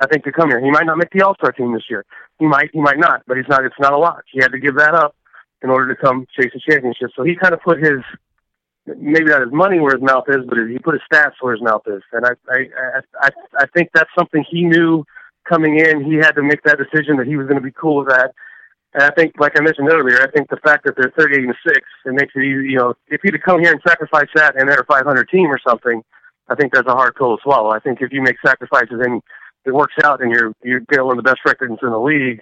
I 0.00 0.06
think 0.06 0.24
to 0.24 0.32
come 0.32 0.48
here, 0.48 0.60
he 0.60 0.70
might 0.70 0.86
not 0.86 0.98
make 0.98 1.10
the 1.10 1.22
All 1.22 1.34
Star 1.34 1.52
team 1.52 1.74
this 1.74 1.84
year. 1.88 2.04
He 2.38 2.46
might, 2.46 2.70
he 2.72 2.80
might 2.80 2.98
not, 2.98 3.22
but 3.26 3.36
he's 3.36 3.46
not. 3.48 3.64
It's 3.64 3.78
not 3.78 3.92
a 3.92 3.98
lot. 3.98 4.24
He 4.32 4.40
had 4.40 4.50
to 4.52 4.58
give 4.58 4.76
that 4.76 4.94
up 4.94 5.14
in 5.62 5.70
order 5.70 5.94
to 5.94 6.00
come 6.00 6.26
chase 6.38 6.52
a 6.54 6.70
championship. 6.70 7.10
So 7.16 7.22
he 7.22 7.36
kind 7.36 7.54
of 7.54 7.60
put 7.62 7.78
his 7.78 8.00
maybe 8.86 9.26
not 9.26 9.42
his 9.42 9.52
money 9.52 9.78
where 9.78 9.94
his 9.94 10.02
mouth 10.02 10.24
is, 10.28 10.44
but 10.48 10.58
he 10.68 10.78
put 10.78 10.94
his 10.94 11.02
stats 11.10 11.34
where 11.40 11.54
his 11.54 11.62
mouth 11.62 11.82
is. 11.86 12.02
And 12.12 12.26
I, 12.26 12.30
I, 12.50 12.66
I, 13.20 13.30
I 13.58 13.66
think 13.74 13.90
that's 13.94 14.10
something 14.18 14.44
he 14.50 14.64
knew 14.64 15.04
coming 15.48 15.78
in. 15.78 16.04
He 16.04 16.16
had 16.16 16.32
to 16.32 16.42
make 16.42 16.62
that 16.64 16.78
decision 16.78 17.16
that 17.18 17.26
he 17.26 17.36
was 17.36 17.46
going 17.46 17.60
to 17.60 17.64
be 17.64 17.72
cool 17.72 17.98
with 17.98 18.08
that. 18.08 18.32
And 18.94 19.04
I 19.04 19.10
think, 19.10 19.34
like 19.38 19.52
I 19.58 19.62
mentioned 19.62 19.88
earlier, 19.90 20.20
I 20.20 20.30
think 20.30 20.50
the 20.50 20.58
fact 20.58 20.84
that 20.84 20.96
they're 20.96 21.12
38 21.16 21.44
and 21.44 21.54
six, 21.66 21.80
it 22.04 22.12
makes 22.12 22.32
it 22.34 22.40
easy. 22.40 22.70
You 22.70 22.78
know, 22.78 22.94
if 23.08 23.20
he'd 23.22 23.34
have 23.34 23.42
come 23.42 23.60
here 23.60 23.72
and 23.72 23.80
sacrificed 23.86 24.32
that 24.34 24.56
and 24.58 24.68
they're 24.68 24.80
a 24.80 24.86
500 24.86 25.28
team 25.28 25.46
or 25.46 25.58
something, 25.66 26.02
I 26.48 26.54
think 26.54 26.74
that's 26.74 26.88
a 26.88 26.92
hard 26.92 27.14
pill 27.14 27.36
to 27.36 27.42
swallow. 27.42 27.70
I 27.70 27.78
think 27.78 28.02
if 28.02 28.12
you 28.12 28.20
make 28.20 28.36
sacrifices 28.44 29.00
and 29.02 29.22
it 29.64 29.72
works 29.72 29.94
out 30.04 30.20
and 30.20 30.30
you're 30.30 30.52
you're 30.62 30.80
of 30.80 31.16
the 31.16 31.22
best 31.22 31.38
records 31.46 31.78
in 31.80 31.90
the 31.90 31.98
league, 31.98 32.40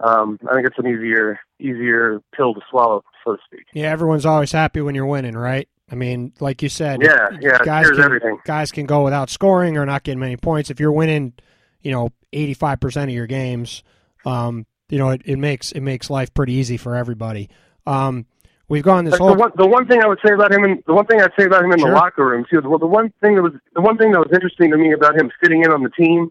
um, 0.00 0.38
I 0.48 0.54
think 0.54 0.66
it's 0.66 0.78
an 0.78 0.86
easier 0.86 1.40
easier 1.58 2.20
pill 2.34 2.54
to 2.54 2.60
swallow, 2.70 3.02
so 3.24 3.36
to 3.36 3.42
speak. 3.46 3.66
Yeah, 3.72 3.90
everyone's 3.90 4.26
always 4.26 4.52
happy 4.52 4.80
when 4.80 4.94
you're 4.94 5.06
winning, 5.06 5.34
right? 5.34 5.68
I 5.90 5.94
mean, 5.94 6.32
like 6.40 6.62
you 6.62 6.68
said, 6.68 7.00
yeah, 7.02 7.28
yeah, 7.40 7.58
guys 7.64 7.88
can, 7.88 8.00
everything. 8.00 8.38
guys 8.44 8.72
can 8.72 8.86
go 8.86 9.04
without 9.04 9.30
scoring 9.30 9.76
or 9.76 9.86
not 9.86 10.02
getting 10.02 10.18
many 10.18 10.36
points. 10.36 10.68
If 10.68 10.80
you're 10.80 10.92
winning, 10.92 11.32
you 11.80 11.92
know, 11.92 12.10
85% 12.32 13.04
of 13.04 13.10
your 13.10 13.28
games, 13.28 13.84
um, 14.24 14.66
you 14.88 14.98
know, 14.98 15.10
it, 15.10 15.22
it 15.24 15.36
makes 15.36 15.72
it 15.72 15.80
makes 15.80 16.10
life 16.10 16.34
pretty 16.34 16.54
easy 16.54 16.76
for 16.76 16.96
everybody. 16.96 17.48
Um, 17.86 18.26
we've 18.68 18.82
gone 18.82 19.04
this 19.04 19.16
the 19.16 19.22
whole. 19.22 19.36
One, 19.36 19.52
the 19.56 19.66
one 19.66 19.86
thing 19.86 20.02
I 20.02 20.08
would 20.08 20.18
say 20.26 20.34
about 20.34 20.52
him, 20.52 20.64
and 20.64 20.82
the 20.86 20.94
one 20.94 21.06
thing 21.06 21.20
I'd 21.20 21.32
say 21.38 21.46
about 21.46 21.64
him 21.64 21.72
in 21.72 21.78
sure. 21.78 21.90
the 21.90 21.94
locker 21.94 22.26
room 22.26 22.44
too. 22.50 22.60
The, 22.60 22.78
the 22.78 22.86
one 22.86 23.12
thing 23.20 23.36
that 23.36 23.42
was 23.42 23.52
the 23.74 23.80
one 23.80 23.96
thing 23.96 24.12
that 24.12 24.18
was 24.18 24.30
interesting 24.32 24.70
to 24.72 24.76
me 24.76 24.92
about 24.92 25.16
him 25.16 25.30
sitting 25.42 25.62
in 25.62 25.70
on 25.70 25.82
the 25.82 25.90
team. 25.90 26.30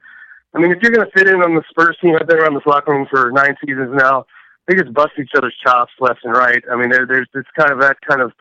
I 0.55 0.59
mean, 0.59 0.71
if 0.71 0.81
you're 0.81 0.91
going 0.91 1.05
to 1.05 1.11
fit 1.11 1.27
in 1.27 1.41
on 1.41 1.53
the 1.53 1.63
Spurs 1.69 1.97
team, 2.01 2.15
I've 2.19 2.27
been 2.27 2.39
around 2.39 2.53
this 2.53 2.65
locker 2.65 2.93
room 2.93 3.05
for 3.09 3.29
nine 3.31 3.57
seasons 3.65 3.89
now. 3.93 4.25
They 4.67 4.75
just 4.75 4.93
bust 4.93 5.11
each 5.19 5.31
other's 5.35 5.55
chops 5.61 5.91
left 5.99 6.21
and 6.23 6.33
right. 6.33 6.63
I 6.71 6.77
mean, 6.77 6.89
there, 6.89 7.05
there's 7.05 7.27
it's 7.35 7.49
kind 7.57 7.71
of 7.71 7.81
that 7.81 7.97
kind 8.07 8.21
of 8.21 8.31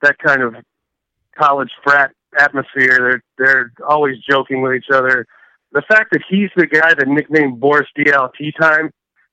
that 0.00 0.18
kind 0.18 0.42
of 0.42 0.56
college 1.38 1.70
frat 1.84 2.12
atmosphere. 2.38 2.98
They're 2.98 3.22
they're 3.38 3.72
always 3.86 4.16
joking 4.28 4.62
with 4.62 4.74
each 4.74 4.90
other. 4.92 5.26
The 5.72 5.82
fact 5.82 6.12
that 6.12 6.22
he's 6.28 6.50
the 6.56 6.66
guy 6.66 6.94
that 6.94 7.06
nicknamed 7.06 7.60
Boris 7.60 7.88
Tea 7.94 8.52
Time, 8.58 8.90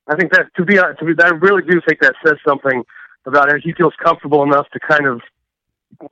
I 0.07 0.15
think 0.15 0.33
that 0.33 0.47
to 0.57 0.65
be 0.65 0.75
to 0.75 1.05
be, 1.05 1.13
I 1.23 1.29
really 1.29 1.63
do 1.63 1.81
think 1.87 2.01
that 2.01 2.15
says 2.25 2.37
something 2.45 2.83
about 3.25 3.49
it. 3.49 3.61
He 3.63 3.73
feels 3.73 3.93
comfortable 4.03 4.43
enough 4.43 4.69
to 4.71 4.79
kind 4.79 5.07
of 5.07 5.21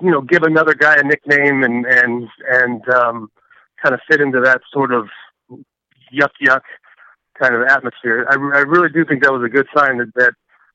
you 0.02 0.12
know 0.12 0.22
give 0.22 0.43
another 0.43 0.74
guy 0.74 0.96
a 0.96 1.04
nickname 1.04 1.63
and 1.63 1.86
and 1.86 2.30
and 2.50 2.89
um, 2.89 3.30
kind 3.84 3.93
of 3.93 4.00
fit 4.10 4.22
into 4.22 4.39
that 4.39 4.62
sort 4.72 4.93
of 4.93 5.10
yuck 6.13 6.32
yuck 6.46 6.62
kind 7.39 7.56
of 7.56 7.62
atmosphere. 7.67 8.26
I, 8.30 8.34
I 8.34 8.62
really 8.62 8.89
do 8.89 9.06
think 9.06 9.24
that 9.24 9.32
was 9.32 9.43
a 9.46 9.50
good 9.50 9.67
sign 9.76 9.98
that 9.98 10.13
that 10.15 10.34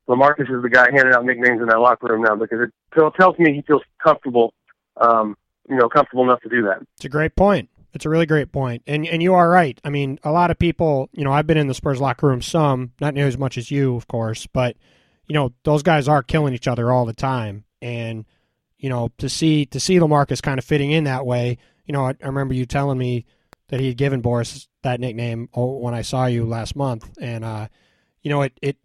LaMarcus 0.08 0.50
is 0.54 0.62
the 0.62 0.70
guy 0.70 0.88
handing 0.92 1.14
out 1.14 1.24
nicknames 1.24 1.60
in 1.60 1.68
that 1.68 1.78
locker 1.78 2.08
room 2.08 2.22
now 2.22 2.36
because 2.36 2.58
it 2.60 3.14
tells 3.18 3.38
me 3.38 3.52
he 3.54 3.62
feels 3.62 3.82
comfortable 4.02 4.52
um, 5.00 5.36
you 5.68 5.76
know, 5.76 5.88
comfortable 5.88 6.24
enough 6.24 6.40
to 6.42 6.48
do 6.48 6.62
that. 6.62 6.82
It's 6.96 7.04
a 7.04 7.08
great 7.08 7.36
point. 7.36 7.68
It's 7.94 8.06
a 8.06 8.08
really 8.08 8.26
great 8.26 8.52
point. 8.52 8.82
And 8.86 9.06
and 9.06 9.22
you 9.22 9.34
are 9.34 9.48
right. 9.48 9.78
I 9.84 9.90
mean, 9.90 10.18
a 10.24 10.32
lot 10.32 10.50
of 10.50 10.58
people, 10.58 11.10
you 11.12 11.24
know, 11.24 11.32
I've 11.32 11.46
been 11.46 11.58
in 11.58 11.66
the 11.66 11.74
Spurs 11.74 12.00
locker 12.00 12.26
room 12.26 12.40
some, 12.40 12.92
not 13.00 13.14
near 13.14 13.26
as 13.26 13.36
much 13.36 13.58
as 13.58 13.70
you, 13.70 13.96
of 13.96 14.08
course, 14.08 14.46
but 14.46 14.76
you 15.28 15.34
know, 15.34 15.52
those 15.64 15.82
guys 15.82 16.08
are 16.08 16.22
killing 16.22 16.54
each 16.54 16.68
other 16.68 16.90
all 16.90 17.04
the 17.04 17.12
time. 17.12 17.64
And 17.82 18.24
you 18.78 18.88
know, 18.88 19.10
to 19.18 19.28
see 19.28 19.66
to 19.66 19.78
see 19.78 19.98
Lamarcus 19.98 20.42
kind 20.42 20.58
of 20.58 20.64
fitting 20.64 20.90
in 20.90 21.04
that 21.04 21.26
way, 21.26 21.58
you 21.84 21.92
know, 21.92 22.06
I, 22.06 22.14
I 22.22 22.26
remember 22.26 22.54
you 22.54 22.64
telling 22.64 22.98
me 22.98 23.26
that 23.72 23.80
he 23.80 23.86
had 23.86 23.96
given 23.96 24.20
Boris 24.20 24.68
that 24.82 25.00
nickname 25.00 25.48
when 25.54 25.94
I 25.94 26.02
saw 26.02 26.26
you 26.26 26.44
last 26.44 26.76
month, 26.76 27.08
and 27.18 27.42
uh, 27.42 27.68
you 28.20 28.28
know, 28.28 28.42
it 28.42 28.52
it 28.60 28.76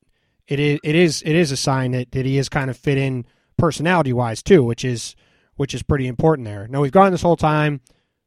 it 0.47 0.61
is 0.61 0.79
it 0.81 0.95
is 0.95 1.21
it 1.23 1.35
is 1.35 1.51
a 1.51 1.57
sign 1.57 1.91
that 1.91 2.13
that 2.13 2.25
he 2.25 2.37
is 2.37 2.47
kind 2.47 2.69
of 2.69 2.77
fit 2.77 2.97
in 2.97 3.25
personality 3.57 4.13
wise 4.13 4.41
too, 4.41 4.63
which 4.63 4.85
is 4.85 5.13
which 5.57 5.73
is 5.73 5.83
pretty 5.83 6.07
important 6.07 6.45
there. 6.45 6.69
Now, 6.69 6.79
we've 6.79 6.91
gone 6.91 7.11
this 7.11 7.21
whole 7.21 7.35
time. 7.35 7.81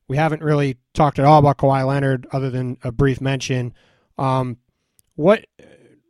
We 0.07 0.19
haven't 0.19 0.43
really 0.43 0.77
talked 0.93 1.19
at 1.19 1.25
all 1.25 1.39
about 1.39 1.57
Kawhi 1.57 1.87
Leonard 1.87 2.27
other 2.31 2.51
than 2.51 2.77
a 2.85 2.93
brief 2.93 3.23
mention. 3.23 3.73
Um, 4.19 4.59
what, 5.15 5.47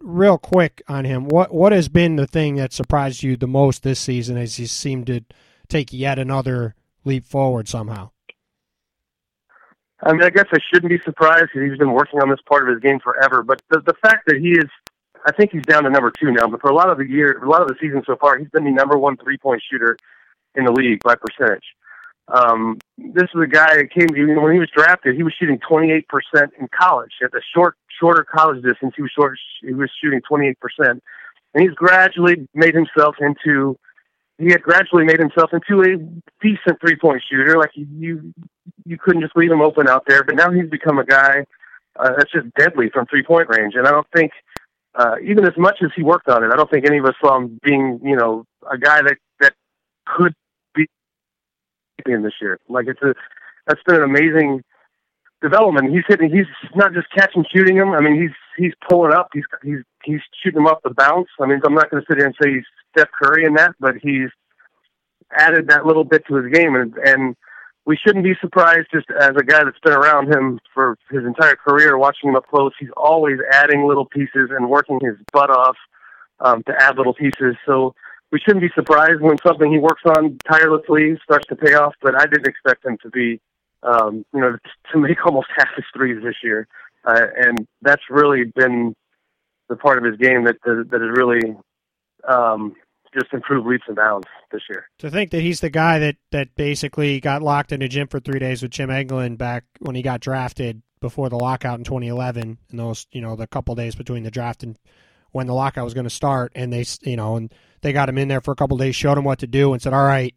real 0.01 0.38
quick 0.38 0.82
on 0.88 1.05
him, 1.05 1.28
what, 1.28 1.53
what 1.53 1.72
has 1.72 1.88
been 1.88 2.16
the 2.16 2.26
thing 2.26 2.57
that 2.57 2.72
surprised 2.72 3.22
you 3.22 3.36
the 3.36 3.46
most 3.46 3.82
this 3.82 4.01
season 4.01 4.36
as 4.38 4.57
he 4.57 4.66
seemed 4.66 5.07
to 5.09 5.20
take 5.68 5.92
yet 5.92 6.18
another 6.18 6.74
leap 7.05 7.26
forward 7.26 7.68
somehow? 7.68 8.11
I 10.03 10.12
mean, 10.12 10.22
I 10.22 10.30
guess 10.30 10.46
I 10.53 10.59
shouldn't 10.72 10.90
be 10.90 10.98
surprised 11.05 11.48
because 11.53 11.68
he's 11.68 11.78
been 11.78 11.92
working 11.92 12.20
on 12.20 12.30
this 12.30 12.40
part 12.46 12.62
of 12.62 12.74
his 12.74 12.82
game 12.82 13.01
forever. 13.01 13.42
But 13.42 13.62
the 13.70 13.80
the 13.80 13.94
fact 14.03 14.26
that 14.26 14.36
he 14.36 14.53
is, 14.53 14.68
I 15.26 15.32
think 15.32 15.53
he's 15.53 15.64
down 15.64 15.84
to 15.84 15.90
number 15.90 16.11
two 16.18 16.32
now. 16.32 16.48
But 16.48 16.61
for 16.61 16.70
a 16.70 16.74
lot 16.74 16.88
of 16.88 16.98
the 16.98 17.07
year, 17.07 17.38
a 17.42 17.48
lot 17.48 17.62
of 17.62 17.68
the 17.68 17.74
season 17.80 18.03
so 18.07 18.16
far, 18.16 18.38
he's 18.38 18.48
been 18.48 18.64
the 18.64 18.70
number 18.70 18.96
one 18.96 19.16
three 19.18 19.36
point 19.36 19.62
shooter 19.70 19.96
in 20.55 20.64
the 20.64 20.72
league 20.72 21.03
by 21.03 21.16
percentage. 21.16 21.64
Um, 22.28 22.78
this 22.96 23.28
is 23.34 23.42
a 23.42 23.46
guy 23.46 23.76
that 23.76 23.90
came 23.92 24.14
you 24.14 24.34
know, 24.34 24.42
when 24.42 24.53
he 24.53 24.61
was 24.61 24.70
drafted. 24.74 25.16
He 25.16 25.22
was 25.22 25.34
shooting 25.38 25.59
28% 25.59 26.05
in 26.59 26.68
college 26.78 27.11
at 27.24 27.32
the 27.32 27.42
short, 27.55 27.76
shorter 27.98 28.24
college 28.24 28.62
distance. 28.62 28.94
He 28.96 29.03
was 29.03 29.11
short. 29.11 29.36
He 29.62 29.74
was 29.74 29.90
shooting 30.01 30.20
28%, 30.30 30.55
and 30.78 31.01
he's 31.55 31.72
gradually 31.72 32.48
made 32.55 32.74
himself 32.74 33.16
into. 33.20 33.76
He 34.41 34.47
had 34.47 34.62
gradually 34.62 35.05
made 35.05 35.20
himself 35.20 35.51
into 35.53 35.82
a 35.82 35.99
decent 36.41 36.80
three-point 36.80 37.22
shooter. 37.30 37.59
Like 37.59 37.72
you, 37.74 38.32
you 38.86 38.97
couldn't 38.97 39.20
just 39.20 39.36
leave 39.36 39.53
him 39.53 39.61
open 39.61 39.86
out 39.86 40.05
there. 40.09 40.24
But 40.24 40.36
now 40.36 40.51
he's 40.51 40.68
become 40.68 40.99
a 40.99 41.05
guy 41.05 41.45
uh, 41.99 42.12
that's 42.16 42.32
just 42.32 42.47
deadly 42.59 42.88
from 42.88 43.05
three-point 43.07 43.49
range. 43.51 43.74
And 43.76 43.86
I 43.86 43.91
don't 43.91 44.07
think, 44.16 44.32
uh, 44.95 45.16
even 45.22 45.45
as 45.45 45.53
much 45.59 45.78
as 45.82 45.91
he 45.95 46.03
worked 46.03 46.28
on 46.28 46.43
it, 46.43 46.51
I 46.53 46.57
don't 46.57 46.70
think 46.70 46.86
any 46.86 46.99
of 46.99 47.05
us 47.05 47.14
saw 47.22 47.36
him 47.36 47.61
being, 47.62 48.01
you 48.03 48.16
know, 48.16 48.47
a 48.70 48.78
guy 48.78 49.03
that 49.03 49.18
that 49.41 49.53
could 50.07 50.34
be 50.74 50.86
in 52.07 52.22
this 52.22 52.34
year. 52.41 52.59
Like 52.68 52.86
it's 52.88 53.03
a 53.03 53.14
that's 53.66 53.82
been 53.86 53.97
an 53.97 54.03
amazing 54.03 54.62
development. 55.43 55.93
He's 55.93 56.05
hitting. 56.09 56.30
He's 56.30 56.47
not 56.74 56.93
just 56.93 57.09
catching, 57.14 57.45
shooting 57.55 57.76
them. 57.76 57.91
I 57.91 58.01
mean, 58.01 58.20
he's 58.20 58.36
he's 58.57 58.72
pulling 58.88 59.12
up. 59.12 59.28
He's 59.32 59.45
he's 59.62 59.82
he's 60.05 60.20
shooting 60.43 60.62
them 60.62 60.66
off 60.66 60.82
the 60.82 60.95
bounce. 60.95 61.28
I 61.41 61.47
mean, 61.47 61.61
I'm 61.64 61.74
not 61.74 61.91
going 61.91 62.03
to 62.03 62.07
sit 62.09 62.18
here 62.18 62.26
and 62.26 62.34
say 62.43 62.55
he's 62.55 62.64
Steph 62.93 63.11
Curry 63.20 63.45
in 63.45 63.55
that, 63.55 63.74
but 63.80 63.97
he's 64.03 64.30
added 65.32 65.68
that 65.68 65.86
little 65.86 66.05
bit 66.05 66.26
to 66.26 66.36
his 66.36 66.53
game, 66.53 66.74
and 66.74 66.95
and 67.05 67.36
we 67.86 67.97
shouldn't 67.97 68.24
be 68.24 68.34
surprised. 68.41 68.88
Just 68.93 69.07
as 69.11 69.32
a 69.36 69.43
guy 69.43 69.64
that's 69.64 69.78
been 69.82 69.93
around 69.93 70.32
him 70.32 70.61
for 70.74 70.97
his 71.11 71.24
entire 71.24 71.57
career, 71.57 71.97
watching 71.99 72.30
him 72.30 72.36
up 72.36 72.47
close, 72.49 72.72
he's 72.78 72.91
always 72.97 73.38
adding 73.53 73.86
little 73.86 74.07
pieces 74.07 74.51
and 74.51 74.68
working 74.68 75.01
his 75.03 75.16
butt 75.32 75.51
off 75.51 75.76
um, 76.41 76.62
to 76.64 76.74
add 76.78 76.97
little 76.97 77.14
pieces. 77.14 77.57
So 77.66 77.95
we 78.32 78.38
shouldn't 78.41 78.62
be 78.62 78.70
surprised 78.74 79.20
when 79.20 79.36
something 79.45 79.72
he 79.72 79.78
works 79.78 80.03
on 80.05 80.38
tirelessly 80.49 81.18
starts 81.24 81.47
to 81.49 81.57
pay 81.57 81.74
off. 81.74 81.95
But 82.03 82.14
I 82.14 82.26
didn't 82.26 82.47
expect 82.47 82.84
him 82.84 82.99
to 83.03 83.11
be, 83.11 83.41
um, 83.82 84.24
you 84.32 84.41
know, 84.41 84.57
to 84.93 84.99
make 84.99 85.24
almost 85.24 85.49
half 85.57 85.68
his 85.76 85.84
threes 85.95 86.22
this 86.22 86.36
year, 86.43 86.68
uh, 87.05 87.26
and 87.36 87.66
that's 87.82 88.03
really 88.11 88.45
been 88.45 88.95
the 89.68 89.76
part 89.76 89.99
of 89.99 90.05
his 90.05 90.16
game 90.16 90.45
that 90.45 90.57
that, 90.64 90.88
that 90.91 91.01
has 91.01 91.11
really 91.16 91.57
um, 92.28 92.74
just 93.12 93.32
improved 93.32 93.66
leaps 93.66 93.84
and 93.86 93.96
bounds 93.96 94.26
this 94.52 94.62
year. 94.68 94.88
To 94.98 95.10
think 95.10 95.30
that 95.30 95.40
he's 95.40 95.60
the 95.60 95.70
guy 95.70 95.98
that 95.98 96.16
that 96.30 96.54
basically 96.54 97.20
got 97.20 97.42
locked 97.42 97.72
in 97.72 97.82
a 97.82 97.88
gym 97.88 98.08
for 98.08 98.20
three 98.20 98.38
days 98.38 98.62
with 98.62 98.70
Jim 98.70 98.90
Engelland 98.90 99.38
back 99.38 99.64
when 99.80 99.94
he 99.94 100.02
got 100.02 100.20
drafted 100.20 100.82
before 101.00 101.28
the 101.28 101.36
lockout 101.36 101.78
in 101.78 101.84
2011, 101.84 102.58
and 102.70 102.78
those 102.78 103.06
you 103.12 103.20
know 103.20 103.36
the 103.36 103.46
couple 103.46 103.74
days 103.74 103.94
between 103.94 104.22
the 104.22 104.30
draft 104.30 104.62
and 104.62 104.78
when 105.32 105.46
the 105.46 105.54
lockout 105.54 105.84
was 105.84 105.94
going 105.94 106.04
to 106.04 106.10
start, 106.10 106.52
and 106.54 106.72
they 106.72 106.84
you 107.02 107.16
know 107.16 107.36
and 107.36 107.52
they 107.82 107.92
got 107.92 108.08
him 108.08 108.18
in 108.18 108.28
there 108.28 108.40
for 108.40 108.52
a 108.52 108.56
couple 108.56 108.76
days, 108.76 108.96
showed 108.96 109.18
him 109.18 109.24
what 109.24 109.38
to 109.40 109.46
do, 109.46 109.72
and 109.72 109.82
said, 109.82 109.92
"All 109.94 110.04
right, 110.04 110.34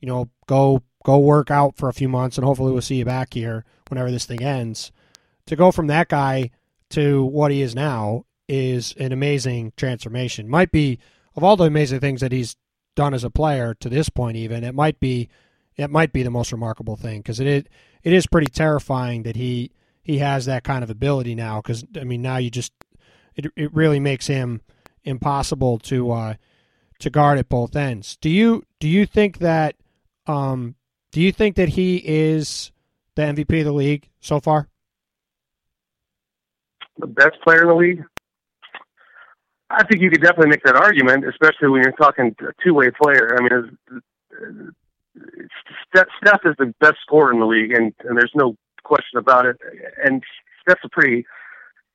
you 0.00 0.08
know, 0.08 0.28
go 0.46 0.82
go 1.04 1.18
work 1.18 1.50
out 1.50 1.76
for 1.76 1.88
a 1.88 1.94
few 1.94 2.08
months, 2.08 2.38
and 2.38 2.44
hopefully 2.44 2.72
we'll 2.72 2.82
see 2.82 2.96
you 2.96 3.04
back 3.04 3.34
here 3.34 3.64
whenever 3.88 4.10
this 4.10 4.26
thing 4.26 4.42
ends." 4.42 4.92
To 5.46 5.54
go 5.54 5.70
from 5.70 5.86
that 5.86 6.08
guy 6.08 6.50
to 6.90 7.24
what 7.24 7.52
he 7.52 7.62
is 7.62 7.74
now 7.74 8.24
is 8.48 8.94
an 8.98 9.12
amazing 9.12 9.72
transformation. 9.76 10.48
Might 10.48 10.72
be 10.72 10.98
of 11.36 11.44
all 11.44 11.56
the 11.56 11.64
amazing 11.64 12.00
things 12.00 12.20
that 12.20 12.32
he's 12.32 12.56
done 12.94 13.14
as 13.14 13.24
a 13.24 13.30
player 13.30 13.74
to 13.74 13.88
this 13.88 14.08
point, 14.08 14.36
even 14.36 14.64
it 14.64 14.74
might 14.74 14.98
be 14.98 15.28
it 15.76 15.90
might 15.90 16.12
be 16.12 16.22
the 16.22 16.30
most 16.30 16.52
remarkable 16.52 16.96
thing 16.96 17.20
because 17.20 17.38
it 17.38 17.68
it 18.02 18.12
is 18.12 18.26
pretty 18.26 18.50
terrifying 18.50 19.22
that 19.24 19.36
he 19.36 19.70
he 20.02 20.18
has 20.18 20.46
that 20.46 20.64
kind 20.64 20.82
of 20.82 20.90
ability 20.90 21.34
now. 21.34 21.60
Because 21.60 21.84
I 22.00 22.04
mean, 22.04 22.22
now 22.22 22.38
you 22.38 22.50
just 22.50 22.72
it 23.34 23.46
it 23.54 23.72
really 23.74 24.00
makes 24.00 24.26
him 24.26 24.62
impossible 25.04 25.78
to 25.80 26.10
uh, 26.10 26.34
to 27.00 27.10
guard 27.10 27.38
at 27.38 27.48
both 27.48 27.76
ends. 27.76 28.16
Do 28.16 28.30
you 28.30 28.64
do 28.80 28.88
you 28.88 29.06
think 29.06 29.38
that 29.38 29.76
um, 30.26 30.74
do 31.12 31.20
you 31.20 31.32
think 31.32 31.56
that 31.56 31.70
he 31.70 31.96
is 32.04 32.72
the 33.14 33.22
MVP 33.22 33.60
of 33.60 33.66
the 33.66 33.72
league 33.72 34.08
so 34.20 34.40
far? 34.40 34.68
The 36.98 37.06
best 37.06 37.40
player 37.42 37.62
in 37.62 37.68
the 37.68 37.74
league? 37.74 38.04
I 39.70 39.84
think 39.84 40.00
you 40.00 40.10
could 40.10 40.22
definitely 40.22 40.50
make 40.50 40.62
that 40.64 40.76
argument, 40.76 41.26
especially 41.26 41.68
when 41.68 41.82
you're 41.82 41.92
talking 41.92 42.34
a 42.40 42.62
two-way 42.62 42.90
player. 42.90 43.36
I 43.36 43.42
mean, 43.42 44.68
Steph, 45.88 46.06
Steph 46.22 46.40
is 46.44 46.54
the 46.58 46.72
best 46.80 46.96
scorer 47.02 47.32
in 47.32 47.40
the 47.40 47.46
league, 47.46 47.72
and, 47.72 47.92
and 48.04 48.16
there's 48.16 48.32
no 48.34 48.56
question 48.84 49.18
about 49.18 49.46
it. 49.46 49.56
And 50.04 50.22
Steph's 50.62 50.84
a 50.84 50.88
pretty 50.88 51.24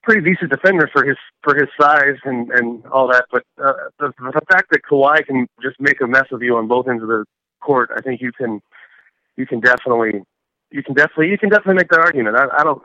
pretty 0.03 0.21
decent 0.21 0.49
defender 0.49 0.89
for 0.91 1.05
his 1.05 1.17
for 1.43 1.55
his 1.55 1.69
size 1.79 2.17
and 2.25 2.51
and 2.51 2.85
all 2.87 3.07
that. 3.07 3.25
But 3.31 3.43
uh, 3.63 3.73
the 3.99 4.11
the 4.19 4.41
fact 4.49 4.71
that 4.71 4.81
Kawhi 4.89 5.25
can 5.25 5.47
just 5.61 5.79
make 5.79 6.01
a 6.01 6.07
mess 6.07 6.25
of 6.31 6.41
you 6.41 6.57
on 6.57 6.67
both 6.67 6.87
ends 6.87 7.03
of 7.03 7.09
the 7.09 7.25
court, 7.61 7.91
I 7.95 8.01
think 8.01 8.21
you 8.21 8.31
can 8.31 8.61
you 9.37 9.45
can 9.45 9.59
definitely 9.59 10.23
you 10.71 10.83
can 10.83 10.93
definitely 10.93 11.29
you 11.29 11.37
can 11.37 11.49
definitely 11.49 11.75
make 11.75 11.89
that 11.89 11.99
argument. 11.99 12.35
I, 12.35 12.47
I 12.57 12.63
don't 12.63 12.81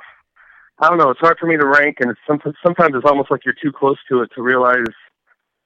I 0.79 0.89
don't 0.89 0.99
know. 0.99 1.11
It's 1.11 1.21
hard 1.21 1.39
for 1.39 1.47
me 1.47 1.57
to 1.57 1.67
rank, 1.67 1.99
and 2.01 2.11
it's 2.11 2.21
sometimes 2.29 2.93
it's 2.95 3.07
almost 3.07 3.31
like 3.31 3.45
you're 3.45 3.55
too 3.63 3.73
close 3.73 3.97
to 4.11 4.23
it 4.23 4.31
to 4.35 4.43
realize 4.43 4.85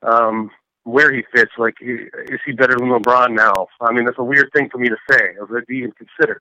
um, 0.02 0.50
where 0.84 1.12
he 1.12 1.22
fits. 1.34 1.50
Like, 1.58 1.74
is 1.80 2.40
he 2.46 2.52
better 2.52 2.76
than 2.78 2.88
LeBron 2.88 3.34
now? 3.34 3.66
I 3.80 3.92
mean, 3.92 4.04
that's 4.04 4.18
a 4.18 4.24
weird 4.24 4.50
thing 4.54 4.68
for 4.70 4.78
me 4.78 4.88
to 4.88 4.96
say, 5.10 5.34
or 5.40 5.60
to 5.60 5.72
even 5.72 5.92
consider. 5.92 6.40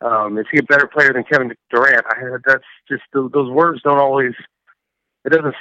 Um, 0.00 0.38
is 0.38 0.46
he 0.52 0.58
a 0.58 0.62
better 0.62 0.86
player 0.86 1.12
than 1.12 1.24
Kevin 1.24 1.52
Durant? 1.70 2.06
I, 2.08 2.36
that's 2.46 2.64
just 2.88 3.02
those 3.12 3.50
words 3.50 3.82
don't 3.82 3.98
always. 3.98 4.32
It 5.24 5.30
doesn't 5.30 5.54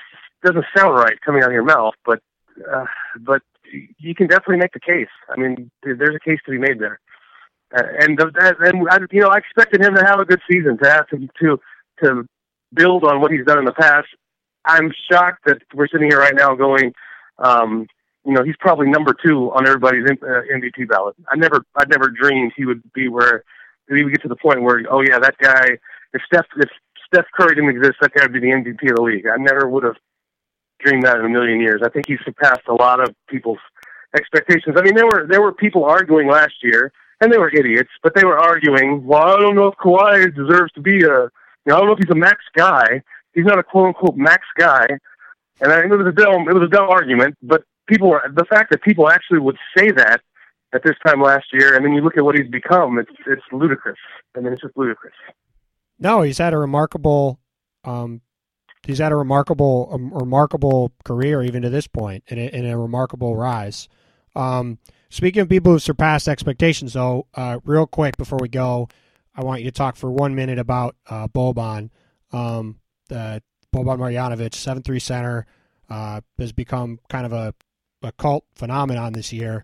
doesn't 0.46 0.66
sound 0.76 0.96
right 0.96 1.20
coming 1.26 1.42
out 1.42 1.50
of 1.50 1.54
your 1.54 1.64
mouth, 1.64 1.96
but 2.06 2.20
uh, 2.72 2.86
but 3.20 3.42
you 3.98 4.14
can 4.14 4.28
definitely 4.28 4.58
make 4.58 4.74
the 4.74 4.80
case. 4.80 5.10
I 5.30 5.40
mean, 5.40 5.72
there's 5.82 6.16
a 6.16 6.20
case 6.20 6.40
to 6.46 6.52
be 6.52 6.60
made 6.60 6.80
there. 6.80 7.00
Uh, 7.76 7.84
and 8.00 8.18
the, 8.18 8.32
and 8.60 8.88
I, 8.90 9.00
you 9.12 9.22
know, 9.22 9.30
I 9.30 9.38
expected 9.38 9.82
him 9.82 9.96
to 9.96 10.06
have 10.06 10.20
a 10.20 10.26
good 10.26 10.40
season, 10.50 10.78
to 10.78 10.90
have 10.90 11.08
to 11.10 11.28
to 11.42 11.60
to 12.04 12.26
build 12.74 13.04
on 13.04 13.22
what 13.22 13.32
he's 13.32 13.46
done 13.46 13.60
in 13.60 13.66
the 13.66 13.74
past. 13.74 14.08
I'm 14.66 14.92
shocked 15.10 15.46
that 15.46 15.62
we're 15.74 15.88
sitting 15.88 16.10
here 16.10 16.20
right 16.20 16.36
now 16.36 16.54
going, 16.56 16.94
um, 17.40 17.88
you 18.26 18.34
know, 18.34 18.44
he's 18.44 18.58
probably 18.60 18.88
number 18.88 19.14
two 19.14 19.52
on 19.54 19.66
everybody's 19.66 20.06
uh, 20.10 20.42
MVP 20.54 20.90
ballot. 20.90 21.16
I 21.32 21.38
never, 21.38 21.64
I 21.76 21.86
never 21.86 22.10
dreamed 22.10 22.52
he 22.56 22.66
would 22.66 22.82
be 22.94 23.08
where 23.08 23.44
he 23.90 24.04
would 24.04 24.12
get 24.12 24.22
to 24.24 24.28
the 24.28 24.36
point 24.36 24.62
where, 24.62 24.84
oh 24.90 25.02
yeah, 25.02 25.20
that 25.20 25.38
guy. 25.38 25.78
If 26.14 26.22
Steph, 26.26 26.46
if 26.58 26.70
Steph 27.06 27.26
Curry 27.38 27.56
didn't 27.56 27.70
exist, 27.70 27.96
that 28.02 28.14
guy 28.14 28.24
would 28.24 28.34
be 28.34 28.40
the 28.40 28.48
MVP 28.48 28.90
of 28.90 28.98
the 28.98 29.02
league. 29.02 29.28
I 29.28 29.38
never 29.38 29.68
would 29.68 29.84
have 29.84 29.96
dreamed 30.80 31.04
that 31.04 31.18
in 31.18 31.26
a 31.26 31.30
million 31.30 31.60
years. 31.60 31.82
I 31.84 31.90
think 31.90 32.08
he 32.08 32.18
surpassed 32.24 32.68
a 32.68 32.74
lot 32.74 33.00
of 33.00 33.16
people's 33.30 33.60
expectations. 34.16 34.76
I 34.78 34.82
mean, 34.82 34.96
there 34.96 35.06
were 35.06 35.26
there 35.28 35.42
were 35.42 35.54
people 35.54 35.86
arguing 35.86 36.28
last 36.28 36.56
year, 36.62 36.92
and 37.22 37.32
they 37.32 37.38
were 37.38 37.50
idiots, 37.50 37.90
but 38.04 38.14
they 38.16 38.26
were 38.26 38.38
arguing, 38.38 39.06
well, 39.06 39.24
I 39.24 39.40
don't 39.40 39.56
know 39.56 39.68
if 39.68 39.76
Kawhi 39.76 40.34
deserves 40.36 40.72
to 40.74 40.82
be 40.82 41.04
a 41.04 41.30
you 41.68 41.74
know, 41.74 41.78
I 41.78 41.80
don't 41.80 41.88
know 41.88 41.94
if 41.94 42.00
he's 42.00 42.10
a 42.10 42.16
max 42.16 42.38
guy. 42.56 43.04
He's 43.34 43.44
not 43.44 43.60
a 43.60 43.64
quote 43.64 43.88
unquote 43.88 44.16
max 44.16 44.44
guy. 44.58 44.88
And 45.60 45.72
I, 45.72 45.82
it 45.82 45.90
was 45.90 46.08
a 46.08 46.14
dumb, 46.14 46.48
it 46.48 46.54
was 46.54 46.64
a 46.64 46.72
dumb 46.72 46.90
argument. 46.90 47.36
But 47.44 47.64
people, 47.88 48.10
were, 48.10 48.24
the 48.34 48.46
fact 48.46 48.72
that 48.72 48.82
people 48.82 49.10
actually 49.10 49.40
would 49.40 49.58
say 49.78 49.92
that 49.92 50.22
at 50.74 50.84
this 50.84 50.96
time 51.06 51.22
last 51.22 51.48
year, 51.52 51.76
and 51.76 51.84
then 51.84 51.92
you 51.92 52.02
look 52.02 52.18
at 52.18 52.24
what 52.24 52.36
he's 52.36 52.50
become, 52.50 52.98
it's 52.98 53.12
it's 53.26 53.42
ludicrous. 53.52 53.98
I 54.36 54.40
mean, 54.40 54.54
it's 54.54 54.62
just 54.62 54.78
ludicrous. 54.78 55.14
No, 56.00 56.22
he's 56.22 56.38
had 56.38 56.54
a 56.54 56.58
remarkable, 56.58 57.40
um, 57.84 58.22
he's 58.84 59.00
had 59.00 59.12
a 59.12 59.16
remarkable, 59.16 59.90
a 59.92 59.98
remarkable 60.20 60.94
career 61.04 61.44
even 61.44 61.64
to 61.64 61.70
this 61.70 61.88
point, 61.88 62.24
and 62.30 62.40
a, 62.40 62.56
and 62.56 62.66
a 62.66 62.78
remarkable 62.78 63.36
rise. 63.36 63.90
Um, 64.36 64.78
speaking 65.10 65.42
of 65.42 65.50
people 65.50 65.72
who 65.72 65.76
have 65.76 65.84
surpassed 65.84 66.28
expectations, 66.28 66.94
though, 66.94 67.28
uh, 67.34 67.60
real 67.66 67.88
quick 67.88 68.16
before 68.16 68.40
we 68.40 68.48
go, 68.48 68.88
I 69.38 69.44
want 69.44 69.62
you 69.62 69.70
to 69.70 69.72
talk 69.72 69.96
for 69.96 70.12
one 70.12 70.34
minute 70.34 70.58
about 70.58 70.96
uh, 71.08 71.28
Boban. 71.28 71.92
Um, 72.32 72.80
the 73.08 73.42
Boban 73.74 74.00
Marjanovic, 74.00 74.56
seven 74.56 74.82
three 74.82 75.00
center, 75.00 75.46
uh, 75.90 76.22
has 76.40 76.52
become 76.52 77.00
kind 77.08 77.26
of 77.26 77.32
a, 77.32 77.54
a 78.02 78.12
cult 78.14 78.46
phenomenon 78.56 79.14
this 79.14 79.32
year. 79.32 79.64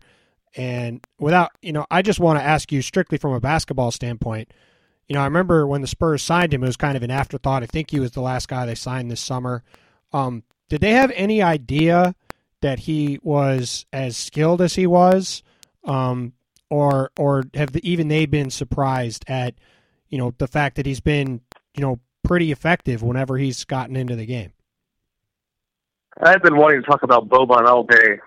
And 0.55 1.03
without, 1.19 1.51
you 1.61 1.73
know, 1.73 1.87
I 1.89 2.03
just 2.03 2.19
want 2.19 2.37
to 2.37 2.45
ask 2.45 2.71
you 2.71 2.83
strictly 2.83 3.17
from 3.17 3.33
a 3.33 3.39
basketball 3.39 3.89
standpoint. 3.89 4.53
You 5.07 5.15
know, 5.15 5.21
I 5.21 5.25
remember 5.25 5.65
when 5.65 5.81
the 5.81 5.87
Spurs 5.87 6.21
signed 6.21 6.53
him, 6.53 6.63
it 6.63 6.67
was 6.67 6.77
kind 6.77 6.95
of 6.95 7.03
an 7.03 7.11
afterthought. 7.11 7.63
I 7.63 7.65
think 7.65 7.89
he 7.89 7.99
was 7.99 8.11
the 8.11 8.21
last 8.21 8.47
guy 8.47 8.65
they 8.65 8.75
signed 8.75 9.09
this 9.09 9.19
summer. 9.19 9.63
Um, 10.13 10.43
did 10.69 10.81
they 10.81 10.91
have 10.91 11.11
any 11.15 11.41
idea 11.41 12.15
that 12.61 12.79
he 12.79 13.19
was 13.23 13.85
as 13.91 14.15
skilled 14.15 14.61
as 14.61 14.75
he 14.75 14.87
was? 14.87 15.43
Um, 15.83 16.33
or 16.73 17.11
or 17.19 17.43
have 17.53 17.71
the, 17.71 17.87
even 17.87 18.07
they 18.07 18.25
been 18.25 18.49
surprised 18.49 19.23
at 19.27 19.53
you 20.09 20.17
know 20.17 20.33
the 20.39 20.47
fact 20.47 20.75
that 20.77 20.87
he's 20.87 20.99
been 20.99 21.39
you 21.75 21.81
know 21.81 21.99
pretty 22.23 22.51
effective 22.51 23.03
whenever 23.03 23.37
he's 23.37 23.63
gotten 23.63 23.95
into 23.95 24.15
the 24.15 24.25
game? 24.25 24.51
I've 26.19 26.41
been 26.41 26.57
wanting 26.57 26.81
to 26.81 26.87
talk 26.87 27.03
about 27.03 27.29
Boban 27.29 27.67
all 27.67 27.83
day. 27.83 28.19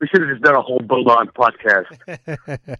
We 0.00 0.08
should 0.08 0.22
have 0.22 0.30
just 0.30 0.42
done 0.42 0.56
a 0.56 0.60
whole 0.60 0.80
Boban 0.80 1.26
podcast. 1.32 1.86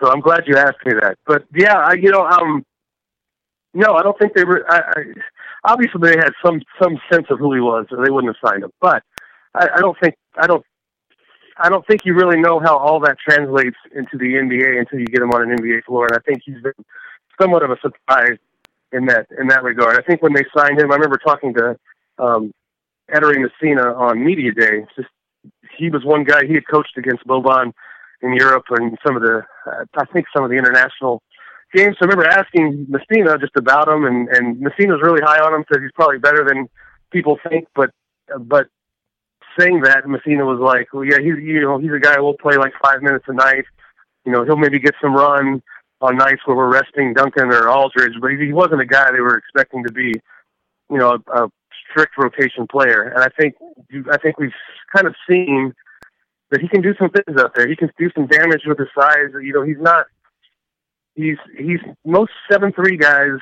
so 0.00 0.10
I'm 0.10 0.20
glad 0.20 0.42
you 0.46 0.56
asked 0.56 0.84
me 0.84 0.94
that. 1.00 1.18
But 1.24 1.44
yeah, 1.54 1.76
I, 1.76 1.94
you 1.94 2.10
know, 2.10 2.24
um, 2.24 2.64
no, 3.74 3.94
I 3.94 4.02
don't 4.02 4.18
think 4.18 4.34
they 4.34 4.44
were. 4.44 4.64
I, 4.68 4.78
I, 4.78 5.02
obviously, 5.72 6.00
they 6.02 6.16
had 6.16 6.32
some 6.44 6.60
some 6.82 6.98
sense 7.12 7.26
of 7.30 7.38
who 7.38 7.54
he 7.54 7.60
was, 7.60 7.86
or 7.92 8.04
they 8.04 8.10
wouldn't 8.10 8.34
have 8.34 8.50
signed 8.50 8.64
him. 8.64 8.72
But 8.80 9.04
I, 9.54 9.68
I 9.76 9.80
don't 9.80 9.96
think 10.02 10.16
I 10.36 10.48
don't 10.48 10.64
I 11.62 11.68
don't 11.68 11.86
think 11.86 12.04
you 12.04 12.14
really 12.14 12.40
know 12.40 12.58
how 12.58 12.76
all 12.76 12.98
that 13.00 13.18
translates 13.18 13.76
into 13.94 14.18
the 14.18 14.34
NBA 14.34 14.80
until 14.80 14.98
you 14.98 15.06
get 15.06 15.22
him 15.22 15.30
on 15.30 15.48
an 15.48 15.56
NBA 15.56 15.84
floor. 15.84 16.06
And 16.06 16.16
I 16.16 16.20
think 16.20 16.42
he's 16.44 16.60
been 16.60 16.72
somewhat 17.40 17.62
of 17.62 17.70
a 17.70 17.76
surprise 17.80 18.36
in 18.92 19.06
that 19.06 19.28
in 19.38 19.46
that 19.46 19.62
regard. 19.62 19.96
I 19.96 20.02
think 20.02 20.22
when 20.22 20.32
they 20.32 20.44
signed 20.56 20.80
him, 20.80 20.90
I 20.90 20.96
remember 20.96 21.18
talking 21.24 21.54
to 21.54 21.76
um, 22.18 22.52
Ettore 23.14 23.38
Messina 23.38 23.94
on 23.94 24.24
media 24.24 24.50
day. 24.52 24.84
Just 24.96 25.08
he 25.78 25.88
was 25.88 26.04
one 26.04 26.24
guy 26.24 26.44
he 26.46 26.54
had 26.54 26.66
coached 26.68 26.98
against 26.98 27.24
Boban 27.26 27.72
in 28.22 28.34
Europe 28.34 28.64
and 28.70 28.98
some 29.06 29.16
of 29.16 29.22
the 29.22 29.42
uh, 29.66 29.84
I 29.94 30.04
think 30.06 30.26
some 30.34 30.44
of 30.44 30.50
the 30.50 30.56
international 30.56 31.22
games. 31.72 31.96
So 31.98 32.06
I 32.06 32.10
remember 32.10 32.28
asking 32.28 32.86
Messina 32.88 33.38
just 33.38 33.56
about 33.56 33.86
him, 33.86 34.04
and 34.04 34.28
and 34.28 34.60
Messina 34.60 34.94
was 34.94 35.02
really 35.02 35.22
high 35.22 35.38
on 35.38 35.54
him. 35.54 35.64
Said 35.72 35.80
he's 35.80 35.92
probably 35.94 36.18
better 36.18 36.44
than 36.44 36.68
people 37.12 37.38
think, 37.48 37.68
but 37.76 37.90
but 38.40 38.66
saying 39.58 39.82
that, 39.82 40.08
Messina 40.08 40.44
was 40.44 40.60
like, 40.60 40.92
"Well, 40.92 41.04
yeah, 41.04 41.18
he's 41.18 41.38
you 41.42 41.60
know 41.60 41.78
he's 41.78 41.92
a 41.92 41.98
guy 41.98 42.16
who 42.16 42.22
will 42.22 42.38
play 42.38 42.56
like 42.56 42.72
five 42.82 43.02
minutes 43.02 43.24
a 43.28 43.32
night. 43.32 43.64
You 44.24 44.32
know, 44.32 44.44
he'll 44.44 44.56
maybe 44.56 44.78
get 44.78 44.94
some 45.00 45.14
run 45.14 45.62
on 46.00 46.16
nights 46.16 46.42
where 46.44 46.56
we're 46.56 46.72
resting 46.72 47.14
Duncan 47.14 47.52
or 47.52 47.68
Aldridge, 47.68 48.14
but 48.20 48.32
he, 48.32 48.52
wasn't 48.52 48.80
a 48.80 48.86
guy 48.86 49.10
they 49.12 49.20
were 49.20 49.36
expecting 49.36 49.84
to 49.84 49.92
be, 49.92 50.12
you 50.90 50.98
know, 50.98 51.18
a, 51.32 51.44
a 51.44 51.48
strict 51.88 52.18
rotation 52.18 52.66
player, 52.66 53.02
and 53.02 53.22
I 53.22 53.28
think 53.28 53.54
I 54.10 54.18
think 54.18 54.38
we've 54.38 54.52
kind 54.94 55.06
of 55.06 55.14
seen 55.28 55.72
that 56.50 56.60
he 56.60 56.68
can 56.68 56.82
do 56.82 56.94
some 56.98 57.10
things 57.10 57.40
out 57.40 57.54
there. 57.54 57.68
He 57.68 57.76
can 57.76 57.90
do 57.98 58.10
some 58.14 58.26
damage 58.26 58.62
with 58.66 58.78
his 58.78 58.88
size. 58.98 59.30
You 59.42 59.52
know, 59.52 59.62
he's 59.62 59.80
not. 59.80 60.06
He's 61.14 61.36
he's 61.58 61.80
most 62.04 62.32
seven 62.50 62.72
three 62.72 62.96
guys 62.96 63.38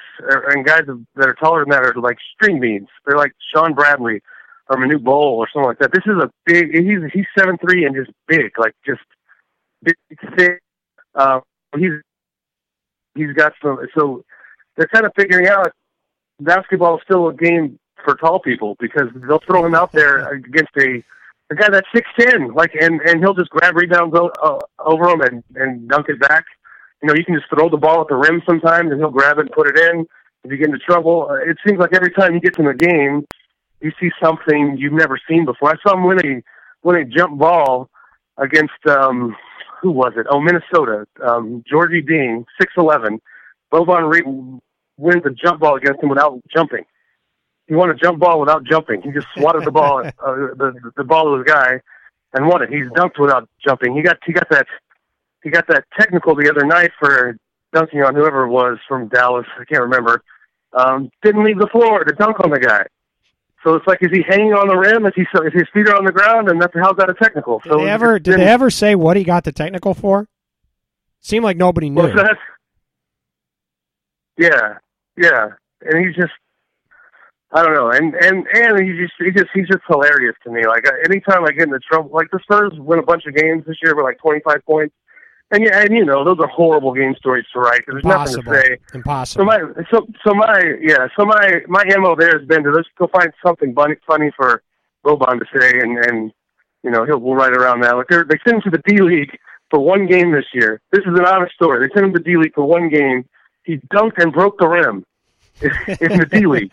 and 0.49 0.65
guys 0.65 0.83
that 1.17 1.29
are 1.29 1.35
taller 1.35 1.61
than 1.61 1.71
that 1.71 1.85
are 1.85 1.95
like 2.01 2.19
string 2.35 2.61
beans. 2.61 2.89
They're 3.07 3.17
like 3.17 3.33
Shawn 3.55 3.75
Bradley 3.75 4.23
or 4.71 4.77
Manute 4.77 5.03
Bol 5.03 5.37
or 5.37 5.49
something 5.53 5.69
like 5.69 5.79
that. 5.81 5.93
This 5.93 6.05
is 6.07 6.23
a 6.23 6.31
big. 6.47 6.73
He's 6.73 7.13
he's 7.13 7.27
seven 7.37 7.59
three 7.59 7.85
and 7.85 7.95
just 7.95 8.11
big, 8.29 8.53
like 8.59 8.75
just 8.87 9.03
big, 9.83 9.97
thick. 10.37 10.63
Uh, 11.15 11.41
he's 11.77 11.93
he's 13.15 13.33
got 13.35 13.53
some. 13.63 13.79
So 13.99 14.25
they're 14.77 14.87
kind 14.87 15.05
of 15.05 15.13
figuring 15.17 15.49
out 15.49 15.73
basketball 16.39 16.97
is 16.97 17.03
still 17.05 17.29
a 17.29 17.35
game 17.35 17.79
for 18.05 18.15
tall 18.15 18.39
people 18.39 18.77
because 18.79 19.09
they'll 19.29 19.43
throw 19.47 19.67
him 19.67 19.75
out 19.75 19.93
there 19.93 20.33
against 20.33 20.71
a 20.79 21.03
a 21.51 21.55
guy 21.57 21.69
that's 21.69 21.89
six 21.93 22.09
ten, 22.19 22.55
like, 22.55 22.73
and 22.81 23.01
and 23.01 23.19
he'll 23.19 23.35
just 23.35 23.51
grab 23.51 23.75
rebounds 23.75 24.17
uh, 24.17 24.59
over 24.79 25.09
him 25.09 25.21
and 25.21 25.43
and 25.57 25.89
dunk 25.89 26.09
it 26.09 26.21
back. 26.21 26.45
You 27.03 27.09
know, 27.09 27.15
you 27.15 27.25
can 27.25 27.35
just 27.35 27.49
throw 27.53 27.69
the 27.69 27.77
ball 27.77 28.03
at 28.03 28.09
the 28.09 28.15
rim 28.15 28.41
sometimes, 28.47 28.93
and 28.93 29.01
he'll 29.01 29.11
grab 29.11 29.39
it 29.39 29.47
and 29.47 29.51
put 29.51 29.67
it 29.67 29.77
in. 29.77 30.07
If 30.45 30.53
you 30.53 30.59
get 30.59 30.67
into 30.69 30.79
trouble, 30.79 31.29
uh, 31.29 31.51
it 31.51 31.57
seems 31.67 31.81
like 31.81 31.93
every 31.93 32.13
time 32.13 32.35
he 32.35 32.41
gets 32.41 32.59
in 32.59 32.67
the 32.67 32.75
game, 32.75 33.27
you 33.81 33.93
see 34.01 34.11
something 34.23 34.77
you've 34.79 34.93
never 34.93 35.19
seen 35.29 35.45
before. 35.45 35.71
I 35.71 35.75
saw 35.83 35.97
him 35.97 36.05
win 36.05 36.19
a 36.25 36.43
win 36.87 36.97
a 36.97 37.05
jump 37.05 37.39
ball 37.39 37.91
against 38.39 38.87
um 38.89 39.37
who 39.83 39.91
was 39.91 40.13
it? 40.17 40.27
Oh, 40.29 40.41
Minnesota. 40.41 41.07
Um, 41.27 41.65
Gorgui 41.73 42.07
Dieng, 42.07 42.45
six 42.61 42.75
eleven. 42.77 43.21
Boban 43.73 44.13
Re- 44.13 44.61
wins 44.99 45.23
a 45.25 45.31
jump 45.31 45.61
ball 45.61 45.77
against 45.77 46.03
him 46.03 46.11
without 46.11 46.41
jumping 46.55 46.85
he 47.71 47.77
won 47.77 47.89
a 47.89 47.95
jump 47.95 48.19
ball 48.19 48.41
without 48.41 48.65
jumping. 48.65 49.01
He 49.01 49.13
just 49.13 49.29
swatted 49.39 49.65
the 49.65 49.71
ball, 49.71 50.01
uh, 50.05 50.11
the 50.19 50.93
the 50.97 51.05
ball 51.05 51.27
to 51.27 51.39
his 51.39 51.45
guy, 51.47 51.81
and 52.35 52.49
won 52.49 52.63
it. 52.63 52.69
He's 52.69 52.89
dunked 52.97 53.19
without 53.19 53.49
jumping. 53.65 53.95
He 53.95 54.03
got 54.03 54.19
he 54.27 54.33
got 54.33 54.51
that 54.51 54.67
he 55.45 55.51
got 55.51 55.69
that 55.69 55.85
technical 55.99 56.35
the 56.35 56.51
other 56.51 56.67
night 56.67 56.91
for 56.99 57.37
dunking 57.73 58.03
on 58.03 58.17
whoever 58.17 58.43
it 58.43 58.49
was 58.49 58.79
from 58.89 59.07
Dallas. 59.07 59.47
I 59.57 59.65
can't 59.65 59.83
remember. 59.83 60.21
Um, 60.73 61.11
didn't 61.23 61.45
leave 61.45 61.61
the 61.61 61.69
floor 61.69 62.03
to 62.03 62.13
dunk 62.13 62.41
on 62.41 62.51
the 62.51 62.59
guy. 62.59 62.87
So 63.63 63.75
it's 63.75 63.87
like, 63.87 63.99
is 64.01 64.09
he 64.11 64.23
hanging 64.27 64.55
on 64.55 64.69
the 64.69 64.77
rim? 64.77 65.05
Is 65.07 65.13
he 65.15 65.23
is 65.23 65.53
his 65.53 65.69
feet 65.75 65.89
are 65.89 65.97
on 65.97 66.05
the 66.05 66.13
ground? 66.13 66.49
And 66.49 66.61
that's 66.61 66.73
how's 66.75 66.97
that 66.97 67.11
a 67.11 67.15
technical? 67.15 67.59
Did 67.59 67.73
they 67.73 67.89
ever 67.89 68.19
did 68.19 68.39
they 68.39 68.47
ever 68.47 68.71
say 68.71 68.95
what 68.95 69.17
he 69.17 69.25
got 69.25 69.45
the 69.45 69.53
technical 69.53 69.93
for? 69.95 70.29
Seemed 71.21 71.45
like 71.45 71.59
nobody 71.59 71.91
knew. 71.91 72.03
Yeah, 74.39 74.79
yeah, 75.19 75.49
and 75.83 76.07
he's 76.07 76.17
just 76.17 76.33
I 77.53 77.63
don't 77.63 77.75
know, 77.75 77.91
and 77.91 78.15
and 78.15 78.47
and 78.55 78.83
he 78.83 78.97
just 78.97 79.13
he 79.19 79.31
just 79.31 79.51
he's 79.53 79.67
just 79.67 79.83
hilarious 79.89 80.37
to 80.45 80.51
me. 80.51 80.67
Like 80.67 80.85
anytime 81.05 81.45
I 81.45 81.51
get 81.51 81.65
into 81.65 81.81
trouble, 81.81 82.11
like 82.13 82.29
the 82.31 82.39
Spurs 82.43 82.73
win 82.77 83.01
a 83.01 83.03
bunch 83.03 83.27
of 83.27 83.35
games 83.35 83.65
this 83.67 83.77
year 83.83 83.95
with 83.95 84.05
like 84.05 84.19
twenty 84.19 84.41
five 84.41 84.65
points, 84.65 84.95
and 85.51 85.65
yeah, 85.65 85.81
and 85.83 85.93
you 85.95 86.05
know 86.05 86.25
those 86.25 86.39
are 86.39 86.47
horrible 86.47 86.93
game 86.95 87.15
stories 87.17 87.45
to 87.53 87.61
write. 87.61 87.83
There's 87.87 88.05
Impossible. 88.05 88.45
nothing 88.45 88.63
to 88.63 88.69
say. 88.69 88.79
Impossible. 88.95 89.43
So 89.43 89.45
my 89.45 89.85
so 89.91 90.07
so 90.25 90.35
my 90.35 90.75
yeah 90.81 91.09
so 91.19 91.25
my 91.25 91.61
my 91.67 91.85
mo 91.99 92.15
there 92.15 92.39
has 92.39 92.47
been 92.47 92.63
to 92.65 92.71
let's 92.71 92.89
go 92.97 93.09
find 93.09 93.33
something 93.45 93.75
funny 93.75 93.97
funny 94.07 94.31
for 94.37 94.63
Boban 95.05 95.41
to 95.41 95.47
say, 95.59 95.81
and 95.81 95.99
and 96.07 96.33
you 96.83 96.91
know 96.91 97.05
he'll 97.05 97.19
we'll 97.19 97.35
write 97.35 97.53
around 97.53 97.83
that. 97.83 97.97
Like 97.97 98.09
they 98.09 98.19
they 98.29 98.39
sent 98.45 98.65
him 98.65 98.71
to 98.71 98.71
the 98.71 98.83
D 98.87 99.03
League 99.03 99.37
for 99.71 99.81
one 99.81 100.07
game 100.07 100.33
this 100.33 100.47
year. 100.55 100.81
This 100.93 101.01
is 101.01 101.19
an 101.19 101.25
honest 101.25 101.55
story. 101.55 101.87
They 101.87 101.93
sent 101.95 102.07
him 102.07 102.15
to 102.15 102.21
D 102.21 102.37
League 102.37 102.55
for 102.55 102.65
one 102.65 102.89
game. 102.89 103.29
He 103.65 103.79
dunked 103.93 104.23
and 104.23 104.33
broke 104.33 104.59
the 104.59 104.69
rim 104.69 105.05
in 105.61 106.19
the 106.19 106.29
D 106.31 106.47
League. 106.47 106.73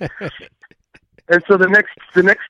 And 1.29 1.43
so 1.47 1.57
the 1.57 1.67
next 1.67 1.97
the 2.13 2.23
next 2.23 2.47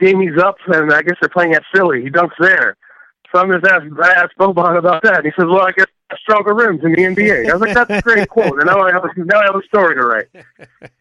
game 0.00 0.20
he's 0.20 0.38
up, 0.38 0.56
and 0.68 0.92
I 0.92 1.02
guess 1.02 1.16
they're 1.20 1.28
playing 1.28 1.54
at 1.54 1.62
Philly. 1.74 2.02
He 2.02 2.10
dunks 2.10 2.36
there. 2.38 2.76
So 3.32 3.40
I'm 3.40 3.50
just 3.50 3.64
asking, 3.66 3.96
I 4.02 4.12
asked 4.12 4.36
Boban 4.38 4.78
about 4.78 5.02
that. 5.02 5.18
And 5.18 5.24
he 5.24 5.32
says, 5.38 5.46
"Well, 5.48 5.66
I 5.66 5.72
guess 5.72 5.86
stronger 6.18 6.54
rims 6.54 6.82
in 6.84 6.92
the 6.92 7.02
NBA." 7.02 7.50
I 7.50 7.52
was 7.52 7.62
like, 7.62 7.74
"That's 7.74 7.90
a 7.90 8.02
great 8.02 8.28
quote." 8.28 8.58
And 8.58 8.66
now 8.66 8.80
I 8.80 8.92
have 8.92 9.04
a, 9.04 9.08
now 9.16 9.40
I 9.40 9.44
have 9.44 9.56
a 9.56 9.66
story 9.66 9.94
to 9.94 10.02
write. 10.02 10.28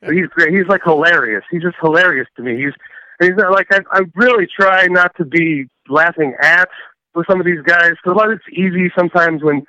But 0.02 0.14
he's 0.14 0.28
great. 0.28 0.54
He's 0.54 0.68
like 0.68 0.82
hilarious. 0.84 1.44
He's 1.52 1.62
just 1.62 1.78
hilarious 1.82 2.28
to 2.38 2.44
me. 2.44 2.58
He's 2.58 2.74
he's 3.20 3.36
not 3.38 3.52
like 3.52 3.68
I, 3.72 3.80
I 3.92 4.02
really 4.16 4.48
try 4.48 4.88
not 4.88 5.16
to 5.18 5.26
be 5.26 5.70
laughing 5.88 6.36
at 6.42 6.70
with 7.14 7.28
some 7.30 7.40
of 7.40 7.46
these 7.46 7.62
guys 7.62 7.92
because 7.92 8.12
a 8.12 8.18
lot 8.18 8.32
of 8.32 8.40
it's 8.40 8.58
easy 8.58 8.92
sometimes 8.98 9.44
when 9.44 9.66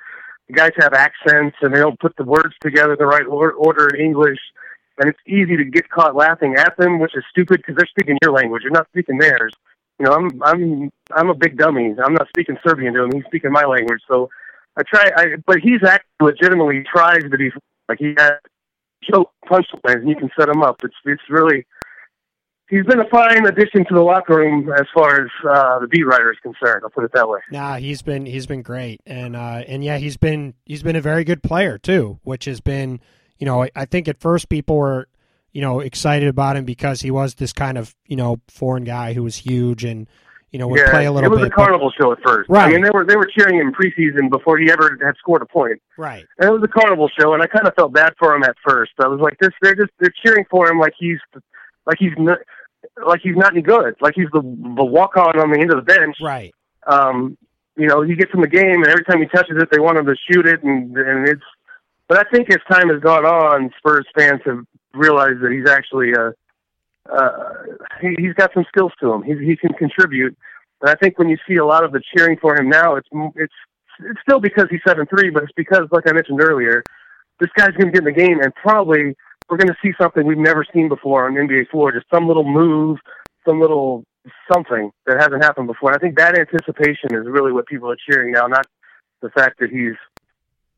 guys 0.53 0.71
have 0.77 0.93
accents 0.93 1.57
and 1.61 1.73
they 1.73 1.79
don't 1.79 1.99
put 1.99 2.15
the 2.17 2.23
words 2.23 2.55
together 2.61 2.95
the 2.95 3.05
right 3.05 3.25
order 3.27 3.87
in 3.89 4.01
English 4.01 4.39
and 4.97 5.09
it's 5.09 5.19
easy 5.27 5.55
to 5.57 5.63
get 5.63 5.89
caught 5.89 6.15
laughing 6.15 6.55
at 6.57 6.75
them, 6.77 6.99
which 6.99 7.15
is 7.15 7.23
stupid 7.29 7.57
because 7.57 7.75
they're 7.75 7.87
speaking 7.87 8.17
your 8.21 8.31
language. 8.31 8.63
You're 8.63 8.71
not 8.71 8.87
speaking 8.89 9.17
theirs. 9.17 9.53
You 9.99 10.05
know, 10.05 10.13
I'm 10.13 10.43
I'm 10.43 10.91
I'm 11.11 11.29
a 11.29 11.35
big 11.35 11.57
dummy. 11.57 11.93
I'm 12.03 12.13
not 12.13 12.27
speaking 12.29 12.57
Serbian 12.65 12.93
to 12.93 13.03
him. 13.03 13.11
He's 13.13 13.25
speaking 13.25 13.51
my 13.51 13.65
language. 13.65 14.01
So 14.07 14.29
I 14.77 14.83
try. 14.83 15.11
I 15.15 15.25
but 15.45 15.59
he's 15.59 15.83
actually 15.83 16.07
legitimately 16.21 16.83
tries 16.91 17.21
to 17.21 17.29
be 17.29 17.51
like 17.89 17.99
he 17.99 18.13
has 18.17 18.33
joke 19.11 19.31
punchlines, 19.49 20.01
and 20.01 20.09
you 20.09 20.15
can 20.15 20.29
set 20.37 20.49
him 20.49 20.61
up. 20.61 20.81
It's 20.83 20.95
it's 21.05 21.23
really 21.29 21.65
he's 22.69 22.85
been 22.85 22.99
a 22.99 23.09
fine 23.09 23.45
addition 23.47 23.85
to 23.85 23.93
the 23.93 24.01
locker 24.01 24.35
room 24.35 24.71
as 24.71 24.85
far 24.93 25.21
as 25.21 25.29
uh, 25.49 25.79
the 25.79 25.87
beat 25.87 26.05
writer 26.05 26.31
is 26.31 26.37
concerned. 26.43 26.81
I'll 26.83 26.91
put 26.91 27.03
it 27.03 27.11
that 27.13 27.27
way. 27.27 27.39
Nah, 27.51 27.77
he's 27.77 28.01
been 28.03 28.25
he's 28.25 28.45
been 28.45 28.61
great, 28.61 29.01
and 29.05 29.35
uh, 29.35 29.63
and 29.67 29.83
yeah, 29.83 29.97
he's 29.97 30.17
been 30.17 30.53
he's 30.65 30.83
been 30.83 30.95
a 30.95 31.01
very 31.01 31.23
good 31.23 31.41
player 31.41 31.77
too, 31.77 32.19
which 32.23 32.45
has 32.45 32.61
been 32.61 32.99
you 33.39 33.45
know, 33.45 33.63
I, 33.63 33.71
I 33.75 33.85
think 33.85 34.07
at 34.07 34.19
first 34.19 34.49
people 34.49 34.77
were, 34.77 35.07
you 35.53 35.61
know, 35.61 35.79
excited 35.79 36.27
about 36.27 36.57
him 36.57 36.65
because 36.65 37.01
he 37.01 37.11
was 37.11 37.35
this 37.35 37.53
kind 37.53 37.77
of, 37.77 37.95
you 38.05 38.15
know, 38.15 38.39
foreign 38.47 38.83
guy 38.83 39.13
who 39.13 39.23
was 39.23 39.35
huge 39.35 39.83
and, 39.83 40.07
you 40.51 40.59
know, 40.59 40.67
would 40.67 40.79
yeah, 40.79 40.91
play 40.91 41.05
a 41.05 41.11
little 41.11 41.29
bit. 41.29 41.37
It 41.37 41.41
was 41.41 41.47
a 41.47 41.51
carnival 41.51 41.91
but, 41.97 42.03
show 42.03 42.11
at 42.11 42.19
first. 42.23 42.49
Right. 42.49 42.67
I 42.67 42.71
mean, 42.71 42.83
they 42.83 42.89
were 42.93 43.05
they 43.05 43.15
were 43.15 43.29
cheering 43.37 43.59
him 43.59 43.73
preseason 43.73 44.29
before 44.29 44.57
he 44.57 44.71
ever 44.71 44.97
had 45.03 45.15
scored 45.17 45.41
a 45.41 45.45
point. 45.45 45.81
Right. 45.97 46.25
And 46.39 46.49
it 46.49 46.53
was 46.53 46.63
a 46.63 46.67
carnival 46.67 47.09
show, 47.19 47.33
and 47.33 47.43
I 47.43 47.47
kind 47.47 47.67
of 47.67 47.73
felt 47.75 47.93
bad 47.93 48.13
for 48.17 48.35
him 48.35 48.43
at 48.43 48.55
first. 48.65 48.91
I 48.99 49.07
was 49.07 49.19
like, 49.19 49.37
this 49.39 49.49
they're 49.61 49.75
just 49.75 49.91
they're 49.99 50.13
cheering 50.25 50.45
for 50.49 50.69
him 50.69 50.79
like 50.79 50.93
he's 50.97 51.19
like 51.85 51.97
he's 51.99 52.13
not 52.17 52.39
like 53.05 53.21
he's 53.21 53.35
not 53.35 53.53
any 53.53 53.61
good. 53.61 53.95
Like 53.99 54.13
he's 54.15 54.29
the 54.31 54.41
the 54.41 54.85
walk 54.85 55.17
on 55.17 55.39
on 55.39 55.51
the 55.51 55.59
end 55.59 55.71
of 55.71 55.77
the 55.77 55.93
bench. 55.93 56.15
Right. 56.21 56.53
Um, 56.85 57.37
you 57.75 57.87
know, 57.87 58.01
he 58.01 58.15
gets 58.15 58.31
in 58.33 58.41
the 58.41 58.47
game, 58.47 58.81
and 58.83 58.87
every 58.87 59.03
time 59.03 59.19
he 59.19 59.27
touches 59.27 59.57
it, 59.61 59.69
they 59.71 59.79
want 59.79 59.97
him 59.97 60.05
to 60.05 60.15
shoot 60.31 60.47
it, 60.47 60.63
and 60.63 60.95
and 60.97 61.27
it's 61.27 61.43
but 62.07 62.17
I 62.19 62.29
think 62.31 62.49
as 62.49 62.59
time 62.71 62.89
has 62.89 63.01
gone 63.01 63.25
on, 63.25 63.71
Spurs 63.77 64.07
fans 64.17 64.41
have 64.45 64.65
realized 64.97 65.41
that 65.41 65.51
he's 65.51 65.69
actually 65.69 66.13
a 66.13 66.33
uh, 67.11 67.53
he, 68.01 68.15
he's 68.19 68.33
got 68.33 68.51
some 68.53 68.65
skills 68.67 68.91
to 68.99 69.11
him. 69.11 69.23
He 69.23 69.33
he 69.45 69.55
can 69.55 69.73
contribute. 69.73 70.37
And 70.81 70.89
I 70.89 70.95
think 70.95 71.17
when 71.17 71.29
you 71.29 71.37
see 71.47 71.55
a 71.55 71.65
lot 71.65 71.83
of 71.83 71.91
the 71.91 72.01
cheering 72.15 72.37
for 72.41 72.59
him 72.59 72.69
now, 72.69 72.95
it's 72.95 73.07
it's 73.35 73.53
it's 73.99 74.19
still 74.21 74.39
because 74.39 74.67
he's 74.69 74.81
seven 74.87 75.05
three, 75.07 75.29
but 75.29 75.43
it's 75.43 75.53
because, 75.55 75.87
like 75.91 76.07
I 76.07 76.13
mentioned 76.13 76.41
earlier, 76.41 76.83
this 77.39 77.49
guy's 77.55 77.71
going 77.71 77.91
to 77.91 77.91
get 77.91 77.99
in 77.99 78.05
the 78.05 78.11
game, 78.11 78.41
and 78.41 78.53
probably 78.55 79.15
we're 79.49 79.57
going 79.57 79.69
to 79.69 79.77
see 79.81 79.91
something 79.99 80.25
we've 80.25 80.37
never 80.37 80.65
seen 80.73 80.89
before 80.89 81.25
on 81.25 81.33
NBA 81.33 81.69
floor. 81.69 81.91
Just 81.91 82.05
some 82.13 82.27
little 82.27 82.43
move, 82.43 82.99
some 83.47 83.59
little 83.59 84.03
something 84.51 84.91
that 85.05 85.17
hasn't 85.19 85.43
happened 85.43 85.67
before. 85.67 85.91
And 85.91 85.97
I 85.97 85.99
think 85.99 86.17
that 86.17 86.37
anticipation 86.37 87.13
is 87.13 87.25
really 87.25 87.51
what 87.51 87.65
people 87.65 87.89
are 87.89 87.97
cheering 88.09 88.33
now, 88.33 88.47
not 88.47 88.65
the 89.21 89.29
fact 89.29 89.59
that 89.59 89.69
he's 89.69 89.95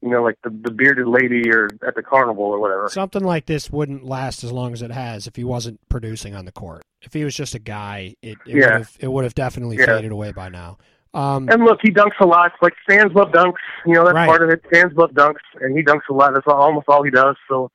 you 0.01 0.09
know, 0.09 0.23
like 0.23 0.37
the 0.43 0.49
the 0.49 0.71
bearded 0.71 1.07
lady 1.07 1.49
or 1.51 1.69
at 1.85 1.95
the 1.95 2.03
carnival 2.03 2.45
or 2.45 2.59
whatever. 2.59 2.89
Something 2.89 3.23
like 3.23 3.45
this 3.45 3.69
wouldn't 3.69 4.05
last 4.05 4.43
as 4.43 4.51
long 4.51 4.73
as 4.73 4.81
it 4.81 4.91
has 4.91 5.27
if 5.27 5.35
he 5.35 5.43
wasn't 5.43 5.79
producing 5.89 6.35
on 6.35 6.45
the 6.45 6.51
court. 6.51 6.83
If 7.01 7.13
he 7.13 7.23
was 7.23 7.35
just 7.35 7.55
a 7.55 7.59
guy, 7.59 8.15
it, 8.21 8.37
it 8.45 8.55
yeah. 8.55 8.55
would 8.55 8.71
have 8.71 8.97
it 8.99 9.07
would 9.11 9.23
have 9.23 9.35
definitely 9.35 9.77
yeah. 9.77 9.85
faded 9.85 10.11
away 10.11 10.31
by 10.31 10.49
now. 10.49 10.77
Um, 11.13 11.49
and 11.49 11.63
look, 11.63 11.79
he 11.81 11.91
dunks 11.91 12.19
a 12.19 12.25
lot. 12.25 12.51
Like 12.61 12.73
fans 12.87 13.13
love 13.13 13.29
dunks. 13.29 13.53
You 13.85 13.93
know, 13.93 14.05
that's 14.05 14.15
right. 14.15 14.27
part 14.27 14.43
of 14.43 14.49
it. 14.49 14.63
Fans 14.71 14.93
love 14.95 15.11
dunks, 15.11 15.41
and 15.59 15.75
he 15.75 15.83
dunks 15.83 16.07
a 16.09 16.13
lot. 16.13 16.33
That's 16.33 16.47
almost 16.47 16.87
all 16.87 17.03
he 17.03 17.11
does. 17.11 17.35
So, 17.49 17.71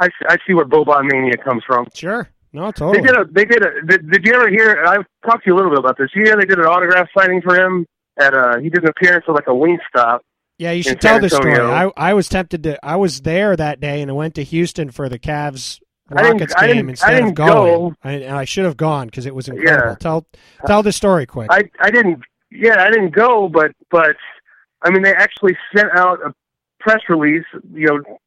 I 0.00 0.08
I 0.28 0.36
see 0.46 0.54
where 0.54 0.64
Boban 0.64 1.10
mania 1.10 1.36
comes 1.36 1.64
from. 1.66 1.86
Sure. 1.92 2.28
No, 2.52 2.70
totally. 2.70 3.00
They 3.00 3.06
did 3.08 3.16
a. 3.16 3.24
They 3.24 3.44
did 3.44 3.62
a. 3.62 3.86
Did, 3.86 4.10
did 4.10 4.26
you 4.26 4.34
ever 4.34 4.48
hear? 4.48 4.84
I've 4.86 5.04
talked 5.26 5.44
to 5.44 5.50
you 5.50 5.54
a 5.54 5.56
little 5.56 5.70
bit 5.70 5.80
about 5.80 5.98
this. 5.98 6.10
Yeah, 6.14 6.36
they 6.36 6.46
did 6.46 6.58
an 6.58 6.66
autograph 6.66 7.08
signing 7.16 7.42
for 7.42 7.54
him 7.54 7.86
at. 8.18 8.32
uh 8.32 8.58
He 8.58 8.70
did 8.70 8.84
an 8.84 8.88
appearance 8.88 9.24
at 9.28 9.34
like 9.34 9.48
a 9.48 9.54
wing 9.54 9.78
stop 9.88 10.22
yeah, 10.58 10.72
you 10.72 10.82
should 10.82 11.00
tell 11.00 11.20
the 11.20 11.30
story. 11.30 11.56
I 11.56 11.90
I 11.96 12.14
was 12.14 12.28
tempted 12.28 12.64
to. 12.64 12.84
I 12.84 12.96
was 12.96 13.20
there 13.20 13.54
that 13.56 13.80
day 13.80 14.02
and 14.02 14.10
I 14.10 14.14
went 14.14 14.34
to 14.34 14.44
Houston 14.44 14.90
for 14.90 15.08
the 15.08 15.18
Cavs 15.18 15.80
Rockets 16.10 16.54
game 16.54 16.88
instead 16.88 17.22
of 17.22 17.34
going. 17.34 17.90
Go. 17.90 17.94
I, 18.02 18.12
and 18.12 18.36
I 18.36 18.44
should 18.44 18.64
have 18.64 18.76
gone 18.76 19.06
because 19.06 19.26
it 19.26 19.34
was 19.34 19.48
incredible. 19.48 19.90
Yeah. 19.90 19.94
Tell 19.96 20.26
tell 20.66 20.82
the 20.82 20.92
story 20.92 21.26
quick. 21.26 21.48
I 21.50 21.70
I 21.80 21.90
didn't. 21.90 22.22
Yeah, 22.50 22.82
I 22.82 22.90
didn't 22.90 23.10
go, 23.10 23.48
but 23.48 23.72
but 23.90 24.16
I 24.82 24.90
mean 24.90 25.02
they 25.02 25.12
actually 25.12 25.56
sent 25.76 25.90
out 25.96 26.18
a 26.24 26.34
press 26.80 27.00
release. 27.08 27.44
You 27.72 27.86
know, 27.86 28.18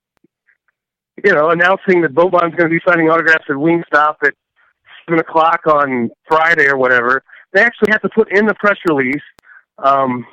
you 1.23 1.33
know, 1.33 1.49
announcing 1.49 2.01
that 2.01 2.13
Boban's 2.13 2.55
going 2.55 2.69
to 2.69 2.69
be 2.69 2.79
signing 2.87 3.09
autographs 3.09 3.45
at 3.49 3.55
Wingstop 3.55 4.15
at 4.23 4.33
seven 5.05 5.19
o'clock 5.19 5.67
on 5.67 6.11
Friday 6.27 6.67
or 6.67 6.77
whatever. 6.77 7.23
They 7.51 7.61
actually 7.61 7.91
had 7.91 8.01
to 8.03 8.09
put 8.09 8.31
in 8.31 8.45
the 8.45 8.53
press 8.53 8.77
release. 8.87 9.23
Um, 9.79 10.25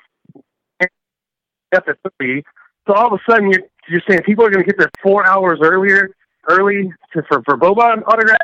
at 1.73 1.85
the 1.87 1.97
three. 2.19 2.43
So 2.87 2.95
all 2.95 3.07
of 3.07 3.13
a 3.13 3.31
sudden, 3.31 3.51
you're 3.51 3.63
you're 3.89 4.03
saying 4.09 4.23
people 4.23 4.45
are 4.45 4.51
going 4.51 4.65
to 4.65 4.67
get 4.67 4.79
there 4.79 4.91
four 5.03 5.27
hours 5.27 5.61
earlier, 5.63 6.11
early 6.49 6.93
to, 7.13 7.23
for 7.29 7.43
for 7.45 7.57
Boban 7.57 8.03
autographs. 8.07 8.39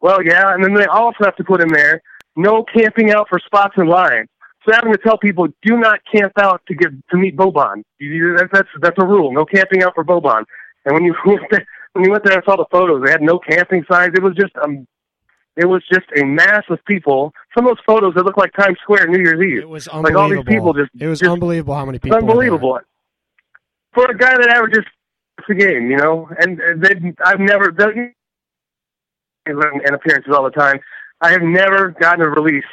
Well, 0.00 0.22
yeah, 0.22 0.52
and 0.52 0.62
then 0.62 0.74
they 0.74 0.86
also 0.86 1.24
have 1.24 1.36
to 1.36 1.44
put 1.44 1.62
in 1.62 1.68
there 1.68 2.02
no 2.36 2.64
camping 2.64 3.12
out 3.12 3.28
for 3.28 3.38
spots 3.38 3.74
in 3.78 3.86
line. 3.86 4.26
So 4.66 4.72
having 4.74 4.92
to 4.92 4.98
tell 4.98 5.18
people 5.18 5.48
do 5.62 5.76
not 5.76 6.00
camp 6.10 6.32
out 6.38 6.62
to 6.68 6.74
get 6.74 6.90
to 7.10 7.16
meet 7.16 7.36
Boban. 7.36 7.82
You, 7.98 8.36
that, 8.36 8.48
that's 8.52 8.68
that's 8.80 8.96
a 8.98 9.04
rule. 9.04 9.32
No 9.32 9.44
camping 9.44 9.82
out 9.82 9.94
for 9.94 10.04
Boban. 10.04 10.44
And 10.84 10.94
when 10.94 11.04
you 11.04 11.14
when 11.92 12.04
you 12.04 12.10
went 12.10 12.24
there 12.24 12.34
and 12.34 12.42
saw 12.44 12.56
the 12.56 12.66
photos, 12.70 13.04
they 13.04 13.10
had 13.10 13.22
no 13.22 13.38
camping 13.38 13.84
signs. 13.90 14.14
It 14.14 14.22
was 14.22 14.34
just 14.34 14.56
um, 14.62 14.86
it 15.56 15.66
was 15.66 15.82
just 15.92 16.06
a 16.16 16.24
mass 16.24 16.64
of 16.70 16.84
people. 16.86 17.32
Some 17.56 17.66
of 17.66 17.76
those 17.76 17.84
photos 17.86 18.14
that 18.14 18.24
look 18.24 18.36
like 18.36 18.52
Times 18.52 18.76
Square 18.82 19.08
New 19.08 19.18
Year's 19.18 19.40
Eve. 19.40 19.62
It 19.62 19.68
was 19.68 19.86
unbelievable. 19.88 20.20
Like 20.20 20.38
all 20.38 20.44
these 20.44 20.54
people 20.54 20.72
just 20.74 20.90
it 20.98 21.06
was 21.06 21.20
just, 21.20 21.30
unbelievable 21.30 21.74
how 21.74 21.84
many 21.84 21.98
people. 21.98 22.18
Unbelievable 22.18 22.80
for 23.94 24.10
a 24.10 24.18
guy 24.18 24.36
that 24.36 24.48
averages 24.48 24.84
a 25.48 25.54
game, 25.54 25.90
you 25.90 25.96
know. 25.96 26.28
And 26.38 26.58
they, 26.82 27.14
I've 27.24 27.40
never 27.40 27.70
done 27.70 28.12
and 29.46 29.94
appearances 29.94 30.32
all 30.34 30.44
the 30.44 30.50
time. 30.50 30.80
I 31.20 31.30
have 31.30 31.42
never 31.42 31.90
gotten 32.00 32.24
a 32.24 32.28
release 32.28 32.64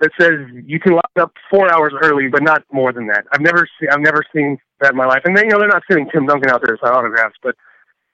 that 0.00 0.10
says 0.20 0.34
you 0.64 0.78
can 0.78 0.94
lock 0.94 1.10
up 1.18 1.32
four 1.50 1.72
hours 1.72 1.92
early, 2.02 2.28
but 2.28 2.42
not 2.42 2.62
more 2.72 2.92
than 2.92 3.06
that. 3.08 3.24
I've 3.32 3.40
never 3.40 3.66
seen 3.80 3.88
I've 3.90 4.00
never 4.00 4.22
seen 4.34 4.58
that 4.80 4.92
in 4.92 4.96
my 4.96 5.06
life. 5.06 5.22
And 5.24 5.36
then 5.36 5.44
you 5.46 5.50
know 5.50 5.58
they're 5.58 5.68
not 5.68 5.82
sending 5.90 6.08
Tim 6.10 6.26
Duncan 6.26 6.50
out 6.50 6.62
there 6.64 6.76
to 6.76 6.80
sign 6.82 6.94
autographs, 6.94 7.36
but 7.42 7.56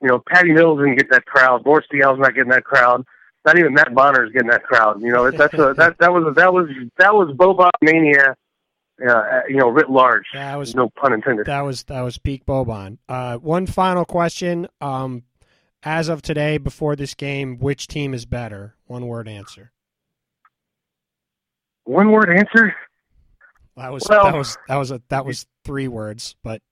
you 0.01 0.09
know 0.09 0.23
Patty 0.29 0.53
Mills 0.53 0.79
didn't 0.79 0.97
get 0.97 1.11
that 1.11 1.27
crowd. 1.27 1.65
Boris 1.65 1.87
Diaw's 1.91 2.19
not 2.19 2.35
getting 2.35 2.51
that 2.51 2.65
crowd. 2.65 3.05
Not 3.45 3.59
even 3.59 3.75
Matt 3.75 3.95
Bonner 3.95 4.25
is 4.25 4.33
getting 4.33 4.49
that 4.49 4.65
crowd. 4.65 5.01
You 5.01 5.13
know 5.13 5.31
that's 5.33 5.55
a 5.55 5.75
that 5.77 5.99
that 5.99 6.13
was 6.13 6.35
that 6.37 6.53
was 6.53 6.69
that 6.99 7.15
was 7.15 7.35
Boban 7.37 7.71
mania. 7.83 8.37
Uh, 9.05 9.41
you 9.49 9.57
know, 9.57 9.69
writ 9.69 9.91
large. 9.91 10.23
That 10.35 10.55
was 10.55 10.77
no 10.77 10.89
pun 10.89 11.13
intended. 11.13 11.47
That 11.47 11.63
was 11.63 11.83
that 11.85 12.03
was 12.03 12.17
peak 12.17 12.47
Boban. 12.47 12.99
Uh, 13.09 13.39
one 13.39 13.67
final 13.67 14.05
question. 14.05 14.69
Um, 14.81 15.25
as 15.83 16.09
of 16.09 16.23
today, 16.23 16.59
before 16.59 16.95
this 16.95 17.15
game, 17.15 17.59
which 17.59 17.89
team 17.89 18.15
is 18.15 18.25
better? 18.25 18.77
One 18.87 19.07
word 19.09 19.29
answer. 19.29 19.73
One 21.85 22.11
word 22.11 22.31
answer. 22.31 22.75
That 23.77 23.93
was 23.93 24.07
well, 24.09 24.25
that 24.25 24.37
was 24.37 24.57
that 24.69 24.77
was 24.77 24.91
a 24.93 25.03
that 25.09 25.27
was 25.27 25.47
three 25.65 25.89
words, 25.89 26.37
but 26.43 26.63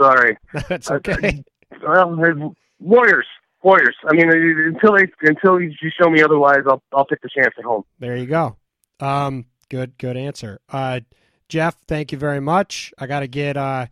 sorry, 0.00 0.38
that's 0.68 0.90
okay. 0.90 1.44
Uh, 1.72 2.06
well, 2.16 2.54
Warriors, 2.80 3.26
Warriors. 3.62 3.96
I 4.06 4.14
mean, 4.14 4.30
until 4.30 4.94
they 4.94 5.06
until 5.22 5.60
you 5.60 5.72
show 6.00 6.08
me 6.08 6.22
otherwise, 6.22 6.60
I'll 6.66 6.82
I'll 6.92 7.06
take 7.06 7.20
the 7.22 7.28
chance 7.28 7.54
at 7.58 7.64
home. 7.64 7.84
There 7.98 8.16
you 8.16 8.26
go. 8.26 8.56
Um, 9.00 9.46
good 9.68 9.98
good 9.98 10.16
answer. 10.16 10.60
Uh, 10.70 11.00
Jeff, 11.48 11.76
thank 11.86 12.12
you 12.12 12.18
very 12.18 12.40
much. 12.40 12.92
I 12.98 13.06
got 13.06 13.20
to 13.20 13.28
get 13.28 13.56
uh, 13.56 13.86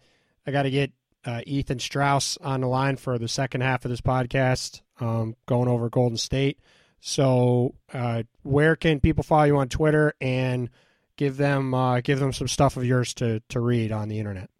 I 0.47 0.51
got 0.51 0.63
to 0.63 0.71
get 0.71 0.93
uh, 1.25 1.41
Ethan 1.47 1.79
Strauss 1.79 2.39
on 2.39 2.61
the 2.61 2.69
line 2.69 2.97
for 2.97 3.19
the 3.19 3.29
second 3.29 3.63
half 3.63 3.85
of 3.85 3.91
this 3.91 4.01
podcast, 4.01 4.83
um, 5.01 5.35
going 5.47 5.69
over 5.69 5.91
Golden 5.91 6.17
State. 6.17 6.59
So, 7.01 7.75
uh, 7.93 8.23
where 8.43 8.77
can 8.77 9.01
people 9.01 9.23
follow 9.23 9.45
you 9.45 9.57
on 9.59 9.69
Twitter 9.69 10.15
and 10.21 10.71
give 11.17 11.37
them 11.37 11.75
uh, 11.75 12.01
give 12.01 12.21
them 12.21 12.33
some 12.33 12.49
stuff 12.49 12.77
of 12.77 12.85
yours 12.85 13.15
to 13.15 13.41
to 13.49 13.61
read 13.61 13.93
on 13.93 14.09
the 14.09 14.19
internet? 14.19 14.51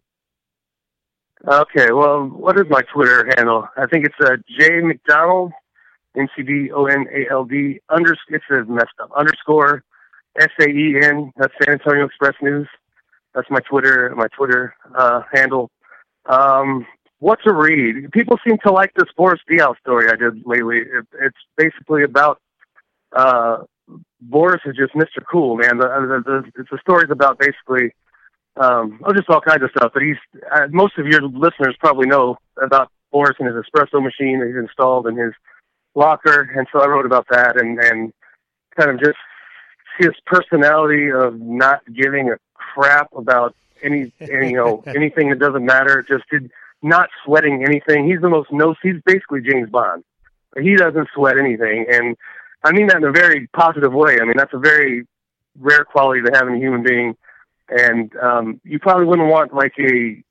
Okay, 1.47 1.93
well, 1.93 2.25
what 2.25 2.59
is 2.59 2.65
my 2.69 2.81
Twitter 2.93 3.31
handle? 3.37 3.69
I 3.77 3.85
think 3.85 4.05
it's 4.05 4.15
uh, 4.19 4.35
J 4.59 4.81
McDonald, 4.81 5.53
N 6.17 6.27
C 6.35 6.43
D 6.43 6.71
O 6.73 6.87
N 6.87 7.05
A 7.13 7.31
L 7.31 7.45
D 7.45 7.79
under. 7.87 8.17
It's 8.27 8.43
a 8.51 8.65
messed 8.69 8.91
up 9.01 9.11
underscore 9.17 9.83
S 10.37 10.49
A 10.59 10.67
E 10.67 10.99
N. 11.01 11.31
That's 11.37 11.53
San 11.63 11.75
Antonio 11.75 12.05
Express 12.05 12.33
News. 12.41 12.67
That's 13.33 13.49
my 13.49 13.59
Twitter 13.61 14.13
my 14.17 14.27
Twitter 14.35 14.75
uh, 14.93 15.21
handle. 15.33 15.71
Um, 16.25 16.85
what 17.19 17.39
to 17.45 17.53
read? 17.53 18.11
People 18.11 18.37
seem 18.45 18.57
to 18.65 18.71
like 18.73 18.93
this 18.95 19.07
Boris 19.15 19.39
Diaw 19.49 19.77
story 19.79 20.09
I 20.11 20.17
did 20.17 20.45
lately. 20.45 20.79
It, 20.79 21.07
it's 21.21 21.37
basically 21.55 22.03
about 22.03 22.41
uh, 23.15 23.59
Boris 24.19 24.61
is 24.65 24.75
just 24.75 24.93
Mr. 24.93 25.23
Cool, 25.31 25.55
man. 25.55 25.77
The, 25.77 25.87
the, 25.87 26.51
the, 26.57 26.63
the 26.71 26.77
stories 26.81 27.09
about 27.09 27.39
basically, 27.39 27.95
um, 28.59 28.99
oh, 29.03 29.13
just 29.13 29.29
all 29.29 29.41
kinds 29.41 29.63
of 29.63 29.69
stuff. 29.71 29.91
But 29.93 30.03
he's 30.03 30.17
uh, 30.51 30.67
most 30.69 30.97
of 30.97 31.07
your 31.07 31.21
listeners 31.21 31.75
probably 31.79 32.07
know 32.07 32.37
about 32.61 32.91
Boris 33.11 33.35
and 33.39 33.47
his 33.47 33.55
espresso 33.55 34.01
machine 34.03 34.39
that 34.39 34.47
he's 34.47 34.57
installed 34.57 35.07
in 35.07 35.15
his 35.15 35.33
locker, 35.95 36.41
and 36.55 36.67
so 36.71 36.81
I 36.81 36.87
wrote 36.87 37.05
about 37.05 37.27
that 37.29 37.59
and 37.59 37.79
and 37.79 38.13
kind 38.75 38.91
of 38.91 38.99
just 38.99 39.17
his 39.97 40.11
personality 40.25 41.11
of 41.11 41.39
not 41.39 41.81
giving 41.93 42.29
a 42.29 42.37
crap 42.53 43.09
about 43.15 43.55
any, 43.81 44.11
any 44.21 44.51
you 44.51 44.57
know 44.57 44.83
anything 44.95 45.29
that 45.29 45.39
doesn't 45.39 45.65
matter. 45.65 46.05
Just 46.07 46.23
did 46.29 46.51
not 46.81 47.09
sweating 47.25 47.63
anything. 47.63 48.07
He's 48.07 48.21
the 48.21 48.29
most 48.29 48.51
no. 48.51 48.75
He's 48.81 49.01
basically 49.05 49.41
James 49.41 49.69
Bond. 49.69 50.03
He 50.59 50.75
doesn't 50.75 51.09
sweat 51.13 51.37
anything, 51.37 51.85
and 51.89 52.15
I 52.63 52.71
mean 52.71 52.87
that 52.87 52.97
in 52.97 53.03
a 53.03 53.11
very 53.11 53.47
positive 53.47 53.93
way. 53.93 54.19
I 54.21 54.25
mean 54.25 54.37
that's 54.37 54.53
a 54.53 54.59
very 54.59 55.05
rare 55.59 55.83
quality 55.83 56.21
to 56.21 56.31
have 56.33 56.47
in 56.47 56.55
a 56.55 56.57
human 56.57 56.83
being, 56.83 57.15
and 57.69 58.15
um, 58.17 58.61
you 58.63 58.79
probably 58.79 59.05
wouldn't 59.05 59.29
want 59.29 59.53
like 59.53 59.73
a 59.79 60.23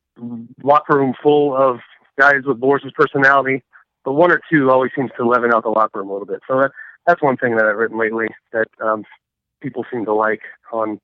locker 0.63 0.97
room 0.97 1.15
full 1.23 1.57
of 1.57 1.79
guys 2.19 2.43
with 2.47 2.61
Boris's 2.61 2.93
personality, 2.95 3.63
but 4.05 4.13
one 4.13 4.31
or 4.31 4.41
two 4.51 4.71
always 4.71 4.91
seems 4.97 5.11
to 5.17 5.27
leaven 5.27 5.53
out 5.53 5.63
the 5.65 5.71
locker 5.71 6.01
room 6.01 6.11
a 6.11 6.13
little 6.13 6.27
bit. 6.27 6.41
So 6.49 6.61
that 6.61 6.71
that's 7.07 7.23
one 7.23 7.37
thing 7.37 7.57
that 7.57 7.67
I've 7.67 7.77
written 7.77 7.99
lately 7.99 8.29
that 8.53 8.69
um, 8.83 9.05
people 9.61 9.85
seem 9.93 10.05
to 10.07 10.15
like 10.15 10.43
on 10.73 11.01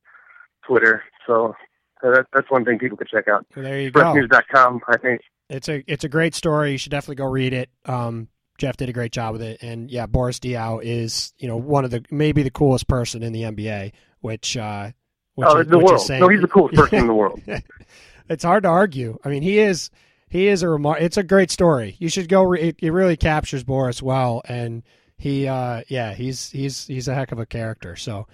Twitter. 0.67 1.03
So 1.27 1.55
that, 2.03 2.27
that's 2.33 2.51
one 2.51 2.65
thing 2.65 2.79
people 2.79 2.97
could 2.97 3.09
check 3.09 3.29
out. 3.29 3.47
Well, 3.55 3.65
there 3.65 3.81
you 3.81 3.91
go. 3.91 4.01
Expressnews.com, 4.01 4.81
I 4.89 4.99
think. 4.99 5.21
It's 5.49 5.69
a 5.69 5.85
it's 5.87 6.05
a 6.05 6.09
great 6.09 6.35
story. 6.35 6.73
You 6.73 6.79
should 6.79 6.91
definitely 6.91 7.17
go 7.17 7.27
read 7.27 7.53
it. 7.53 7.71
Um, 7.85 8.29
Jeff 8.59 8.77
did 8.77 8.89
a 8.89 8.93
great 8.93 9.13
job 9.13 9.33
with 9.33 9.43
it, 9.43 9.63
and 9.63 9.91
yeah, 9.91 10.07
Boris 10.07 10.39
Diaw 10.39 10.83
is 10.83 11.33
you 11.39 11.49
know 11.49 11.57
one 11.57 11.85
of 11.85 11.91
the 11.91 12.05
maybe 12.11 12.43
the 12.43 12.51
coolest 12.51 12.89
person 12.89 13.23
in 13.23 13.33
the 13.33 13.43
NBA, 13.43 13.93
which 14.21 14.57
uh, 14.57 14.85
which 14.85 14.95
oh, 15.39 15.59
is, 15.59 15.67
the 15.67 15.79
world. 15.79 16.09
no, 16.11 16.29
he's 16.29 16.41
the 16.41 16.49
coolest 16.49 16.75
person 16.75 16.99
in 16.99 17.07
the 17.07 17.15
world. 17.15 17.41
it's 18.29 18.45
hard 18.45 18.65
to 18.65 18.69
argue. 18.69 19.19
I 19.25 19.29
mean, 19.29 19.43
he 19.43 19.59
is 19.59 19.91
he 20.29 20.49
is 20.49 20.63
a 20.63 20.67
remar- 20.67 21.01
It's 21.01 21.17
a 21.17 21.23
great 21.23 21.51
story. 21.51 21.97
You 21.99 22.09
should 22.09 22.29
go. 22.29 22.43
Re- 22.43 22.61
it, 22.61 22.77
it 22.81 22.91
really 22.91 23.17
captures 23.17 23.65
Boris 23.65 24.03
well, 24.03 24.43
and 24.47 24.83
he 25.17 25.47
uh, 25.47 25.83
yeah, 25.89 26.15
he's 26.15 26.51
he's 26.51 26.87
he's 26.87 27.09
a 27.09 27.15
heck 27.15 27.33
of 27.33 27.39
a 27.39 27.47
character. 27.47 27.97
So 27.97 28.27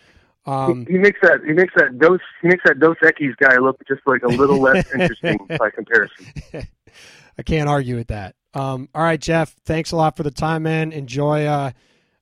um, 0.47 0.87
he, 0.87 0.93
he, 0.93 0.99
makes 0.99 1.21
that 1.23 1.41
he 1.45 1.53
makes 1.53 1.75
that 1.77 1.99
Dos 1.99 2.21
he 2.41 2.49
makes 2.49 2.63
that 2.65 2.81
Dos 2.81 2.97
Equis 3.03 3.37
guy 3.37 3.59
look 3.59 3.77
just 3.87 4.01
like 4.07 4.23
a 4.23 4.29
little 4.29 4.61
less 4.61 4.91
interesting 4.95 5.39
by 5.59 5.71
comparison. 5.71 6.27
I 7.39 7.43
can't 7.43 7.69
argue 7.69 7.97
with 7.97 8.09
that. 8.09 8.35
Um, 8.55 8.89
all 8.95 9.03
right, 9.03 9.21
Jeff. 9.21 9.55
Thanks 9.65 9.93
a 9.93 9.97
lot 9.97 10.17
for 10.17 10.23
the 10.23 10.31
time, 10.31 10.63
man. 10.63 10.93
Enjoy 10.93 11.45
uh, 11.45 11.73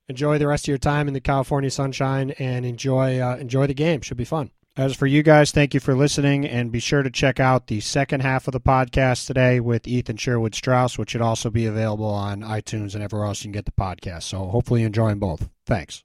enjoy 0.09 0.39
the 0.39 0.47
rest 0.49 0.65
of 0.65 0.69
your 0.69 0.79
time 0.79 1.07
in 1.07 1.15
the 1.15 1.21
California 1.21 1.71
sunshine, 1.71 2.33
and 2.33 2.67
enjoy 2.67 3.21
uh, 3.21 3.37
enjoy 3.37 3.67
the 3.67 3.75
game. 3.75 4.01
Should 4.01 4.17
be 4.17 4.25
fun. 4.25 4.51
As 4.79 4.95
for 4.95 5.07
you 5.07 5.23
guys, 5.23 5.53
thank 5.53 5.73
you 5.73 5.81
for 5.81 5.95
listening, 5.95 6.47
and 6.47 6.71
be 6.71 6.81
sure 6.81 7.03
to 7.03 7.09
check 7.09 7.41
out 7.41 7.69
the 7.69 7.81
second 7.81 8.21
half 8.21 8.47
of 8.47 8.53
the 8.53 8.61
podcast 8.61 9.27
today 9.27 9.59
with 9.59 9.89
Ethan 9.89 10.19
Sherwood 10.19 10.55
Strauss, 10.55 10.99
which 10.99 11.11
should 11.11 11.23
also 11.23 11.49
be 11.49 11.65
available 11.65 12.05
on 12.05 12.43
iTunes 12.43 12.93
and 12.93 13.03
everywhere 13.03 13.27
else 13.27 13.43
you 13.43 13.49
can 13.49 13.53
get 13.53 13.65
the 13.65 13.73
podcast. 13.73 14.25
So 14.25 14.45
hopefully, 14.45 14.81
you 14.81 14.87
enjoy 14.87 15.09
them 15.09 15.19
both. 15.19 15.49
Thanks. 15.65 16.05